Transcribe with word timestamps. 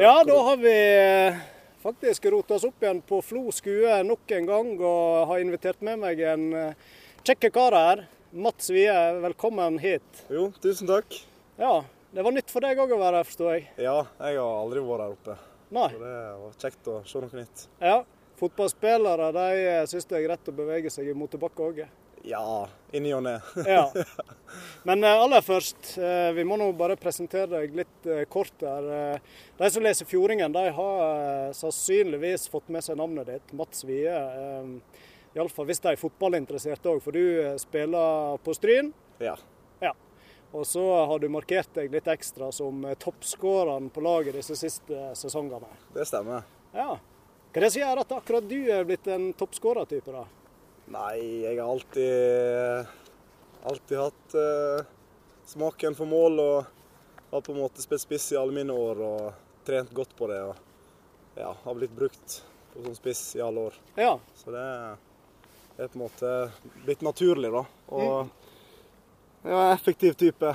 Ja, 0.00 0.24
da 0.24 0.42
har 0.42 0.56
vi 0.56 1.26
eh, 1.26 1.36
faktisk 1.82 2.24
rota 2.24 2.54
oss 2.54 2.64
opp 2.64 2.82
igjen 2.82 3.00
på 3.02 3.18
Flo 3.22 3.48
skue 3.50 3.96
nok 4.06 4.30
en 4.30 4.44
gang, 4.46 4.68
og 4.78 5.24
har 5.26 5.40
invitert 5.42 5.80
med 5.82 5.98
meg 5.98 6.22
en 6.22 6.44
kjekke 7.26 7.48
kjekk 7.48 7.56
kar 7.56 7.74
her. 7.74 8.04
Mats 8.30 8.70
Wie, 8.70 8.86
velkommen 9.24 9.80
hit. 9.82 10.22
Jo, 10.30 10.52
tusen 10.62 10.86
takk. 10.86 11.16
Ja, 11.58 11.80
det 12.14 12.22
var 12.22 12.36
nytt 12.36 12.54
for 12.54 12.62
deg 12.62 12.78
òg 12.78 12.94
å 12.94 13.00
være 13.00 13.24
her, 13.24 13.26
forstår 13.26 13.50
jeg? 13.56 13.66
Ja, 13.88 13.96
jeg 14.22 14.38
har 14.38 14.60
aldri 14.60 14.84
vært 14.86 15.02
her 15.02 15.16
oppe. 15.16 15.36
Nei. 15.74 15.90
Så 15.90 16.04
det 16.04 16.14
var 16.44 16.56
kjekt 16.62 16.92
å 16.94 16.96
se 17.10 17.24
noe 17.24 17.40
nytt. 17.42 17.66
Ja, 17.82 17.98
Fotballspillere 18.38 19.32
de 19.34 19.48
eh, 19.64 19.84
syns 19.90 20.06
det 20.06 20.20
er 20.20 20.28
greit 20.28 20.52
å 20.54 20.58
bevege 20.62 20.94
seg 20.94 21.10
mot 21.18 21.34
tilbake 21.34 21.72
òg. 21.72 21.82
Ja, 22.28 22.68
i 22.92 23.00
ny 23.00 23.14
og 23.16 23.22
ne. 23.24 23.38
Ja. 23.64 23.86
Men 24.88 25.04
eh, 25.04 25.20
aller 25.22 25.40
først, 25.40 25.94
eh, 25.96 26.28
vi 26.36 26.44
må 26.44 26.58
nå 26.60 26.66
bare 26.76 26.98
presentere 27.00 27.48
deg 27.54 27.76
litt 27.78 28.08
eh, 28.08 28.26
kort 28.28 28.64
her. 28.64 29.20
De 29.56 29.70
som 29.72 29.84
leser 29.84 30.08
Fjordingen, 30.08 30.52
de 30.52 30.66
har 30.76 31.54
sannsynligvis 31.56 32.44
fått 32.52 32.68
med 32.74 32.84
seg 32.84 32.98
navnet 33.00 33.30
ditt, 33.30 33.54
Mats 33.56 33.80
Wie. 33.88 34.12
Iallfall 35.36 35.70
hvis 35.70 35.80
de 35.80 35.94
er 35.94 36.00
fotballinteresserte 36.00 36.92
òg, 36.92 37.00
for 37.04 37.16
du 37.16 37.56
spiller 37.62 38.36
på 38.44 38.56
Stryn. 38.56 38.92
Ja. 39.24 39.38
Ja. 39.80 39.94
Og 40.52 40.68
så 40.68 40.84
har 41.08 41.22
du 41.22 41.30
markert 41.32 41.72
deg 41.80 41.92
litt 41.96 42.08
ekstra 42.12 42.50
som 42.52 42.84
toppskåreren 43.00 43.88
på 43.94 44.04
laget 44.04 44.36
disse 44.36 44.56
siste 44.56 45.14
sesongene. 45.16 45.72
Det 45.96 46.04
stemmer. 46.08 46.44
Ja. 46.76 46.98
Hva 47.48 47.62
er 47.62 47.64
det 47.64 47.72
som 47.72 47.86
gjør 47.86 48.02
at 48.04 48.18
akkurat 48.18 48.48
du 48.52 48.58
er 48.68 48.84
blitt 48.84 49.08
en 49.08 49.30
toppskårertype, 49.36 50.12
da? 50.12 50.26
Nei, 50.88 51.44
jeg 51.44 51.58
har 51.60 51.68
alltid 51.68 52.86
alltid 53.68 53.98
hatt 53.98 54.34
eh, 54.34 54.86
smaken 55.46 55.94
for 55.94 56.08
mål 56.08 56.40
og 56.40 56.64
har 57.30 57.40
på 57.44 57.52
en 57.52 57.60
måte 57.60 57.82
spilt 57.84 58.00
spiss 58.00 58.30
i 58.32 58.38
alle 58.40 58.54
mine 58.56 58.72
år 58.72 59.02
og 59.04 59.26
trent 59.68 59.92
godt 59.92 60.14
på 60.16 60.30
det. 60.30 60.40
Og 60.48 61.36
ja, 61.36 61.52
har 61.64 61.76
blitt 61.76 61.92
brukt 61.92 62.38
på 62.72 62.84
som 62.86 62.96
spiss 62.96 63.22
i 63.36 63.44
alle 63.44 63.68
år. 63.68 63.76
Ja. 64.00 64.14
Så 64.34 64.54
det 64.54 64.64
er 64.64 65.90
på 65.90 65.98
en 65.98 66.04
måte 66.06 66.34
blitt 66.86 67.04
naturlig, 67.04 67.52
da. 67.52 67.64
Og 67.92 68.30
jeg 69.44 69.52
er 69.52 69.64
en 69.66 69.74
effektiv 69.74 70.16
type. 70.18 70.54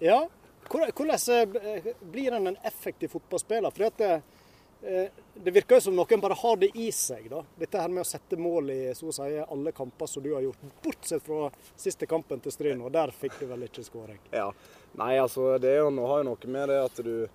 Ja. 0.00 0.22
Hvordan 0.72 1.12
eh, 1.36 1.92
blir 2.00 2.32
en 2.32 2.54
en 2.54 2.62
effektiv 2.64 3.12
fotballspiller? 3.18 3.70
For 3.70 3.90
at 3.90 4.22
det, 4.82 5.10
eh, 5.44 5.52
virker 5.52 5.74
jo 5.74 5.80
som 5.80 5.96
noen 5.96 6.20
bare 6.20 6.34
har 6.34 6.56
det 6.56 6.70
i 6.74 6.90
seg. 6.92 7.28
da. 7.30 7.42
Dette 7.58 7.78
her 7.78 7.88
med 7.88 8.02
å 8.02 8.08
sette 8.08 8.36
mål 8.36 8.70
i 8.70 8.80
så 8.94 9.08
å 9.08 9.14
si 9.14 9.38
alle 9.38 9.72
kamper 9.72 10.06
som 10.06 10.22
du 10.22 10.32
har 10.34 10.42
gjort, 10.42 10.64
bortsett 10.82 11.22
fra 11.22 11.50
siste 11.76 12.06
kampen 12.06 12.40
til 12.42 12.52
Stryn, 12.52 12.82
og 12.82 12.92
der 12.92 13.14
fikk 13.14 13.38
du 13.40 13.46
vel 13.46 13.62
ikke 13.68 13.84
skåring. 13.86 14.18
Ja. 14.32 14.50
Nei, 14.98 15.14
altså 15.18 15.56
det 15.62 15.76
jo, 15.78 15.88
har 16.06 16.22
jo 16.22 16.28
noe 16.32 16.50
med 16.52 16.68
det 16.68 16.80
at 16.82 16.98
du 17.04 17.28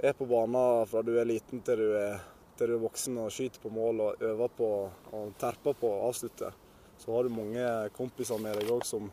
er 0.00 0.16
på 0.16 0.26
banen 0.26 0.86
fra 0.90 1.02
du 1.02 1.12
er 1.20 1.28
liten 1.28 1.60
til 1.62 1.84
du 1.84 1.92
er, 2.00 2.24
til 2.58 2.72
du 2.72 2.78
er 2.78 2.82
voksen 2.82 3.20
og 3.22 3.30
skyter 3.30 3.62
på 3.62 3.70
mål 3.70 4.00
og 4.00 4.24
øver 4.24 4.56
på 4.56 4.70
og 5.12 5.36
terper 5.38 5.76
på 5.78 5.90
å 5.90 6.08
avslutte. 6.08 6.50
Så 6.98 7.12
har 7.12 7.24
du 7.24 7.36
mange 7.36 7.68
kompiser 7.94 8.40
med 8.40 8.56
deg 8.58 8.72
òg 8.72 8.84
som 8.88 9.10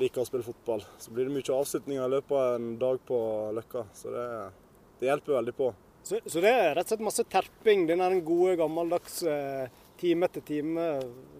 liker 0.00 0.22
å 0.22 0.26
spille 0.26 0.46
fotball. 0.46 0.82
Så 0.98 1.12
blir 1.12 1.28
det 1.28 1.36
mye 1.36 1.56
avslutninger 1.60 2.04
i 2.08 2.12
løpet 2.16 2.38
av 2.40 2.54
en 2.56 2.76
dag 2.78 3.00
på 3.06 3.18
Løkka. 3.54 3.84
Så 3.94 4.10
det, 4.14 4.28
det 5.00 5.10
hjelper 5.12 5.36
veldig 5.38 5.54
på. 5.58 5.74
Så, 6.04 6.20
så 6.26 6.40
det 6.44 6.50
er 6.52 6.74
rett 6.76 6.84
og 6.84 6.92
slett 6.92 7.04
masse 7.06 7.24
terping. 7.32 7.86
Den 7.88 8.02
er 8.04 8.12
den 8.12 8.24
gode, 8.26 8.58
gammeldagse 8.60 9.32
eh, 9.32 9.76
time 10.00 10.28
etter 10.28 10.44
time 10.44 10.88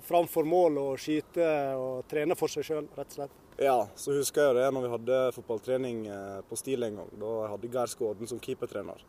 framfor 0.07 0.47
mål 0.49 0.79
og 0.81 1.01
skyte 1.01 1.49
og 1.77 2.07
trene 2.09 2.37
for 2.39 2.53
seg 2.53 2.65
sjøl, 2.65 2.87
rett 2.97 3.11
og 3.13 3.19
slett. 3.19 3.35
Ja, 3.61 3.77
så 3.95 4.17
husker 4.17 4.49
jeg 4.49 4.57
det 4.57 4.71
når 4.75 4.87
vi 4.87 4.93
hadde 4.95 5.19
fotballtrening 5.37 6.07
eh, 6.09 6.39
på 6.49 6.57
STIL 6.57 6.89
en 6.89 7.03
gang. 7.03 7.11
Da 7.21 7.35
hadde 7.53 7.71
Geir 7.77 7.93
Skåden 7.93 8.31
som 8.31 8.41
keepertrener. 8.43 9.05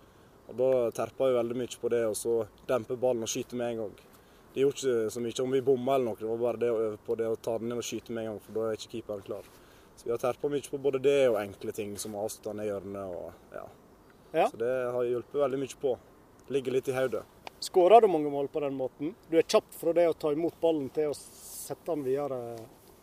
Og 0.50 0.60
Da 0.60 0.68
terpa 1.00 1.30
vi 1.32 1.38
veldig 1.40 1.58
mye 1.62 1.80
på 1.82 1.90
det 1.94 2.04
og 2.06 2.18
så 2.20 2.36
dempe 2.68 3.00
ballen 3.00 3.26
og 3.26 3.32
skyte 3.32 3.58
med 3.58 3.72
en 3.72 3.86
gang. 3.86 3.96
Det 4.56 4.62
gjorde 4.62 4.78
ikke 4.84 5.16
så 5.16 5.24
mye 5.24 5.40
om 5.44 5.56
vi 5.56 5.64
bomma 5.72 5.96
eller 5.96 6.12
noe, 6.12 6.20
det 6.20 6.28
var 6.30 6.44
bare 6.44 6.62
det 6.62 6.68
å 6.72 6.84
øve 6.90 7.00
på 7.08 7.16
det 7.20 7.32
å 7.32 7.40
ta 7.48 7.56
den 7.60 7.72
ned 7.72 7.80
og 7.80 7.88
skyte 7.88 8.12
med 8.12 8.24
en 8.24 8.30
gang, 8.34 8.44
for 8.44 8.60
da 8.60 8.68
er 8.68 8.78
ikke 8.78 8.92
keeperen 8.94 9.26
klar. 9.26 9.50
Så 9.96 10.06
vi 10.06 10.14
har 10.14 10.20
terpa 10.20 10.52
mye 10.52 10.70
på 10.72 10.84
både 10.84 11.02
det 11.04 11.18
og 11.32 11.40
enkle 11.40 11.74
ting 11.76 11.98
som 12.00 12.16
å 12.16 12.28
avslutte 12.28 12.68
hjørnet 12.68 13.18
og 13.18 13.56
ja. 13.56 13.66
Ja. 14.36 14.50
Så 14.52 14.58
det 14.60 14.92
har 14.92 15.04
hjulpet 15.08 15.40
veldig 15.40 15.60
mye 15.62 15.78
på. 15.82 15.98
Ligger 16.52 16.76
litt 16.76 16.90
i 16.92 16.96
hodet. 16.96 17.22
Skårer 17.64 18.04
du 18.04 18.10
mange 18.12 18.30
mål 18.30 18.50
på 18.52 18.60
den 18.60 18.76
måten? 18.76 19.14
Du 19.32 19.38
er 19.40 19.48
kjapp 19.48 19.70
fra 19.74 19.94
det 19.96 20.10
å 20.12 20.18
ta 20.20 20.34
imot 20.36 20.58
ballen 20.62 20.90
til 20.94 21.14
å 21.14 21.16
sette 21.16 21.88
den 21.88 22.04
videre 22.04 22.58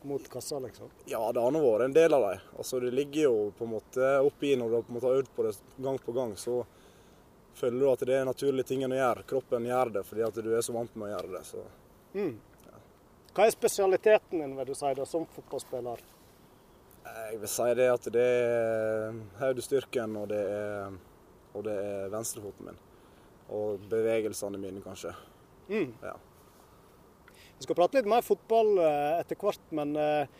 mot 0.04 0.28
kassa, 0.28 0.58
liksom? 0.60 0.90
Ja, 1.08 1.22
det 1.32 1.40
har 1.40 1.54
nå 1.54 1.62
vært 1.64 1.86
en 1.86 1.96
del 1.96 2.14
av 2.14 2.26
dem. 2.26 2.44
Altså, 2.58 2.82
det 2.84 2.92
ligger 2.92 3.22
jo 3.30 3.34
på 3.56 3.64
en 3.64 3.72
måte 3.78 4.12
oppi 4.26 4.52
når 4.60 4.74
du 4.74 4.76
på 4.82 4.92
en 4.92 4.98
måte 4.98 5.08
har 5.08 5.20
øvd 5.22 5.32
på 5.36 5.48
det 5.48 5.56
gang 5.88 5.98
på 6.04 6.14
gang. 6.20 6.36
Så 6.36 6.60
føler 7.56 7.80
du 7.80 7.90
at 7.94 8.06
det 8.06 8.18
er 8.18 8.28
naturlige 8.28 8.68
tingene 8.74 8.98
å 8.98 9.02
gjøre. 9.02 9.26
Kroppen 9.32 9.72
gjør 9.72 9.96
det 9.96 10.06
fordi 10.08 10.26
at 10.28 10.40
du 10.44 10.52
er 10.52 10.66
så 10.68 10.76
vant 10.76 10.96
med 11.00 11.08
å 11.08 11.14
gjøre 11.16 11.38
det. 11.38 11.46
Så 11.48 11.68
Mm. 12.12 12.34
Hva 13.32 13.46
er 13.46 13.54
spesialiteten 13.54 14.42
din, 14.42 14.50
vil 14.58 14.66
du 14.68 14.74
si, 14.76 14.90
da, 14.92 15.06
som 15.08 15.24
fotballspiller? 15.32 16.02
jeg 17.02 17.38
vil 17.40 17.50
si 17.50 17.68
det 17.78 17.86
at 17.92 18.06
det 18.14 18.26
er 18.26 19.16
hodestyrken 19.40 20.16
og 20.20 20.28
det 20.30 20.42
er, 20.52 20.92
og 21.54 21.64
det 21.66 21.74
er 21.76 22.12
venstrefoten 22.12 22.68
min. 22.70 22.80
Og 23.52 23.82
bevegelsene 23.90 24.58
mine, 24.60 24.80
kanskje. 24.84 25.12
Mm. 25.68 25.90
Ja. 26.02 26.14
Vi 27.58 27.66
skal 27.66 27.78
prate 27.78 28.00
litt 28.00 28.08
mer 28.10 28.24
fotball 28.26 28.72
eh, 28.82 29.20
etter 29.22 29.38
hvert, 29.38 29.66
men 29.76 29.92
eh, 30.00 30.38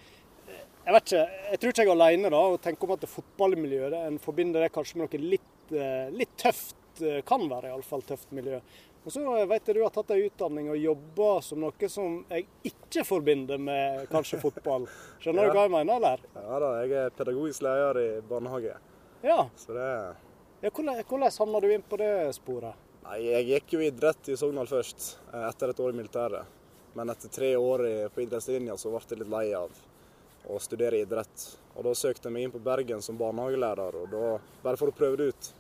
jeg 0.83 0.95
vet 0.97 1.11
ikke, 1.13 1.25
jeg 1.53 1.61
tror 1.63 1.73
ikke 1.75 1.83
jeg 1.85 1.91
er 1.93 1.97
alene 1.97 2.31
da, 2.35 2.41
og 2.55 2.63
tenker 2.65 2.89
om 2.89 2.95
at 2.97 3.05
det 3.05 3.11
fotballmiljøet 3.13 3.99
en 4.01 4.17
forbinder 4.23 4.65
det 4.65 4.73
kanskje 4.75 4.99
med 4.99 5.07
noe 5.13 5.29
litt, 5.37 5.53
eh, 5.77 6.09
litt 6.15 6.33
tøft. 6.43 6.79
Kan 7.25 7.47
være 7.49 7.71
iallfall 7.71 8.03
tøft 8.05 8.35
miljø. 8.37 8.59
Og 9.03 9.15
så 9.15 9.23
vet 9.49 9.67
jeg 9.67 9.75
du 9.79 9.81
har 9.81 9.91
tatt 9.95 10.11
en 10.13 10.21
utdanning 10.27 10.67
og 10.71 10.77
jobba 10.79 11.29
som 11.43 11.63
noe 11.65 11.89
som 11.91 12.19
jeg 12.29 12.45
ikke 12.69 13.03
forbinder 13.09 13.59
med 13.59 14.05
kanskje 14.13 14.39
fotball. 14.43 14.85
Skjønner 15.23 15.47
Ja. 15.49 15.55
du 15.55 15.57
hva 15.57 15.65
jeg 15.65 15.73
mener, 15.73 15.97
eller? 15.97 16.27
ja 16.37 16.59
da, 16.63 16.69
jeg 16.83 16.93
er 17.01 17.15
pedagogisk 17.17 17.65
leder 17.65 17.99
i 18.03 18.07
barnehage. 18.29 18.77
Ja. 19.25 19.39
Så 19.59 19.73
det 19.79 19.89
ja 20.63 20.71
hvordan, 20.71 21.03
hvordan 21.09 21.39
havna 21.39 21.61
du 21.61 21.69
inn 21.75 21.85
på 21.85 21.99
det 22.01 22.13
sporet? 22.39 22.89
Nei, 23.03 23.19
jeg 23.27 23.49
gikk 23.51 23.77
jo 23.77 23.81
idrett 23.83 24.31
i 24.31 24.37
Sogndal 24.39 24.71
først, 24.71 25.17
eh, 25.33 25.47
etter 25.49 25.73
et 25.73 25.81
år 25.83 25.91
i 25.91 25.99
militæret. 25.99 26.59
Men 26.95 27.11
etter 27.11 27.33
tre 27.33 27.55
år 27.57 27.83
på 28.13 28.21
idrettslinja 28.23 28.77
så 28.77 28.93
ble 28.93 29.01
jeg 29.09 29.23
litt 29.23 29.33
lei 29.33 29.47
av 29.57 29.73
å 30.49 30.59
studere 30.61 31.01
idrett. 31.01 31.47
Og 31.77 31.87
da 31.87 31.95
søkte 31.97 32.29
jeg 32.29 32.35
meg 32.35 32.47
inn 32.47 32.55
på 32.55 32.61
Bergen 32.63 33.03
som 33.03 33.19
barnehagelærer, 33.19 33.97
og 34.03 34.11
da, 34.13 34.31
bare 34.65 34.81
for 34.81 34.93
å 34.93 34.97
prøve 34.97 35.21
det 35.21 35.29
ut. 35.33 35.51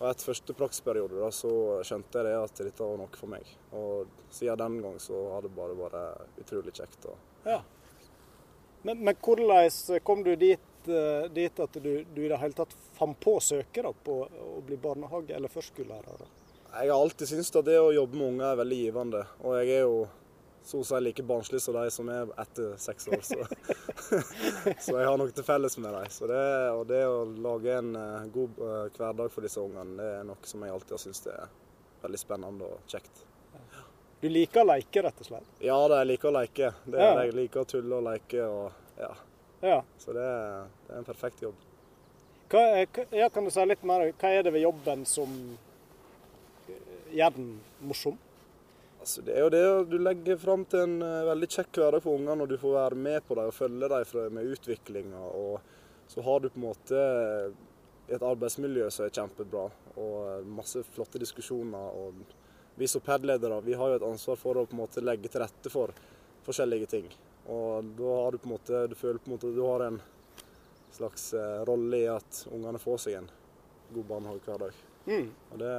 Og 0.00 0.08
etter 0.08 0.26
første 0.32 0.54
praksisperiode 0.58 1.20
da, 1.20 1.28
så 1.30 1.52
skjønte 1.86 2.24
jeg 2.26 2.38
at 2.40 2.62
dette 2.64 2.82
var 2.82 2.98
noe 2.98 3.18
for 3.18 3.30
meg. 3.30 3.46
Og 3.78 4.10
siden 4.34 4.58
den 4.58 4.80
gang 4.82 4.98
så 5.02 5.20
har 5.34 5.44
det 5.44 5.52
bare 5.54 5.78
vært 5.78 6.42
utrolig 6.42 6.74
kjekt. 6.74 7.06
Og 7.06 7.46
Ja. 7.46 7.60
Men, 8.82 8.98
men 9.04 9.14
hvordan 9.14 10.00
kom 10.02 10.24
du 10.26 10.34
dit, 10.34 10.71
eh, 10.88 11.28
dit 11.34 11.60
at 11.60 11.76
du, 11.82 11.90
du 12.14 12.20
i 12.24 12.28
det 12.30 12.38
hele 12.40 12.56
tatt 12.56 12.72
fant 12.96 13.18
på 13.20 13.36
å 13.38 13.42
søke 13.44 13.82
da, 13.84 13.92
på 13.92 14.16
å 14.26 14.62
bli 14.66 14.76
barnehage- 14.76 15.36
eller 15.36 15.52
førskolelærer? 15.52 16.26
jeg 16.72 16.88
har 16.88 16.96
alltid 16.96 17.28
syntes 17.28 17.50
at 17.56 17.66
det 17.68 17.76
å 17.80 17.92
jobbe 17.92 18.16
med 18.16 18.28
unger 18.30 18.46
er 18.48 18.60
veldig 18.62 18.76
givende. 18.78 19.18
Og 19.44 19.58
jeg 19.60 19.74
er 19.76 19.82
jo 19.82 19.96
så 20.64 20.78
å 20.80 20.84
si 20.86 21.00
like 21.02 21.24
barnslig 21.26 21.60
som 21.60 21.74
de 21.74 21.90
som 21.90 22.08
er 22.08 22.30
etter 22.38 22.76
seks 22.80 23.08
år, 23.10 23.20
så, 23.26 23.40
så 24.86 24.94
jeg 24.96 25.08
har 25.08 25.18
noe 25.18 25.34
til 25.34 25.44
felles 25.44 25.76
med 25.82 25.92
dem. 25.92 26.06
Det, 26.30 26.44
og 26.72 26.86
det 26.88 27.02
å 27.10 27.18
lage 27.44 27.74
en 27.76 27.90
eh, 27.98 28.28
god 28.32 28.62
eh, 28.62 28.86
hverdag 28.96 29.34
for 29.34 29.44
disse 29.44 29.60
ungene, 29.60 29.98
det 29.98 30.08
er 30.20 30.24
noe 30.30 30.48
som 30.48 30.64
jeg 30.64 30.72
alltid 30.76 30.96
har 30.96 31.02
syntes 31.02 31.26
er 31.34 31.52
veldig 32.06 32.22
spennende 32.22 32.70
og 32.70 32.88
kjekt. 32.94 33.24
Du 34.22 34.28
liker 34.30 34.62
å 34.62 34.68
leke, 34.70 35.02
rett 35.02 35.18
og 35.18 35.26
slett? 35.26 35.48
Ja, 35.66 35.76
jeg 35.90 36.08
liker 36.12 36.30
å 36.30 36.36
leke. 36.38 36.72
Det, 36.86 36.98
Ja. 37.02 37.12
Jeg 37.26 37.34
liker 37.34 37.64
å 37.64 37.68
tulle 37.68 37.98
og 37.98 38.06
leke. 38.06 38.46
og 38.46 39.00
ja. 39.02 39.10
Ja. 39.62 39.82
Så 39.98 40.12
det, 40.16 40.22
er- 40.26 40.66
det 40.86 40.94
er 40.94 40.98
en 40.98 41.06
perfekt 41.06 41.42
jobb. 41.44 41.54
Hva, 42.52 42.62
ja. 43.16 43.28
Kan 43.32 43.46
du 43.46 43.50
si 43.54 43.64
litt 43.64 43.84
mer? 43.88 44.08
Hva 44.20 44.28
er 44.36 44.42
det 44.44 44.52
ved 44.52 44.64
jobben 44.66 45.06
som 45.08 45.30
gjør 47.12 47.34
den 47.36 47.48
morsom? 47.80 48.18
Altså, 49.02 49.22
det 49.26 49.34
er 49.34 49.40
jo 49.46 49.50
det 49.50 49.62
du 49.90 49.96
legger 49.98 50.36
fram 50.38 50.62
til 50.70 50.84
en 50.84 50.98
eh, 51.02 51.24
veldig 51.26 51.48
kjekk 51.50 51.80
hverdag 51.80 52.04
for 52.04 52.18
ungene, 52.20 52.44
og 52.44 52.50
du 52.52 52.58
får 52.60 52.76
være 52.76 52.98
med 53.02 53.24
på 53.26 53.34
dem 53.38 53.48
og 53.50 53.56
følge 53.56 53.88
dem 53.90 54.36
med 54.36 54.52
utviklinga. 54.54 55.22
Og 55.34 56.12
så 56.12 56.22
har 56.26 56.42
du 56.44 56.50
på 56.52 56.60
en 56.60 56.66
måte 56.68 57.00
et 58.12 58.22
arbeidsmiljø 58.22 58.86
som 58.92 59.06
er 59.06 59.14
kjempebra, 59.16 59.64
og 59.96 60.46
masse 60.58 60.82
flotte 60.94 61.18
diskusjoner. 61.22 61.98
og 61.98 62.14
Vi 62.78 62.86
som 62.90 63.02
padledere 63.04 63.58
vi 63.64 63.74
har 63.78 63.90
jo 63.94 63.98
et 64.00 64.06
ansvar 64.06 64.38
for 64.38 64.58
å 64.60 64.66
på 64.66 64.76
en 64.76 64.82
måte 64.84 65.02
legge 65.04 65.30
til 65.32 65.42
rette 65.42 65.70
for 65.72 65.90
forskjellige 66.46 66.88
ting. 66.94 67.08
Og 67.50 67.84
da 67.98 68.16
har 68.22 68.32
du 68.32 68.38
på 68.38 68.48
en 68.48 68.54
måte, 68.54 68.86
du 68.88 68.94
føler 68.94 69.18
på 69.18 69.30
en 69.30 69.34
måte 69.36 69.48
at 69.50 69.56
du 69.56 69.62
har 69.66 69.86
en 69.88 70.00
slags 70.92 71.32
eh, 71.34 71.64
rolle 71.66 71.98
i 72.04 72.06
at 72.12 72.44
ungene 72.52 72.78
får 72.78 73.00
seg 73.06 73.18
en 73.18 73.30
god 73.94 74.04
barnehage 74.08 74.44
hver 74.46 74.60
dag. 74.66 74.82
Mm. 75.06 75.30
Og 75.50 75.58
det 75.58 75.72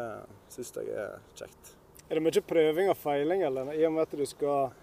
syns 0.52 0.74
jeg 0.76 0.90
er 0.92 1.20
kjekt. 1.40 1.76
Er 2.10 2.20
det 2.20 2.26
mye 2.26 2.44
prøving 2.46 2.90
og 2.92 2.98
feiling, 3.00 3.46
eller 3.48 3.72
i 3.78 3.86
og 3.88 3.94
med 3.96 4.04
at 4.04 4.18
du 4.20 4.26
skal 4.28 4.74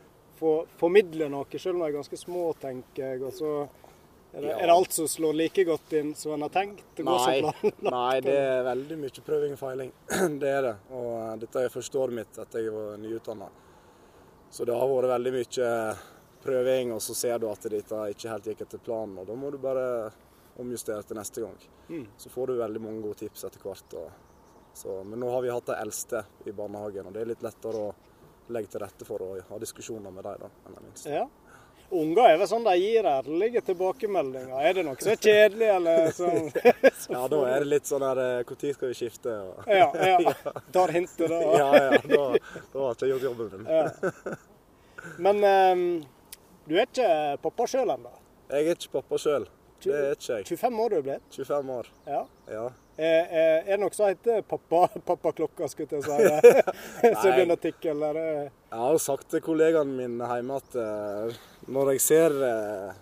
få 0.41 0.55
formidle 0.81 1.29
noe, 1.29 1.45
selv 1.61 1.77
om 1.77 1.83
de 1.85 1.91
er 1.91 1.99
ganske 1.99 2.17
små, 2.17 2.47
tenker 2.63 3.13
jeg, 3.15 3.23
og 3.29 3.37
så 3.37 3.53
Er 4.33 4.41
det, 4.45 4.49
Ja. 4.49 4.57
er 4.63 4.67
det 4.71 4.75
alt 4.77 4.93
som 4.95 5.07
slår 5.11 5.35
like 5.35 5.65
godt 5.67 5.93
inn 5.99 6.13
som 6.15 6.33
en 6.37 6.43
har 6.43 6.53
tenkt? 6.55 6.85
Det 6.95 7.03
går 7.03 7.25
Nei, 7.27 7.73
nei, 7.83 8.21
det 8.23 8.35
er 8.39 8.61
veldig 8.63 8.99
mye 9.01 9.23
prøving 9.27 9.53
og 9.57 9.59
feiling. 9.59 9.91
Det 10.39 10.53
er 10.55 10.63
det. 10.63 10.75
Og 10.95 11.09
eh, 11.19 11.33
dette 11.43 11.65
er 11.65 11.73
første 11.75 11.99
året 11.99 12.15
mitt 12.15 12.39
etter 12.39 12.63
jeg 12.63 12.71
var 12.71 12.95
nyutdanna. 13.03 13.49
Så 14.55 14.65
det 14.65 14.77
har 14.79 14.87
vært 14.87 15.11
veldig 15.17 15.33
mye 15.35 15.73
prøving, 16.43 16.93
og 16.97 17.03
så 17.05 17.15
ser 17.15 17.39
du 17.43 17.49
at 17.51 17.67
dette 17.73 18.03
ikke 18.15 18.33
helt 18.33 18.51
gikk 18.53 18.65
etter 18.67 18.83
planen. 18.85 19.19
Og 19.21 19.29
da 19.29 19.37
må 19.39 19.51
du 19.53 19.59
bare 19.63 19.87
omjustere 20.61 21.03
til 21.07 21.17
neste 21.21 21.45
gang. 21.45 21.57
Mm. 21.89 22.07
Så 22.21 22.31
får 22.33 22.51
du 22.53 22.59
veldig 22.61 22.83
mange 22.85 23.03
gode 23.05 23.21
tips 23.25 23.45
etter 23.49 23.63
hvert. 23.65 23.97
Så, 24.75 25.01
men 25.05 25.21
nå 25.21 25.31
har 25.33 25.43
vi 25.43 25.51
hatt 25.53 25.67
de 25.67 25.77
eldste 25.83 26.25
i 26.47 26.55
barnehagen, 26.55 27.09
og 27.11 27.15
det 27.17 27.25
er 27.25 27.33
litt 27.33 27.45
lettere 27.45 27.85
å 27.91 27.93
legge 28.51 28.73
til 28.73 28.83
rette 28.83 29.07
for 29.07 29.23
å 29.23 29.35
ha 29.49 29.59
diskusjoner 29.63 30.13
med 30.15 30.27
dem 30.27 30.49
enn 30.49 30.77
de 30.79 30.89
yngste. 30.91 31.15
Ja. 31.21 31.27
Unger 31.91 32.29
er 32.31 32.37
vel 32.39 32.47
sånn 32.47 32.63
de 32.63 32.73
gir 32.79 33.07
ærlige 33.11 33.61
tilbakemeldinger. 33.67 34.61
Er 34.63 34.77
det 34.79 34.85
noe 34.87 34.99
som 35.03 35.11
er 35.11 35.19
kjedelig, 35.19 35.71
eller 35.75 36.13
sånn? 36.21 36.47
Ja, 37.11 37.25
da 37.33 37.41
er 37.51 37.65
det 37.65 37.71
litt 37.73 37.91
sånn 37.91 38.05
her 38.07 38.21
Når 38.47 38.75
skal 38.77 38.93
vi 38.93 38.99
skifte? 39.01 39.35
Og, 39.43 39.67
Ja, 39.67 39.89
ja. 40.13 40.35
Tar 40.77 40.95
hintet, 40.95 41.27
da. 41.33 41.41
ja, 41.59 41.67
ja, 41.83 41.99
da, 42.07 42.23
da 42.71 42.85
har 42.85 42.95
ikke 42.95 43.11
gjort 43.11 43.27
jobben 43.27 43.51
min. 43.57 43.67
Ja. 43.67 44.39
Men 45.19 45.43
ehm, 45.51 45.85
du 46.69 46.77
er 46.77 46.87
ikke 46.87 47.09
pappa 47.43 47.67
sjøl 47.71 47.95
ennå? 47.97 48.13
Jeg 48.51 48.67
er 48.67 48.79
ikke 48.79 48.95
pappa 49.01 49.19
sjøl. 49.21 49.49
Det 49.81 49.97
er 49.97 50.13
ikke 50.13 50.39
jeg. 50.41 50.47
25 50.61 50.81
år 50.85 50.93
du 50.93 50.97
er 50.99 51.05
blitt? 51.07 51.37
25 51.37 51.75
år. 51.79 51.91
Ja. 52.07 52.23
Ja. 52.51 52.65
Er, 53.01 53.21
er, 53.33 53.53
er 53.65 53.69
det 53.71 53.79
noe 53.81 53.97
som 53.97 54.11
heter 54.11 54.43
pappa, 54.45 54.83
pappaklokka, 55.09 55.69
skulle 55.73 56.01
jeg 56.01 56.05
si? 56.05 56.51
Så 57.01 57.29
begynner 57.33 57.57
å 57.57 57.63
tikke, 57.63 57.95
eller? 57.95 58.19
er 58.21 58.41
Jeg 58.43 58.81
har 58.83 58.99
sagt 59.01 59.31
til 59.33 59.45
kollegaene 59.45 59.95
mine 60.03 60.29
hjemme 60.35 60.59
at 60.61 60.77
eh, 60.83 61.39
når 61.73 61.95
jeg 61.95 62.03
ser 62.05 62.37
eh, 62.45 62.99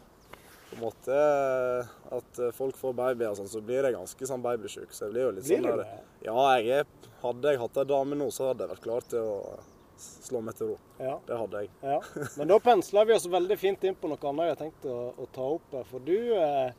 på 0.68 0.76
en 0.78 0.84
måte 0.84 1.16
eh, 1.18 1.90
at 2.14 2.42
folk 2.54 2.78
får 2.78 2.94
babyer 3.00 3.32
og 3.32 3.40
sånn, 3.40 3.50
så 3.50 3.64
blir 3.64 3.88
jeg 3.88 3.96
ganske 3.96 4.30
sånn 4.30 4.44
babysjuk. 4.44 4.92
Så 4.94 5.08
jeg 5.08 5.16
blir 5.16 5.26
jo 5.26 5.32
litt 5.34 5.48
Blir 5.48 5.66
sånn 5.66 5.82
der? 5.82 6.06
Ja, 6.28 6.38
jeg 6.60 6.84
er, 6.84 7.10
hadde 7.24 7.56
jeg 7.56 7.62
hatt 7.64 7.82
ei 7.82 7.88
dame 7.90 8.20
nå, 8.22 8.30
så 8.34 8.52
hadde 8.52 8.68
jeg 8.68 8.76
vært 8.76 8.86
klar 8.86 9.10
til 9.10 9.32
å 9.34 9.58
slå 10.00 10.40
meg 10.44 10.54
til 10.58 10.72
ro. 10.72 10.76
Ja. 11.02 11.14
Det 11.26 11.38
hadde 11.40 11.62
jeg. 11.64 11.70
Ja, 11.82 12.00
men 12.38 12.48
da 12.50 12.58
pensler 12.62 13.06
vi 13.08 13.14
oss 13.16 13.26
veldig 13.30 13.56
fint 13.58 13.84
inn 13.88 13.96
på 13.98 14.08
noe 14.10 14.18
annet 14.30 14.48
jeg 14.48 14.54
har 14.56 14.60
tenkt 14.64 14.86
å, 14.90 14.98
å 15.18 15.26
ta 15.34 15.46
opp. 15.56 15.66
her. 15.74 15.84
For 15.90 16.04
du 16.06 16.14
eh, 16.38 16.70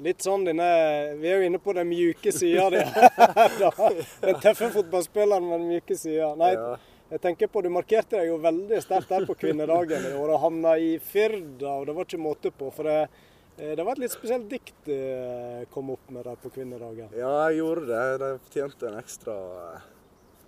litt 0.00 0.22
sånn 0.24 0.46
dine 0.48 0.68
Vi 1.20 1.28
er 1.28 1.42
jo 1.42 1.48
inne 1.50 1.58
på 1.60 1.74
den 1.76 1.90
mjuke 1.90 2.32
sida 2.32 2.70
di. 2.72 2.80
den 4.26 4.38
tøffe 4.40 4.70
fotballspilleren 4.74 5.44
med 5.48 5.58
den 5.60 5.68
mjuke 5.74 5.96
sida. 5.98 6.30
Nei, 6.40 6.52
Ja. 6.54 6.76
jeg 7.10 7.20
tenker 7.26 7.50
på 7.52 7.62
du 7.62 7.68
markerte 7.74 8.16
deg 8.20 8.30
jo 8.30 8.38
veldig 8.42 8.78
sterkt 8.84 9.10
der 9.10 9.26
på 9.28 9.34
kvinnedagen 9.40 10.06
i 10.10 10.14
år 10.16 10.34
og 10.36 10.40
havna 10.44 10.76
i 10.78 10.94
Firda, 11.02 11.76
og 11.80 11.86
det 11.90 11.96
var 11.98 12.06
ikke 12.08 12.22
måte 12.22 12.52
på. 12.54 12.70
For 12.72 12.86
det, 12.88 12.98
eh, 13.58 13.74
det 13.76 13.84
var 13.84 13.92
et 13.98 14.04
litt 14.06 14.14
spesielt 14.14 14.48
dikt 14.50 14.74
du 14.86 14.94
eh, 14.94 15.64
kom 15.74 15.90
opp 15.94 16.10
med 16.10 16.24
der 16.24 16.38
på 16.40 16.52
kvinnedagen. 16.54 17.10
Ja, 17.18 17.32
jeg 17.50 17.60
gjorde 17.60 17.86
det. 17.90 18.04
Det 18.22 18.30
fortjente 18.46 18.88
en 18.92 19.00
ekstra 19.02 19.36
eh, 19.74 19.88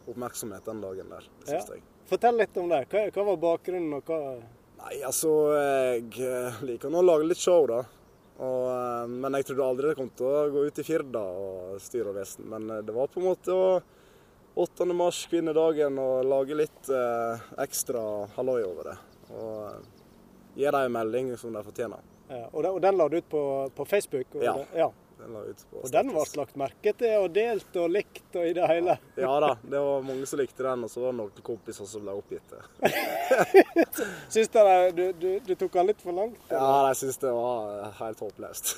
oppmerksomhet 0.08 0.64
den 0.66 0.80
dagen 0.82 1.10
der, 1.12 1.28
Ja. 1.46 1.58
syns 1.60 1.74
jeg. 1.76 1.82
Fortell 2.12 2.36
litt 2.42 2.56
om 2.60 2.68
det. 2.68 2.82
Hva, 2.92 3.06
hva 3.14 3.24
var 3.32 3.40
bakgrunnen, 3.48 3.96
og 3.98 4.04
hva 4.12 4.20
Nei, 4.82 4.96
altså 5.06 5.30
Jeg 5.54 6.08
liker 6.66 6.90
nå 6.90 7.00
å 7.00 7.06
lage 7.06 7.28
litt 7.30 7.38
show, 7.40 7.64
da. 7.70 7.80
Og, 8.42 8.64
eh, 8.72 9.06
men 9.12 9.36
jeg 9.38 9.46
trodde 9.52 9.66
aldri 9.68 9.90
det 9.92 9.98
kom 10.00 10.08
til 10.18 10.26
å 10.26 10.46
gå 10.50 10.64
ut 10.66 10.80
i 10.82 10.84
Firda 10.86 11.20
og 11.22 11.76
styre 11.84 12.10
og 12.10 12.16
vesen. 12.18 12.48
Men 12.50 12.66
eh, 12.74 12.80
det 12.82 12.94
var 12.96 13.06
på 13.12 13.20
en 13.22 13.28
måte 13.28 13.54
å 13.54 13.66
8. 14.58 14.84
mars, 14.92 15.22
kvinnedagen, 15.30 15.96
og 16.02 16.26
lage 16.28 16.56
litt 16.58 16.90
eh, 16.92 17.44
ekstra 17.62 18.02
halloi 18.34 18.58
over 18.66 18.90
det. 18.90 18.96
Og 19.36 19.54
eh, 19.68 19.78
gi 20.58 20.66
dem 20.66 20.82
en 20.88 20.96
melding 20.98 21.30
som 21.40 21.54
de 21.54 21.62
fortjener. 21.64 22.02
ja, 22.28 22.42
og, 22.50 22.58
den, 22.66 22.72
og 22.74 22.80
den 22.84 22.98
la 22.98 23.06
du 23.08 23.16
ut 23.20 23.28
på, 23.32 23.44
på 23.78 23.86
Facebook? 23.88 24.34
Ja. 24.42 24.56
det- 24.58 24.82
ja. 24.82 24.90
Den 25.22 25.34
la 25.36 25.40
ut 25.46 25.60
på 25.70 25.78
Og 25.84 25.90
den 25.94 26.08
ble 26.10 26.22
lagt 26.40 26.56
merke 26.58 26.92
til 26.98 27.12
og 27.22 27.28
delt 27.34 27.76
og 27.78 27.90
likt 27.94 28.38
og 28.40 28.46
i 28.48 28.54
det 28.56 28.66
hele. 28.66 28.96
Ja 29.20 29.32
da, 29.44 29.50
det 29.62 29.82
var 29.84 30.02
mange 30.02 30.26
som 30.26 30.40
likte 30.40 30.64
den, 30.66 30.82
og 30.82 30.90
så 30.90 31.04
var 31.04 31.12
det 31.12 31.18
noen 31.20 31.44
kompiser 31.46 31.86
som 31.86 32.02
ble 32.02 32.16
oppgitt. 32.18 32.56
Syns 34.32 34.50
dere 34.50 34.90
du, 34.96 35.04
du, 35.12 35.28
du 35.46 35.54
tok 35.60 35.78
den 35.78 35.90
litt 35.92 36.02
for 36.02 36.16
langt? 36.16 36.40
eller? 36.48 36.58
Ja, 36.58 36.88
jeg 36.90 36.98
syns 37.04 37.20
det 37.22 37.32
var 37.36 37.70
eh, 37.76 37.94
helt 38.00 38.24
håpløst. 38.26 38.72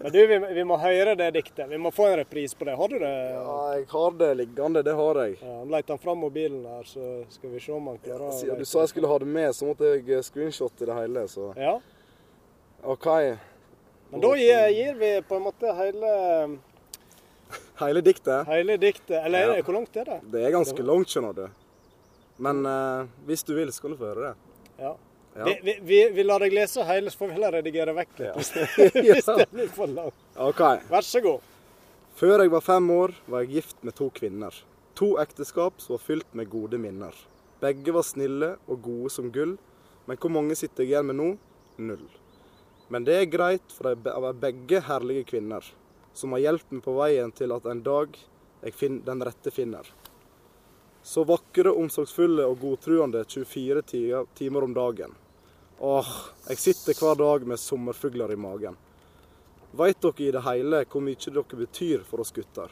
Men 0.00 0.14
du, 0.16 0.20
vi, 0.32 0.40
vi 0.60 0.64
må 0.72 0.80
høre 0.80 1.14
det 1.18 1.28
diktet. 1.36 1.68
Vi 1.68 1.80
må 1.82 1.92
få 1.92 2.08
en 2.08 2.16
repris 2.22 2.56
på 2.56 2.68
det. 2.70 2.78
Har 2.80 2.88
du 2.88 2.98
det? 3.02 3.12
Ja, 3.36 3.58
jeg 3.76 3.86
har 3.92 4.18
det 4.24 4.32
liggende, 4.40 4.82
det 4.86 4.96
har 4.98 5.22
jeg. 5.26 5.38
Ja, 5.44 5.58
Leit 5.76 5.92
han 5.92 6.00
fram 6.02 6.22
mobilen 6.24 6.64
her, 6.72 6.88
så 6.88 7.12
skal 7.36 7.52
vi 7.52 7.60
se 7.60 7.76
om 7.76 7.92
han 7.92 8.00
klarer 8.02 8.40
Ja, 8.48 8.56
du 8.58 8.64
sa 8.68 8.86
jeg 8.86 8.94
skulle 8.94 9.12
ha 9.12 9.18
det 9.22 9.28
med, 9.28 9.52
så 9.56 9.68
måtte 9.68 9.92
jeg 9.98 10.24
screenshotte 10.26 10.88
det 10.88 10.96
hele, 11.02 11.28
så 11.28 11.52
Ja, 11.58 11.76
OK. 12.82 13.08
Men 14.12 14.20
da 14.20 14.30
gir, 14.36 14.66
gir 14.76 14.94
vi 15.00 15.10
på 15.28 15.38
en 15.38 15.44
måte 15.46 15.72
hele, 15.78 16.10
Hele 17.80 18.00
diktet. 18.04 18.46
hele 18.46 18.76
diktet. 18.76 19.24
Eller 19.24 19.56
Ja. 19.56 19.62
hvor 19.62 19.72
langt 19.74 19.96
er 19.96 20.04
det? 20.04 20.20
Det 20.32 20.42
er 20.46 20.50
ganske 20.52 20.82
langt, 20.84 21.08
skjønner 21.08 21.34
du. 21.34 21.46
Men 22.38 22.66
uh, 22.66 23.06
hvis 23.26 23.42
du 23.44 23.54
vil, 23.56 23.72
skal 23.72 23.90
du 23.90 23.96
få 23.96 24.12
høre 24.12 24.28
det. 24.28 24.34
Ja. 24.78 24.92
Ja. 25.36 25.44
Vi, 25.48 25.54
vi, 25.64 25.74
vi, 25.80 25.98
vi 26.12 26.22
lar 26.28 26.40
deg 26.44 26.52
lese 26.52 26.84
hele, 26.84 27.08
så 27.10 27.16
får 27.22 27.30
vi 27.30 27.36
heller 27.38 27.54
redigere 27.56 27.94
vekk 27.96 28.18
litt 28.20 28.28
Ja. 28.28 28.34
hvis, 28.36 28.52
det, 28.52 28.66
hvis 29.00 29.24
det 29.30 29.48
blir 29.52 29.68
for 29.72 29.88
langt. 29.88 30.14
OK. 30.36 30.60
Vær 30.92 31.06
så 31.08 31.22
god. 31.24 31.40
Før 32.20 32.42
jeg 32.44 32.52
var 32.52 32.60
fem 32.60 32.90
år, 32.92 33.14
var 33.26 33.40
jeg 33.46 33.54
gift 33.62 33.78
med 33.82 33.94
to 33.96 34.10
kvinner. 34.12 34.52
To 35.00 35.14
ekteskap 35.22 35.80
som 35.80 35.96
var 35.96 36.02
fylt 36.04 36.34
med 36.36 36.50
gode 36.52 36.76
minner. 36.78 37.16
Begge 37.64 37.94
var 37.96 38.04
snille 38.04 38.56
og 38.68 38.82
gode 38.84 39.08
som 39.14 39.30
gull, 39.32 39.56
men 40.06 40.18
hvor 40.20 40.28
mange 40.34 40.54
sitter 40.58 40.84
jeg 40.84 40.92
igjen 40.92 41.08
med 41.08 41.16
nå? 41.16 41.30
Null. 41.80 42.04
Men 42.92 43.06
det 43.08 43.14
er 43.16 43.30
greit, 43.32 43.72
for 43.72 43.88
de 43.88 44.12
er 44.12 44.34
begge 44.36 44.82
herlige 44.84 45.24
kvinner, 45.30 45.64
som 46.12 46.34
har 46.36 46.42
hjulpet 46.44 46.74
meg 46.76 46.84
på 46.84 46.94
veien 46.98 47.30
til 47.32 47.54
at 47.56 47.64
en 47.72 47.80
dag 47.86 48.18
jeg 48.62 49.00
den 49.06 49.24
rette 49.24 49.50
finner. 49.50 49.86
Så 51.02 51.24
vakre, 51.26 51.72
omsorgsfulle 51.72 52.44
og 52.46 52.60
godtruende 52.60 53.24
24 53.24 53.82
timer 54.38 54.66
om 54.68 54.74
dagen. 54.76 55.14
Åh, 55.80 56.10
jeg 56.48 56.60
sitter 56.62 56.98
hver 57.00 57.16
dag 57.18 57.46
med 57.48 57.58
sommerfugler 57.58 58.32
i 58.32 58.38
magen. 58.38 58.76
Veit 59.72 60.02
dere 60.04 60.22
i 60.22 60.30
det 60.36 60.44
hele 60.44 60.82
hvor 60.84 61.02
mye 61.02 61.32
dere 61.38 61.58
betyr 61.62 62.04
for 62.06 62.22
oss 62.22 62.30
gutter? 62.36 62.70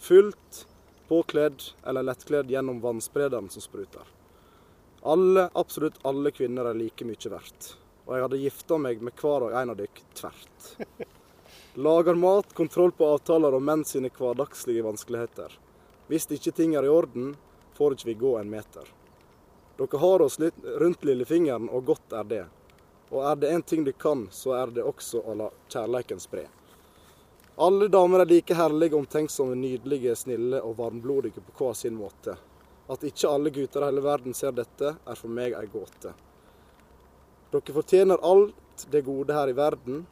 Fullt, 0.00 0.64
påkledd 1.12 1.68
eller 1.86 2.08
lettkledd 2.08 2.50
gjennom 2.50 2.80
vannsprederen 2.80 3.52
som 3.52 3.62
spruter. 3.62 4.08
Alle, 5.04 5.50
absolutt 5.54 6.00
alle 6.08 6.32
kvinner 6.34 6.72
er 6.72 6.80
like 6.80 7.06
mye 7.06 7.30
verdt. 7.30 7.76
Og 8.08 8.14
jeg 8.16 8.24
hadde 8.24 8.40
gifta 8.40 8.78
meg 8.80 9.02
med 9.04 9.12
hver 9.20 9.44
og 9.46 9.56
en 9.60 9.74
av 9.74 9.76
dere 9.76 10.04
tvert. 10.16 10.68
Lager 11.78 12.16
mat, 12.16 12.54
kontroll 12.56 12.90
på 12.96 13.06
avtaler 13.06 13.54
og 13.54 13.62
menn 13.62 13.84
sine 13.84 14.08
hverdagslige 14.08 14.82
vanskeligheter. 14.82 15.52
Hvis 16.08 16.24
ikke 16.32 16.54
ting 16.56 16.72
er 16.74 16.88
i 16.88 16.90
orden, 16.90 17.34
får 17.76 17.94
ikke 17.94 18.08
vi 18.08 18.14
gå 18.22 18.30
en 18.38 18.48
meter. 18.50 18.88
Dere 19.76 20.00
har 20.00 20.24
oss 20.24 20.38
litt 20.40 20.56
rundt 20.80 21.04
lillefingeren, 21.04 21.68
og 21.68 21.84
godt 21.92 22.16
er 22.16 22.24
det. 22.32 22.44
Og 23.12 23.22
er 23.28 23.36
det 23.36 23.52
én 23.52 23.62
ting 23.62 23.84
du 23.84 23.92
kan, 23.92 24.24
så 24.32 24.56
er 24.56 24.72
det 24.72 24.82
også 24.88 25.20
å 25.20 25.36
la 25.36 25.50
kjærleiken 25.68 26.20
spre. 26.20 26.46
Alle 27.60 27.88
damer 27.92 28.24
er 28.24 28.30
like 28.32 28.54
herlige, 28.54 28.96
omtenksomme, 28.96 29.54
nydelige, 29.54 30.16
snille 30.16 30.62
og 30.64 30.76
varmblodige 30.80 31.44
på 31.44 31.54
hver 31.60 31.76
sin 31.76 32.00
måte. 32.00 32.38
At 32.88 33.04
ikke 33.04 33.28
alle 33.28 33.52
gutter 33.52 33.84
i 33.84 33.92
hele 33.92 34.02
verden 34.02 34.34
ser 34.34 34.56
dette, 34.56 34.96
er 34.96 35.20
for 35.20 35.28
meg 35.28 35.54
ei 35.58 35.66
gåte. 35.68 36.14
Dere 37.48 37.72
fortjener 37.72 38.20
alt 38.22 38.86
det 38.90 39.00
gode 39.06 39.32
her 39.32 39.48
i 39.48 39.56
verden, 39.56 40.02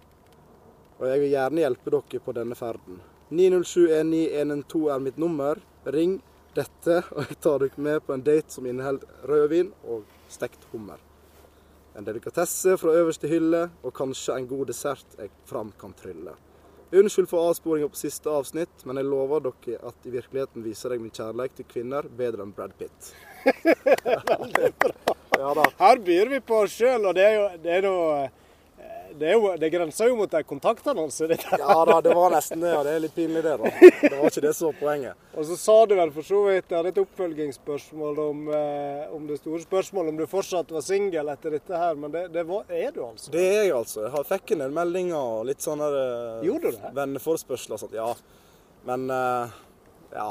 og 0.96 1.04
jeg 1.10 1.20
vil 1.20 1.34
gjerne 1.34 1.60
hjelpe 1.60 1.92
dere 1.92 2.20
på 2.24 2.34
denne 2.36 2.56
ferden. 2.56 3.02
9071912 3.28 4.86
er 4.94 5.02
mitt 5.04 5.18
nummer. 5.20 5.60
Ring 5.84 6.14
dette, 6.56 7.02
og 7.12 7.26
jeg 7.26 7.36
tar 7.44 7.60
dere 7.60 7.84
med 7.88 8.00
på 8.06 8.14
en 8.14 8.24
date 8.24 8.56
som 8.56 8.66
inneholder 8.66 9.28
rødvin 9.28 9.68
og 9.84 10.06
stekt 10.32 10.64
hummer. 10.72 11.02
En 11.96 12.08
delikatesse 12.08 12.78
fra 12.80 12.96
øverste 12.96 13.28
hylle, 13.28 13.66
og 13.84 13.92
kanskje 13.96 14.38
en 14.38 14.48
god 14.48 14.72
dessert 14.72 15.18
jeg 15.20 15.32
fram 15.48 15.74
kan 15.80 15.92
trylle. 15.96 16.32
Unnskyld 16.96 17.28
for 17.28 17.50
avsporinga 17.50 17.90
på 17.92 18.00
siste 18.00 18.32
avsnitt, 18.32 18.86
men 18.88 18.96
jeg 18.96 19.10
lover 19.10 19.44
dere 19.50 19.82
at 19.90 20.08
i 20.08 20.14
virkeligheten 20.14 20.64
viser 20.64 20.94
jeg 20.94 21.04
min 21.04 21.12
kjærlighet 21.12 21.60
til 21.60 21.68
kvinner 21.68 22.08
bedre 22.08 22.46
enn 22.46 22.56
Brad 22.56 22.72
Pitt. 22.80 23.12
Ja. 25.40 25.68
Her 25.78 26.02
byr 26.08 26.34
vi 26.34 26.42
på 26.44 26.64
oss 26.64 26.74
sjøl, 26.76 27.06
og 27.06 27.14
det 27.16 27.24
er 27.28 27.38
jo 27.38 27.46
det 27.62 27.78
er 27.78 27.86
noe 27.86 28.26
det, 29.18 29.32
jo, 29.32 29.56
det 29.58 29.70
grenser 29.70 30.10
jo 30.10 30.16
mot 30.16 30.34
en 30.34 30.44
kontaktannonse. 30.44 31.28
Ja 31.58 31.84
da, 31.88 32.00
det 32.04 32.14
var 32.14 32.32
nesten 32.34 32.60
det, 32.60 32.72
og 32.76 32.84
det 32.84 32.94
er 32.96 33.02
litt 33.04 33.14
pinlig 33.16 33.42
det, 33.44 33.54
da. 33.60 33.70
Det 33.80 34.12
var 34.12 34.28
ikke 34.28 34.42
det 34.44 34.52
som 34.56 34.70
var 34.70 34.80
poenget. 34.80 35.22
Og 35.32 35.46
så 35.48 35.56
sa 35.60 35.76
du 35.88 35.94
vel 35.96 36.12
for 36.14 36.26
så 36.26 36.42
vidt, 36.48 36.68
jeg 36.68 36.76
hadde 36.76 36.92
et 36.92 37.00
oppfølgingsspørsmål 37.00 38.20
om, 38.26 38.42
eh, 38.58 39.14
om 39.16 39.28
det 39.28 39.38
store 39.40 39.62
spørsmålet 39.64 40.12
om 40.12 40.20
du 40.20 40.26
fortsatt 40.30 40.72
var 40.76 40.84
singel 40.84 41.30
etter 41.32 41.56
dette 41.56 41.80
her, 41.80 41.96
men 42.00 42.12
det, 42.12 42.26
det 42.34 42.44
var, 42.48 42.66
er 42.68 42.90
du 42.94 43.02
altså? 43.06 43.32
Det 43.34 43.46
er 43.46 43.62
jeg 43.68 43.76
altså. 43.78 44.04
Jeg 44.08 44.28
fikk 44.32 44.56
en 44.56 44.66
del 44.66 44.76
meldinger 44.76 45.16
og 45.20 45.46
litt 45.48 45.64
sånne 45.64 45.88
eh, 46.02 46.50
det? 46.66 46.74
venneforespørsler 46.96 47.78
og 47.78 47.84
sånt. 47.86 47.96
Ja. 47.96 48.10
Men 48.86 49.08
eh, 49.12 49.56
ja. 50.16 50.30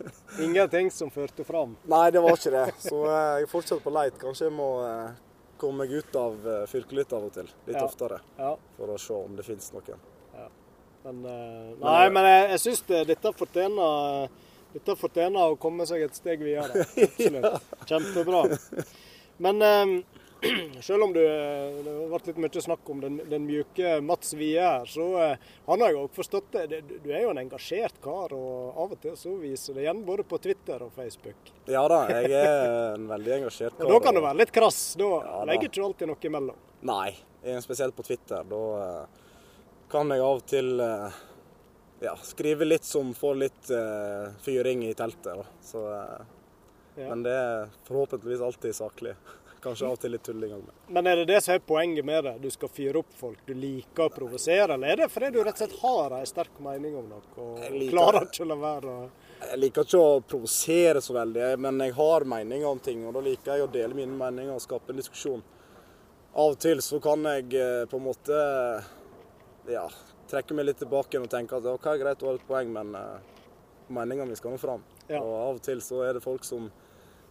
Ingenting 0.44 0.90
som 0.90 1.10
førte 1.10 1.44
fram. 1.44 1.76
Nei, 1.88 2.10
det 2.14 2.20
var 2.24 2.36
ikke 2.36 2.52
det. 2.54 2.64
Så 2.82 2.98
eh, 3.08 3.38
jeg 3.42 3.48
fortsetter 3.52 3.82
på 3.84 3.92
leit. 3.94 4.18
Kanskje 4.20 4.48
jeg 4.48 4.54
må 4.56 4.68
eh, 4.86 5.14
komme 5.60 5.84
meg 5.84 5.94
ut 5.96 6.18
av 6.20 6.48
eh, 6.52 6.64
fylket 6.70 6.98
litt 7.00 7.14
av 7.16 7.24
og 7.28 7.32
til. 7.36 7.48
Litt 7.68 7.78
Ja. 7.78 7.84
oftere. 7.86 8.20
Ja. 8.38 8.52
For 8.76 8.92
å 8.92 8.98
se 9.00 9.16
om 9.16 9.36
det 9.38 9.46
finnes 9.46 9.70
noen. 9.76 10.02
Men, 11.06 11.20
eh, 11.30 11.72
nei, 11.80 12.04
men 12.10 12.24
jeg, 12.26 12.44
jeg 12.56 12.62
syns 12.64 12.80
det, 12.88 13.04
dette 13.12 13.30
fortjener 13.38 14.28
dette 14.76 14.96
fortjener 14.98 15.52
å 15.52 15.56
komme 15.56 15.86
seg 15.88 16.02
et 16.04 16.16
steg 16.18 16.42
videre. 16.44 16.82
Absolutt. 17.06 17.86
Kjempebra. 17.88 18.40
Men 19.40 19.62
selv 20.80 21.02
om 21.06 21.12
du, 21.12 21.20
eh, 21.22 21.76
det 21.84 21.92
har 21.92 22.10
vært 22.12 22.26
litt 22.30 22.40
mye 22.44 22.62
snakk 22.62 22.90
om 22.92 23.00
den, 23.00 23.16
den 23.30 23.46
mjuke 23.48 23.94
Mats 24.04 24.34
Wie 24.36 24.58
her, 24.60 24.84
så 24.90 25.06
eh, 25.22 25.44
han 25.66 25.84
har 25.84 25.92
jeg 25.92 26.00
òg 26.02 26.16
forstått 26.16 26.56
det. 26.56 26.80
Du 27.04 27.08
er 27.10 27.24
jo 27.24 27.30
en 27.32 27.40
engasjert 27.40 28.00
kar, 28.04 28.34
og 28.36 28.80
av 28.84 28.96
og 28.96 29.00
til 29.02 29.16
så 29.18 29.34
viser 29.40 29.76
det 29.78 29.86
igjen 29.86 30.02
både 30.06 30.26
på 30.28 30.38
Twitter 30.44 30.84
og 30.86 30.92
Facebook. 30.96 31.52
Ja 31.72 31.86
da, 31.90 32.02
jeg 32.12 32.34
er 32.36 32.96
en 32.96 33.08
veldig 33.10 33.36
engasjert 33.40 33.80
Og 33.86 33.94
da 33.94 34.00
kan 34.04 34.18
du 34.18 34.22
være 34.24 34.40
litt 34.42 34.52
krass. 34.54 34.80
Da 35.00 35.08
Ja, 35.08 35.22
da. 35.22 35.46
legger 35.52 35.70
ikke 35.70 35.80
du 35.80 35.86
alltid 35.88 36.12
noe 36.12 36.28
imellom. 36.30 36.60
Nei, 36.86 37.08
eh, 37.42 37.58
spesielt 37.64 37.96
på 37.96 38.04
Twitter. 38.06 38.44
Da 38.50 38.62
kan 39.88 40.10
jeg 40.12 40.20
av 40.22 40.42
og 40.42 40.46
til 40.50 40.76
ja, 42.02 42.12
skrive 42.22 42.66
litt 42.68 42.84
som 42.84 43.14
får 43.16 43.36
litt 43.40 43.68
uh, 43.72 44.32
fyring 44.44 44.82
i 44.84 44.94
teltet. 44.98 45.46
Så, 45.64 45.80
uh, 45.88 46.32
Ja. 46.96 47.10
Men 47.10 47.22
det 47.26 47.32
er 47.36 47.66
forhåpentligvis 47.84 48.40
alltid 48.40 48.72
saklig. 48.74 49.10
Kanskje 49.62 49.86
av 49.88 49.96
og 49.96 50.00
til 50.02 50.12
litt 50.14 50.22
tull 50.26 50.44
òg. 50.46 50.68
Men 50.92 51.06
er 51.10 51.20
det 51.20 51.26
det 51.30 51.40
som 51.44 51.54
er 51.54 51.62
poenget 51.64 52.04
med 52.06 52.24
det? 52.24 52.34
Du 52.44 52.50
skal 52.52 52.70
fyre 52.70 53.00
opp 53.00 53.14
folk, 53.16 53.38
du 53.46 53.54
liker 53.56 54.06
å 54.06 54.12
provosere? 54.12 54.76
Eller 54.76 54.92
er 54.92 55.02
det 55.02 55.08
fordi 55.10 55.30
du 55.34 55.40
rett 55.40 55.56
og 55.56 55.62
slett 55.64 55.78
har 55.80 56.16
en 56.18 56.28
sterk 56.28 56.60
mening 56.62 56.96
om 57.00 57.08
noe 57.10 57.22
og 57.42 57.62
liker- 57.72 57.94
klarer 57.94 58.28
ikke 58.28 58.44
å 58.44 58.50
la 58.52 58.58
være 58.62 58.96
Jeg 59.40 59.60
liker 59.60 59.88
ikke 59.88 60.02
å 60.02 60.20
provosere 60.20 61.02
så 61.04 61.16
veldig, 61.16 61.50
men 61.58 61.80
jeg 61.80 61.96
har 61.96 62.24
meninger 62.24 62.68
om 62.68 62.78
ting. 62.78 63.04
Og 63.06 63.14
da 63.14 63.20
liker 63.20 63.54
jeg 63.56 63.66
å 63.66 63.72
dele 63.72 63.94
mine 63.94 64.16
meninger 64.16 64.54
og 64.54 64.62
skape 64.64 64.92
en 64.92 65.00
diskusjon. 65.02 65.42
Av 66.36 66.52
og 66.52 66.58
til 66.60 66.82
så 66.84 67.00
kan 67.00 67.24
jeg 67.24 67.54
eh, 67.56 67.84
på 67.88 67.96
en 67.96 68.06
måte 68.06 68.40
ja, 69.72 69.86
trekke 70.30 70.54
meg 70.54 70.68
litt 70.68 70.78
tilbake 70.82 71.20
og 71.20 71.30
tenke 71.32 71.58
at 71.58 71.68
OK, 71.70 71.86
greit, 72.00 72.20
du 72.20 72.26
har 72.28 72.38
et 72.38 72.48
poeng, 72.48 72.72
men 72.72 72.94
uh, 72.94 73.18
meningene 73.88 74.28
mine 74.30 74.38
skal 74.38 74.54
nå 74.54 74.60
fram. 74.60 74.84
Ja. 75.08 75.20
Og 75.22 75.32
av 75.34 75.58
og 75.58 75.62
til 75.64 75.80
så 75.84 76.02
er 76.06 76.16
det 76.16 76.24
folk 76.24 76.44
som 76.46 76.68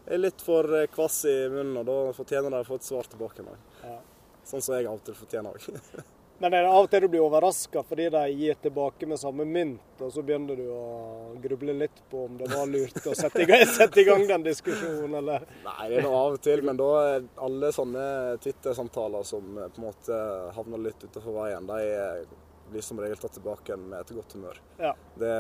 er 0.08 0.22
litt 0.22 0.42
for 0.46 0.70
eh, 0.78 0.90
kvass 0.92 1.24
i 1.30 1.38
munnen, 1.50 1.78
og 1.82 1.88
da 1.90 2.18
fortjener 2.18 2.54
de 2.54 2.62
å 2.62 2.68
få 2.68 2.80
et 2.80 2.90
svar 2.90 3.10
tilbake. 3.10 3.46
Ja. 3.84 3.98
Sånn 4.46 4.62
som 4.62 4.78
jeg 4.78 4.90
av 4.90 5.00
og 5.00 5.08
til 5.08 5.18
fortjener 5.18 5.56
òg. 5.56 6.04
Men 6.38 6.54
er 6.54 6.66
det 6.66 6.72
av 6.72 6.84
og 6.84 6.90
til 6.92 7.06
du 7.06 7.08
blir 7.14 7.24
overraska 7.24 7.82
fordi 7.88 8.10
de 8.12 8.22
gir 8.36 8.58
tilbake 8.60 9.08
med 9.08 9.20
samme 9.22 9.46
mynt, 9.48 10.02
og 10.04 10.12
så 10.12 10.24
begynner 10.26 10.60
du 10.60 10.66
å 10.68 11.36
gruble 11.42 11.78
litt 11.80 12.02
på 12.12 12.26
om 12.28 12.36
det 12.42 12.50
var 12.52 12.68
lurt 12.68 13.08
å 13.08 13.14
sette 13.16 13.46
i 13.46 13.48
gang, 13.48 13.64
sette 13.78 14.02
i 14.04 14.08
gang 14.08 14.26
den 14.28 14.44
diskusjonen, 14.44 15.16
eller? 15.22 15.46
Nei, 15.64 15.88
det 15.94 16.02
er 16.02 16.08
noe 16.10 16.20
av 16.26 16.36
og 16.36 16.44
til, 16.44 16.66
men 16.68 16.82
da 16.82 16.90
er 17.06 17.30
alle 17.48 17.72
sånne 17.76 18.06
Twitter-samtaler 18.44 19.24
som 19.28 19.62
eh, 19.62 19.72
på 19.72 19.82
en 19.82 19.88
måte 19.88 20.20
havner 20.58 20.84
litt 20.90 21.08
utenfor 21.08 21.40
veien, 21.40 21.72
de 21.72 21.88
eh, 21.96 22.38
blir 22.68 22.84
som 22.84 23.00
regel 23.00 23.20
tatt 23.22 23.38
tilbake 23.38 23.80
med 23.80 24.02
et 24.02 24.16
godt 24.18 24.36
humør. 24.36 24.60
Ja. 24.82 24.92
Det, 25.16 25.36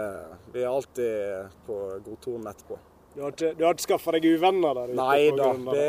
vi 0.54 0.64
er 0.64 0.72
alltid 0.72 1.56
på 1.68 1.80
godtonen 2.06 2.54
etterpå. 2.54 2.80
Du 3.16 3.22
har 3.24 3.32
ikke, 3.32 3.54
du 3.56 3.64
har 3.64 3.74
ikke 3.78 3.86
skaffa 3.86 4.12
deg 4.18 4.26
uvenner 4.36 4.76
der 4.76 4.90
ute? 4.92 4.98
Nei 5.00 5.30
da, 5.38 5.50
det, 5.72 5.86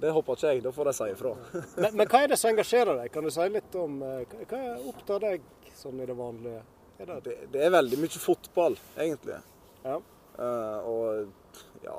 det 0.00 0.12
håper 0.16 0.38
ikke 0.38 0.52
jeg. 0.54 0.62
Da 0.64 0.70
får 0.72 0.88
de 0.88 0.94
si 0.96 1.08
ifra. 1.12 1.32
Men, 1.82 1.90
men 2.00 2.08
hva 2.08 2.22
er 2.24 2.32
det 2.32 2.38
som 2.40 2.48
engasjerer 2.54 2.96
deg? 3.02 3.10
Kan 3.12 3.28
du 3.28 3.30
si 3.34 3.48
litt 3.52 3.76
om 3.76 3.98
eh, 4.06 4.22
hva- 4.30 4.46
Hva 4.54 4.62
opptar 4.92 5.20
deg 5.26 5.44
sånn 5.76 6.00
i 6.00 6.06
det 6.08 6.16
vanlige? 6.16 6.62
Er 6.96 7.10
det, 7.10 7.18
Det, 7.26 7.34
det 7.52 7.64
er 7.66 7.74
veldig 7.76 7.98
mye 8.00 8.22
fotball, 8.24 8.78
egentlig. 8.96 9.40
ja. 9.84 9.98
Uh, 10.36 10.84
og 10.84 11.84
ja 11.84 11.94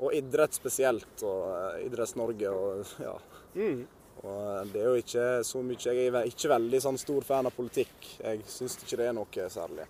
Og 0.00 0.14
idrett 0.16 0.54
spesielt. 0.56 1.24
Og 1.24 1.42
uh, 1.52 1.80
Idretts-Norge 1.84 2.52
og 2.52 2.94
ja. 3.04 3.16
Mm. 3.56 3.82
Og 4.24 4.70
det 4.72 4.80
er 4.80 4.86
jo 4.88 5.00
ikke 5.02 5.24
så 5.44 5.60
mye 5.60 5.76
Jeg 5.92 6.06
er 6.08 6.28
ikke 6.30 6.48
veldig 6.54 6.80
sånn 6.80 6.96
stor 7.00 7.24
fan 7.28 7.48
av 7.48 7.52
politikk. 7.56 8.08
Jeg 8.22 8.40
syns 8.48 8.78
ikke 8.80 8.96
det 9.02 9.08
er 9.10 9.16
noe 9.16 9.48
særlig. 9.52 9.84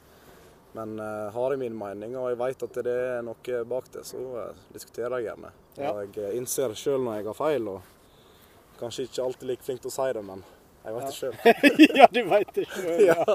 Men 0.75 0.99
eh, 0.99 1.33
har 1.33 1.53
jeg 1.53 1.59
min 1.61 1.77
mening, 1.79 2.17
og 2.19 2.33
jeg 2.33 2.39
vet 2.41 2.63
at 2.67 2.79
det 2.83 2.95
er 2.99 3.21
noe 3.23 3.59
bak 3.71 3.91
det, 3.95 4.03
så 4.09 4.23
eh, 4.41 4.63
diskuterer 4.75 5.21
jeg 5.21 5.29
gjerne. 5.29 5.53
Ja. 5.79 5.93
Og 5.93 6.01
jeg 6.03 6.17
eh, 6.19 6.35
innser 6.41 6.75
sjøl 6.79 7.05
når 7.05 7.21
jeg 7.21 7.29
har 7.29 7.37
feil, 7.39 7.69
og 7.71 8.81
kanskje 8.81 9.07
ikke 9.07 9.23
alltid 9.23 9.53
like 9.53 9.67
flink 9.67 9.85
til 9.85 9.93
å 9.93 9.95
si 9.95 10.09
det, 10.17 10.25
men 10.27 10.43
jeg 10.83 10.97
vet 10.97 11.07
det 11.07 11.15
sjøl. 11.21 11.37
ja, 12.01 12.09
du 12.11 12.21
veit 12.33 12.51
det 12.59 12.67
sjøl. 12.73 13.05
Ja. 13.07 13.21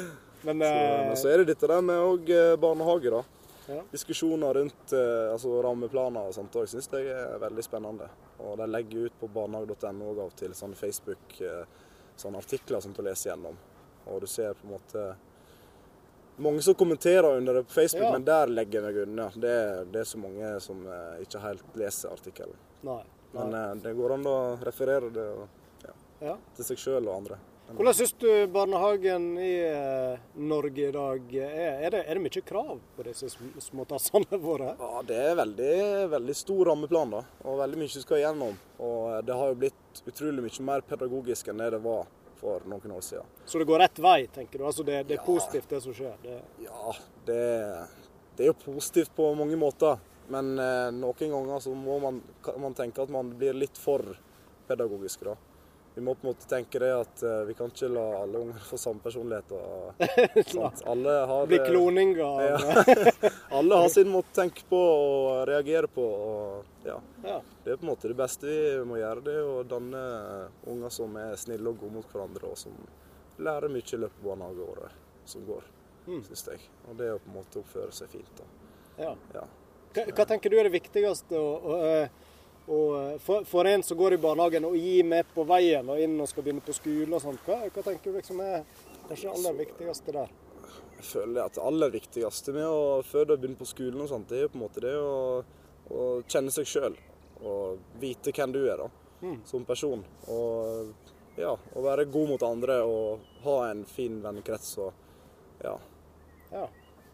Men 0.40 0.62
Så, 0.64 0.68
men 0.72 1.16
så 1.20 1.28
er 1.28 1.42
det 1.42 1.50
dette 1.50 1.68
der 1.68 1.82
med 1.84 1.98
og, 2.00 2.30
eh, 2.32 2.54
barnehage, 2.56 3.10
da. 3.12 3.18
Ja. 3.68 3.82
Diskusjoner 3.92 4.56
rundt 4.56 4.94
altså 4.96 5.50
rammeplaner 5.62 6.30
og 6.30 6.32
sånt 6.34 6.56
òg 6.56 6.64
syns 6.72 6.88
jeg 6.90 7.10
er 7.12 7.36
veldig 7.42 7.62
spennende. 7.62 8.08
Og 8.40 8.56
de 8.58 8.66
legger 8.66 9.10
ut 9.10 9.18
på 9.20 9.28
barnehage.no 9.30 10.14
av 10.24 10.32
til 10.40 10.56
sånne 10.56 10.80
Facebook 10.80 11.36
sånne 12.18 12.40
artikler 12.40 12.80
som 12.80 12.96
du 12.96 13.02
leser 13.04 13.30
gjennom. 13.30 13.60
Og 14.08 14.24
du 14.24 14.26
ser 14.32 14.56
på 14.56 14.66
en 14.66 14.74
måte 14.74 15.04
mange 16.40 16.62
som 16.62 16.74
kommenterer 16.74 17.36
under 17.36 17.54
det 17.60 17.62
på 17.68 17.72
Facebook, 17.76 18.04
Ja. 18.08 18.12
men 18.12 18.24
der 18.24 18.46
legger 18.46 18.80
jeg 18.80 18.86
meg 18.94 19.02
unna. 19.08 19.28
Det, 19.34 19.54
det 19.92 20.00
er 20.00 20.08
så 20.08 20.18
mange 20.22 20.54
som 20.64 20.82
eh, 20.86 21.20
ikke 21.24 21.40
helt 21.44 21.76
leser 21.76 22.12
artikkelen. 22.16 22.56
Men 22.82 23.54
eh, 23.54 23.74
det 23.84 23.94
går 23.98 24.16
an 24.18 24.26
å 24.26 24.38
referere 24.64 25.10
det 25.14 25.28
og, 25.36 25.46
Ja. 26.20 26.34
til 26.56 26.64
seg 26.64 26.76
sjøl 26.82 27.06
og 27.08 27.14
andre. 27.22 27.38
Men- 27.70 27.76
Hvordan 27.78 27.94
syns 27.94 28.12
du 28.18 28.26
barnehagen 28.50 29.26
i 29.38 29.52
eh, 29.62 30.18
Norge 30.36 30.88
i 30.88 30.90
dag 30.92 31.34
er? 31.38 31.84
Er 31.86 31.90
det, 31.94 32.00
er 32.10 32.18
det 32.18 32.22
mye 32.24 32.42
krav 32.42 32.80
på 32.96 33.04
disse 33.06 33.28
sm- 33.30 33.54
småtassene 33.62 34.40
våre? 34.48 34.72
Ja, 34.80 35.02
Det 35.06 35.16
er 35.30 35.36
veldig, 35.38 35.70
veldig 36.10 36.34
stor 36.36 36.64
rammeplan, 36.72 37.10
da, 37.14 37.22
og 37.44 37.60
veldig 37.62 37.78
mye 37.84 37.88
skal 38.02 38.18
igjennom. 38.18 38.58
Og 38.80 39.12
eh, 39.14 39.20
det 39.22 39.36
har 39.38 39.52
jo 39.52 39.60
blitt 39.62 40.02
utrolig 40.04 40.42
mye 40.48 40.66
mer 40.66 40.80
pedagogisk 40.82 41.48
enn 41.54 41.62
det 41.62 41.70
det 41.76 41.82
var 41.86 42.04
for 42.40 42.64
noen 42.68 42.94
år 42.96 43.04
siden. 43.04 43.28
Så 43.46 43.60
det 43.60 43.66
går 43.68 43.82
rett 43.84 44.00
vei, 44.02 44.18
tenker 44.32 44.58
du? 44.62 44.64
Altså 44.68 44.84
det, 44.86 45.02
det 45.08 45.18
er 45.18 45.20
Ja. 45.22 45.26
positivt, 45.28 45.68
det 45.70 45.82
som 45.84 45.94
skjer? 45.96 46.16
Det, 46.24 46.38
Ja, 46.64 46.94
det, 47.28 47.40
det 48.36 48.46
er 48.46 48.50
jo 48.52 48.56
positivt 48.64 49.12
på 49.16 49.28
mange 49.38 49.56
måter, 49.60 50.00
men 50.32 50.54
eh, 50.58 50.88
noen 50.96 51.30
ganger 51.36 51.60
så 51.60 51.74
må 51.76 51.98
man, 52.02 52.22
man 52.62 52.74
tenke 52.78 53.02
at 53.04 53.10
man 53.12 53.30
blir 53.38 53.54
litt 53.58 53.78
for 53.78 54.04
pedagogisk, 54.70 55.24
da. 55.26 55.36
Vi 55.96 56.04
må 56.06 56.12
på 56.14 56.22
en 56.22 56.30
måte 56.30 56.46
tenke 56.46 56.78
det 56.78 56.90
at 56.94 57.22
eh, 57.26 57.40
vi 57.48 57.54
kan 57.58 57.72
ikke 57.72 57.88
la 57.90 58.04
alle 58.22 58.38
unger 58.44 58.62
få 58.70 58.78
samme 58.78 59.02
personlighet. 59.02 59.50
Og, 59.50 60.04
sant? 60.54 60.84
Alle 60.88 61.16
har 61.32 61.48
Bli 61.50 61.58
kloninger. 61.66 62.44
Ja. 62.50 63.32
Alle 63.58 63.80
har 63.82 63.90
sin 63.90 64.08
måte 64.12 64.30
å 64.30 64.36
tenke 64.38 64.62
på 64.70 64.78
og 64.78 65.48
reagere 65.50 65.90
på. 65.90 66.04
Og, 66.06 66.69
ja. 66.84 66.96
Ja. 67.24 67.40
Det 67.64 67.72
er 67.72 67.76
på 67.80 67.84
en 67.86 67.90
måte 67.92 68.08
det 68.08 68.16
beste 68.18 68.46
vi 68.48 68.84
må 68.88 68.96
gjøre, 69.00 69.24
det 69.26 69.34
er 69.40 69.48
å 69.48 69.62
danne 69.68 70.00
unger 70.70 70.92
som 70.94 71.16
er 71.20 71.36
snille 71.40 71.68
og 71.68 71.78
gode 71.82 71.98
mot 71.98 72.08
hverandre, 72.12 72.50
og 72.54 72.58
som 72.58 72.76
lærer 73.40 73.72
mye 73.72 73.84
i 73.84 74.00
løpet 74.00 74.22
av 74.22 74.26
barnehageåret 74.30 74.98
som 75.28 75.44
går, 75.46 75.68
Mm. 76.06 76.22
syns 76.24 76.46
jeg. 76.48 76.60
Og 76.88 76.96
det 76.96 77.10
å 77.12 77.18
på 77.20 77.28
en 77.28 77.34
måte 77.36 77.60
oppføre 77.60 77.92
seg 77.92 78.08
fint. 78.08 78.40
Ja. 78.98 79.14
Ja. 79.34 79.42
Hva, 79.94 80.04
hva 80.16 80.24
tenker 80.26 80.50
du 80.50 80.56
er 80.58 80.64
det 80.64 80.72
viktigste 80.80 81.36
å, 81.36 81.50
å, 81.60 81.78
å, 82.72 82.78
for, 83.20 83.44
for 83.44 83.68
en 83.68 83.82
som 83.84 83.98
går 83.98 84.16
i 84.16 84.20
barnehagen, 84.22 84.64
å 84.64 84.72
gi 84.74 85.02
med 85.06 85.28
på 85.34 85.44
veien 85.44 85.88
og 85.92 86.00
inn 86.00 86.16
og 86.20 86.28
skal 86.30 86.46
begynne 86.46 86.64
på 86.64 86.74
skole 86.74 87.12
og 87.14 87.22
sånt? 87.22 87.42
Hva, 87.46 87.60
hva 87.68 87.84
tenker 87.84 88.10
du 88.10 88.16
liksom 88.18 88.40
er 88.44 88.64
kanskje 89.08 89.28
det 89.28 89.34
aller 89.36 89.58
viktigste 89.60 90.16
der? 90.16 90.32
Jeg 91.00 91.06
føler 91.08 91.44
at 91.44 91.54
det 91.56 91.62
aller 91.64 91.90
viktigste 91.94 92.52
med 92.56 92.66
å 92.68 92.80
før 93.06 93.28
du 93.30 93.36
begynner 93.36 93.60
på 93.60 93.68
skolen, 93.68 94.00
og 94.04 94.10
sånt, 94.10 94.28
det 94.32 94.38
er 94.38 94.42
jo 94.46 94.52
på 94.52 94.58
en 94.58 94.64
måte 94.64 94.82
det 94.84 94.96
å, 95.00 95.42
å 95.90 96.22
kjenne 96.28 96.50
seg 96.54 96.66
sjøl. 96.66 96.96
Og 97.42 97.78
vite 98.00 98.32
hvem 98.36 98.52
du 98.52 98.64
er 98.70 98.76
da, 98.84 98.88
Mm. 99.22 99.40
som 99.44 99.64
person. 99.64 100.02
Og 100.28 100.94
ja, 101.36 101.52
å 101.76 101.82
være 101.84 102.06
god 102.10 102.28
mot 102.28 102.42
andre 102.42 102.78
og 102.84 103.20
ha 103.44 103.70
en 103.70 103.84
fin 103.84 104.20
vennekrets. 104.22 104.78
og 104.78 104.92
ja, 105.64 105.76
Ja. 106.52 106.68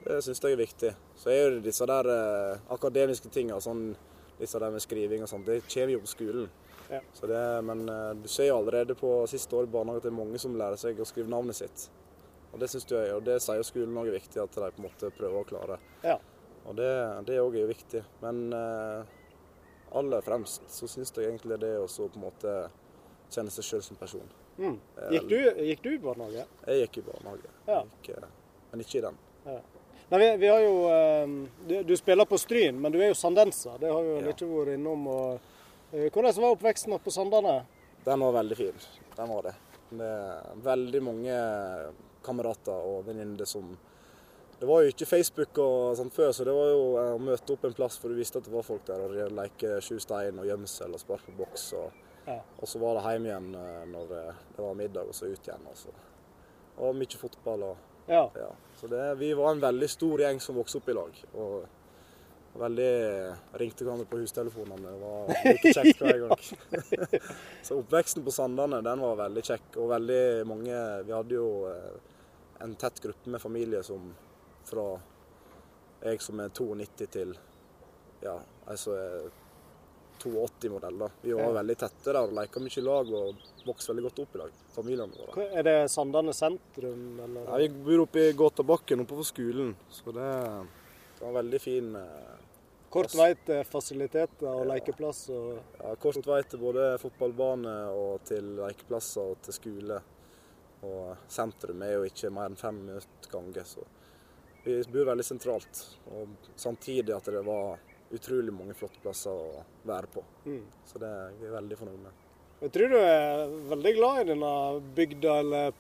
Det 0.05 0.23
syns 0.23 0.39
jeg 0.41 0.53
er 0.53 0.57
viktig. 0.57 0.95
Så 1.17 1.31
er 1.31 1.51
jo 1.51 1.61
disse 1.61 1.85
der 1.87 2.07
eh, 2.07 2.59
akademiske 2.71 3.29
tinga, 3.35 3.57
sånn, 3.61 3.97
disse 4.39 4.59
der 4.61 4.71
med 4.71 4.81
skriving 4.81 5.23
og 5.23 5.29
sånt, 5.29 5.47
det 5.47 5.63
kommer 5.67 5.91
jo 5.97 5.99
på 6.05 6.07
skolen. 6.13 6.49
Ja. 6.91 7.01
Så 7.13 7.27
det, 7.27 7.65
men 7.65 7.89
eh, 7.89 8.13
du 8.15 8.29
ser 8.29 8.47
jo 8.53 8.59
allerede 8.61 8.95
på 8.95 9.27
siste 9.27 9.51
år 9.59 9.65
i 9.67 9.73
barnehage 9.73 9.97
at 9.97 10.03
det 10.07 10.13
er 10.13 10.25
mange 10.25 10.39
som 10.39 10.55
lærer 10.55 10.79
seg 10.79 11.01
å 11.03 11.05
skrive 11.09 11.29
navnet 11.29 11.57
sitt. 11.59 11.89
Og 12.53 12.61
det 12.61 12.69
synes 12.71 12.87
jeg, 12.87 13.13
og 13.17 13.25
det 13.27 13.41
sier 13.43 13.57
jo 13.59 13.67
skolen 13.67 13.99
òg 13.99 14.07
er 14.13 14.21
viktig, 14.21 14.39
at 14.45 14.53
de 14.55 14.61
på 14.71 14.79
en 14.79 14.87
måte 14.87 15.11
prøver 15.19 15.41
å 15.43 15.49
klare. 15.49 15.79
Ja. 16.05 16.19
Og 16.67 16.75
det 16.79 17.39
òg 17.43 17.55
er 17.55 17.63
jo 17.63 17.69
viktig. 17.71 18.03
Men 18.23 18.41
eh, 18.57 19.05
aller 19.97 20.25
fremst 20.27 20.67
så 20.73 20.89
syns 20.91 21.13
jeg 21.15 21.29
egentlig 21.31 21.59
det 21.63 21.75
er 21.77 21.85
å 21.85 21.87
på 21.89 22.09
en 22.19 22.25
måte 22.27 22.57
kjenne 23.31 23.53
seg 23.55 23.67
sjøl 23.69 23.85
som 23.87 23.99
person. 24.01 24.27
Mm. 24.59 24.77
Eh, 24.97 25.11
Gikk, 25.17 25.29
du, 25.31 25.37
gikk 25.69 25.83
du 25.85 25.91
i 25.95 25.99
barnehage? 26.03 26.47
Jeg 26.67 26.87
gikk 26.87 26.99
i 27.03 27.07
barnehage, 27.11 27.53
Ja. 27.69 27.83
Gikk, 28.03 28.17
eh, 28.17 28.31
men 28.73 28.85
ikke 28.85 28.99
i 28.99 29.05
den. 29.07 29.19
Nei, 30.07 30.19
vi, 30.23 30.27
vi 30.39 30.49
har 30.51 30.61
jo, 30.63 30.75
du, 31.67 31.73
du 31.83 31.97
spiller 31.99 32.29
på 32.31 32.39
Stryn, 32.39 32.77
men 32.79 32.93
du 32.95 33.01
er 33.01 33.09
jo 33.11 33.17
sandenser. 33.19 33.75
Det 33.83 33.91
har 33.91 34.03
vi 34.07 34.13
jo 34.13 34.19
Ja. 34.23 34.35
ikke 34.35 34.47
vært 34.51 34.75
innom. 34.77 35.07
Og, 35.11 35.49
hvordan 36.15 36.37
var 36.45 36.55
oppveksten 36.55 36.95
oppe 36.95 37.09
på 37.09 37.15
Sandane? 37.15 37.57
Den 38.07 38.23
var 38.23 38.37
veldig 38.37 38.59
fin. 38.59 38.85
Den 39.17 39.33
var 39.33 39.49
det. 39.49 39.55
Det 39.91 40.07
er 40.07 40.61
veldig 40.63 41.01
mange 41.03 41.35
kamerater 42.27 42.87
og 42.91 43.05
venninner 43.07 43.47
som 43.51 43.73
Det 44.61 44.67
var 44.67 44.83
jo 44.83 44.89
ikke 44.93 45.07
Facebook 45.09 45.59
og 45.61 45.97
sånt 45.99 46.15
før, 46.17 46.31
så 46.33 46.45
det 46.49 46.55
var 46.57 46.71
jo 46.73 46.85
eh, 46.97 47.11
å 47.13 47.21
møte 47.21 47.53
opp 47.53 47.65
en 47.69 47.75
plass 47.77 47.99
for 48.01 48.09
du 48.09 48.17
visste 48.17 48.41
at 48.41 48.47
det 48.49 48.55
var 48.55 48.65
folk 48.65 48.87
der 48.89 49.03
og 49.05 49.13
leke 49.37 49.75
sju 49.85 49.99
stein 50.01 50.39
og 50.41 50.49
gjemsel 50.49 50.95
og 50.97 51.03
sparke 51.03 51.33
på 51.33 51.43
boks. 51.45 51.71
Og, 51.81 52.03
Ja. 52.27 52.41
og 52.59 52.67
så 52.67 52.81
var 52.83 52.97
det 52.99 53.03
hjem 53.13 53.27
igjen 53.29 53.45
eh, 53.55 53.83
når 53.93 54.07
det, 54.11 54.23
det 54.57 54.63
var 54.65 54.79
middag, 54.81 55.07
og 55.07 55.15
så 55.15 55.29
ut 55.31 55.45
igjen. 55.47 55.67
Og 55.71 55.77
så. 55.79 55.93
Og 56.83 56.97
mye 56.99 57.21
fotball 57.21 57.63
og 57.73 57.77
Ja. 58.09 58.25
ja. 58.35 58.49
Så 58.81 58.89
det, 58.89 59.03
vi 59.19 59.33
var 59.35 59.53
en 59.53 59.61
veldig 59.63 59.89
stor 59.91 60.19
gjeng 60.25 60.41
som 60.41 60.57
vokste 60.59 60.81
opp 60.81 60.89
i 60.89 60.97
lag. 60.97 61.21
Og 61.35 61.69
veldig 62.57 62.91
ringte 63.61 63.85
hverandre 63.85 64.09
på 64.09 64.19
hustelefonene. 64.23 64.89
Det 64.89 65.01
var 65.05 65.33
like 65.53 65.73
kjekt 65.77 66.01
hver 66.01 66.21
gang. 66.25 66.45
så 67.67 67.79
oppveksten 67.83 68.25
på 68.25 68.33
Sandane 68.33 68.81
den 68.85 69.03
var 69.05 69.19
veldig 69.21 69.45
kjekk. 69.45 69.77
Og 69.83 69.91
veldig 69.93 70.21
mange 70.49 70.79
Vi 71.07 71.13
hadde 71.13 71.37
jo 71.37 71.49
eh, 71.71 71.99
en 72.65 72.75
tett 72.81 73.03
gruppe 73.05 73.31
med 73.35 73.43
familie 73.43 73.83
som 73.85 74.07
fra 74.67 74.87
jeg 76.07 76.21
som 76.23 76.41
er 76.45 76.51
92 76.55 77.07
til 77.17 77.35
ja, 78.23 78.37
jeg 78.69 78.79
som 78.83 78.95
er 78.99 79.29
82-modell. 80.23 80.99
da. 80.99 81.09
Vi 81.23 81.33
var 81.37 81.43
Ja. 81.43 81.53
veldig 81.63 81.77
tette 81.79 82.05
der 82.13 82.23
og 82.23 82.33
leka 82.33 82.61
mye 82.61 82.79
i 82.79 82.83
lag 82.85 83.11
og 83.13 83.37
vokste 83.67 83.93
veldig 83.93 84.03
godt 84.09 84.19
opp 84.25 84.35
i 84.35 84.39
lag, 84.39 84.51
familiene 84.75 85.13
våre. 85.13 85.45
Er 85.55 85.63
det 85.63 85.91
Sandane 85.91 86.33
sentrum, 86.35 87.21
eller? 87.21 87.45
Ja, 87.45 87.57
vi 87.59 87.69
bor 87.69 88.03
oppe 88.07 88.29
i 88.29 88.33
Gåtabakken 88.33 89.01
oppe 89.05 89.15
på 89.21 89.25
skolen, 89.29 89.75
så 89.91 90.07
det, 90.17 90.31
det 91.19 91.21
var 91.21 91.29
en 91.29 91.35
veldig 91.45 91.61
fin 91.61 91.95
eh, 91.97 92.35
Kort 92.91 93.13
vei 93.19 93.35
til 93.45 93.65
fasiliteter 93.69 94.47
og 94.49 94.67
lekeplass 94.71 95.29
og 95.35 95.59
ja, 95.83 95.95
kort 96.01 96.25
vei 96.27 96.39
til 96.49 96.61
både 96.63 96.85
fotballbane 97.03 97.73
og 97.93 98.23
til 98.25 98.55
lekeplasser 98.57 99.33
og 99.35 99.43
til 99.43 99.53
skole. 99.53 99.99
Og 100.87 101.17
sentrum 101.29 101.83
er 101.83 101.97
jo 101.99 102.05
ikke 102.09 102.31
mer 102.33 102.47
enn 102.49 102.57
fem 102.57 102.79
minutter 102.87 103.29
gange, 103.33 103.65
så 103.69 103.83
vi 104.67 104.77
bor 104.93 105.09
veldig 105.13 105.25
sentralt. 105.27 105.83
Og 106.13 106.51
samtidig 106.59 107.15
at 107.17 107.31
det 107.33 107.43
var 107.47 107.79
utrolig 108.15 108.55
mange 108.55 108.75
flotte 108.79 109.01
plasser 109.03 109.35
å 109.35 109.65
være 109.87 110.11
på. 110.13 110.23
mm. 110.47 110.63
Så 110.87 111.03
det 111.03 111.11
er 111.11 111.35
vi 111.41 111.51
veldig 111.55 111.79
fornøyd 111.81 112.01
med. 112.05 112.23
Jeg 112.57 112.73
tror 112.73 112.89
du 112.89 112.97
er 112.97 113.51
veldig 113.69 113.91
glad 113.99 114.19
i 114.21 114.29
denne 114.31 114.51
bygda, 114.97 115.33
eller 115.43 115.75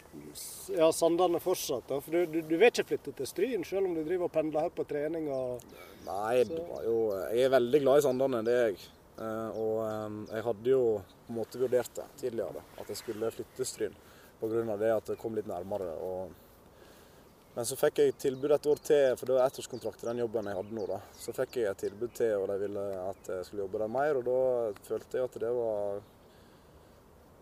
ja, 0.76 0.90
Sandane 0.92 1.40
fortsatt. 1.40 1.86
da, 1.88 2.00
For 2.04 2.12
du, 2.12 2.26
du, 2.34 2.42
du 2.44 2.52
vil 2.52 2.68
ikke 2.68 2.84
flytte 2.90 3.14
til 3.16 3.30
Stryn, 3.30 3.64
selv 3.64 3.88
om 3.88 3.94
du 3.96 4.02
driver 4.04 4.28
og 4.28 4.34
pendler 4.34 4.66
her 4.66 4.74
på 4.76 4.84
trening 4.88 5.30
og 5.32 5.64
Nei, 6.06 6.44
var 6.52 6.84
jo, 6.84 6.98
jeg 7.32 7.46
er 7.46 7.54
veldig 7.56 7.80
glad 7.82 7.98
i 7.98 8.04
Sandane, 8.04 8.42
det 8.46 8.56
er 8.58 8.68
jeg. 8.68 8.84
Eh, 9.16 9.56
Og 9.56 9.78
eh, 9.86 10.18
jeg 10.36 10.44
hadde 10.50 10.74
jo 10.74 10.82
på 11.00 11.32
en 11.32 11.38
måte 11.40 11.62
vurdert 11.62 11.96
det 11.96 12.04
tidligere, 12.20 12.62
at 12.76 12.92
jeg 12.92 13.00
skulle 13.00 13.32
flytte 13.34 13.66
Stryn. 13.66 13.96
Pga. 14.36 14.76
det 14.76 14.92
at 14.92 15.08
det 15.14 15.16
kom 15.22 15.34
litt 15.34 15.48
nærmere. 15.48 15.94
Og... 16.04 16.34
Men 17.56 17.64
så 17.64 17.76
fikk 17.80 18.02
jeg 18.02 18.16
tilbud 18.20 18.52
et 18.52 18.66
år 18.68 18.80
til, 18.84 19.14
for 19.16 19.28
det 19.28 19.36
var 19.38 19.46
ettårskontrakt 19.48 20.02
i 20.04 20.08
den 20.10 20.18
jobben 20.20 20.50
jeg 20.50 20.58
hadde 20.58 20.76
nå. 20.76 20.82
da. 20.90 20.98
Så 21.16 21.32
fikk 21.32 21.56
jeg 21.56 21.70
et 21.70 21.78
tilbud 21.86 22.12
til, 22.18 22.34
og 22.36 22.50
de 22.50 22.58
ville 22.66 22.82
at 23.00 23.30
jeg 23.32 23.46
skulle 23.48 23.64
jobbe 23.64 23.80
der 23.80 23.92
mer. 23.94 24.18
Og 24.20 24.26
da 24.26 24.40
følte 24.84 25.16
jeg 25.16 25.30
at 25.30 25.38
det 25.40 25.52
var 25.56 26.02